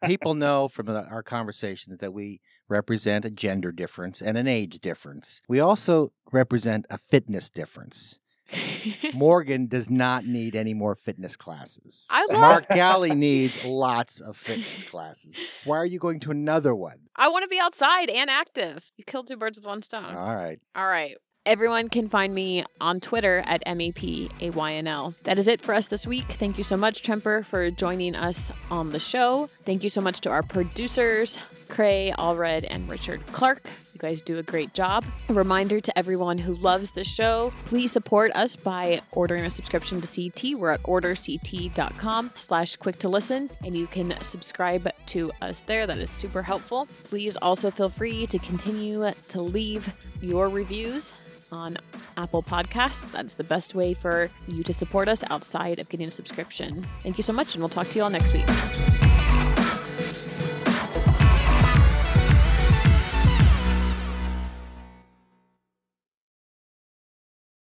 people 0.05 0.35
know 0.35 0.69
from 0.69 0.89
uh, 0.89 1.03
our 1.11 1.23
conversations 1.23 1.99
that 1.99 2.13
we 2.13 2.41
represent 2.69 3.25
a 3.25 3.31
gender 3.31 3.73
difference 3.73 4.21
and 4.21 4.37
an 4.37 4.47
age 4.47 4.81
difference. 4.81 5.41
We 5.49 5.61
also 5.61 6.13
represent 6.33 6.87
a 6.91 6.99
fitness 6.99 7.51
difference. 7.51 8.21
Morgan 9.15 9.67
does 9.67 9.91
not 9.91 10.27
need 10.27 10.57
any 10.57 10.75
more 10.75 10.95
fitness 10.95 11.37
classes. 11.37 12.07
I 12.11 12.27
love 12.27 12.41
Mark 12.41 12.69
Galli 12.69 13.15
needs 13.15 13.65
lots 13.65 14.21
of 14.21 14.37
fitness 14.37 14.83
classes. 14.85 15.39
Why 15.65 15.77
are 15.79 15.87
you 15.87 15.99
going 15.99 16.21
to 16.21 16.31
another 16.31 16.75
one? 16.75 16.99
I 17.17 17.29
want 17.29 17.45
to 17.45 17.49
be 17.49 17.59
outside 17.61 18.11
and 18.11 18.31
active. 18.31 18.93
You 18.97 19.05
killed 19.05 19.29
two 19.29 19.37
birds 19.37 19.59
with 19.59 19.67
one 19.67 19.83
stone. 19.83 20.15
All 20.15 20.35
right. 20.35 20.59
All 20.75 20.87
right. 20.87 21.17
Everyone 21.47 21.91
can 21.91 22.09
find 22.09 22.35
me 22.35 22.65
on 22.81 23.01
Twitter 23.01 23.43
at 23.45 23.63
MEPAYNL. 23.67 25.15
That 25.25 25.39
is 25.39 25.47
it 25.47 25.61
for 25.61 25.75
us 25.75 25.89
this 25.89 26.07
week. 26.07 26.25
Thank 26.39 26.57
you 26.57 26.65
so 26.65 26.75
much, 26.75 27.03
Tremper, 27.03 27.45
for 27.45 27.71
joining 27.71 28.15
us 28.15 28.51
on 28.71 28.89
the 28.91 28.99
show. 28.99 29.51
Thank 29.67 29.85
you 29.85 29.91
so 29.91 30.01
much 30.01 30.23
to 30.23 30.31
our 30.31 30.43
producers, 30.43 31.39
Cray, 31.69 32.15
Allred, 32.19 32.67
and 32.71 32.89
Richard 32.89 33.27
Clark. 33.27 33.63
Guys 34.05 34.21
do 34.21 34.37
a 34.37 34.43
great 34.43 34.75
job. 34.75 35.03
A 35.31 35.33
reminder 35.33 35.81
to 35.81 35.99
everyone 35.99 36.37
who 36.37 36.57
loves 36.57 36.91
the 36.91 37.05
show, 37.05 37.55
please 37.65 37.91
support 37.91 38.31
us 38.35 38.55
by 38.55 39.01
ordering 39.13 39.47
a 39.47 39.51
subscription 39.51 39.99
to 40.03 40.07
CT. 40.07 40.59
We're 40.59 40.73
at 40.73 40.83
orderct.com 40.83 42.33
slash 42.35 42.77
quick 42.77 42.99
to 42.99 43.09
listen, 43.09 43.51
and 43.65 43.75
you 43.75 43.87
can 43.87 44.15
subscribe 44.21 44.91
to 45.07 45.33
us 45.41 45.63
there. 45.63 45.87
That 45.87 45.97
is 45.97 46.11
super 46.11 46.43
helpful. 46.43 46.87
Please 47.05 47.35
also 47.37 47.71
feel 47.71 47.89
free 47.89 48.27
to 48.27 48.39
continue 48.41 49.11
to 49.31 49.41
leave 49.41 49.91
your 50.21 50.51
reviews 50.51 51.11
on 51.51 51.79
Apple 52.19 52.43
Podcasts. 52.43 53.11
That's 53.11 53.33
the 53.33 53.45
best 53.45 53.75
way 53.75 53.95
for 53.95 54.29
you 54.47 54.63
to 54.65 54.75
support 54.75 55.09
us 55.09 55.25
outside 55.31 55.79
of 55.79 55.89
getting 55.89 56.09
a 56.09 56.11
subscription. 56.11 56.87
Thank 57.03 57.17
you 57.17 57.23
so 57.23 57.33
much, 57.33 57.55
and 57.55 57.63
we'll 57.63 57.71
talk 57.71 57.89
to 57.89 57.97
you 57.97 58.05
all 58.05 58.11
next 58.11 58.35
week. 58.35 58.45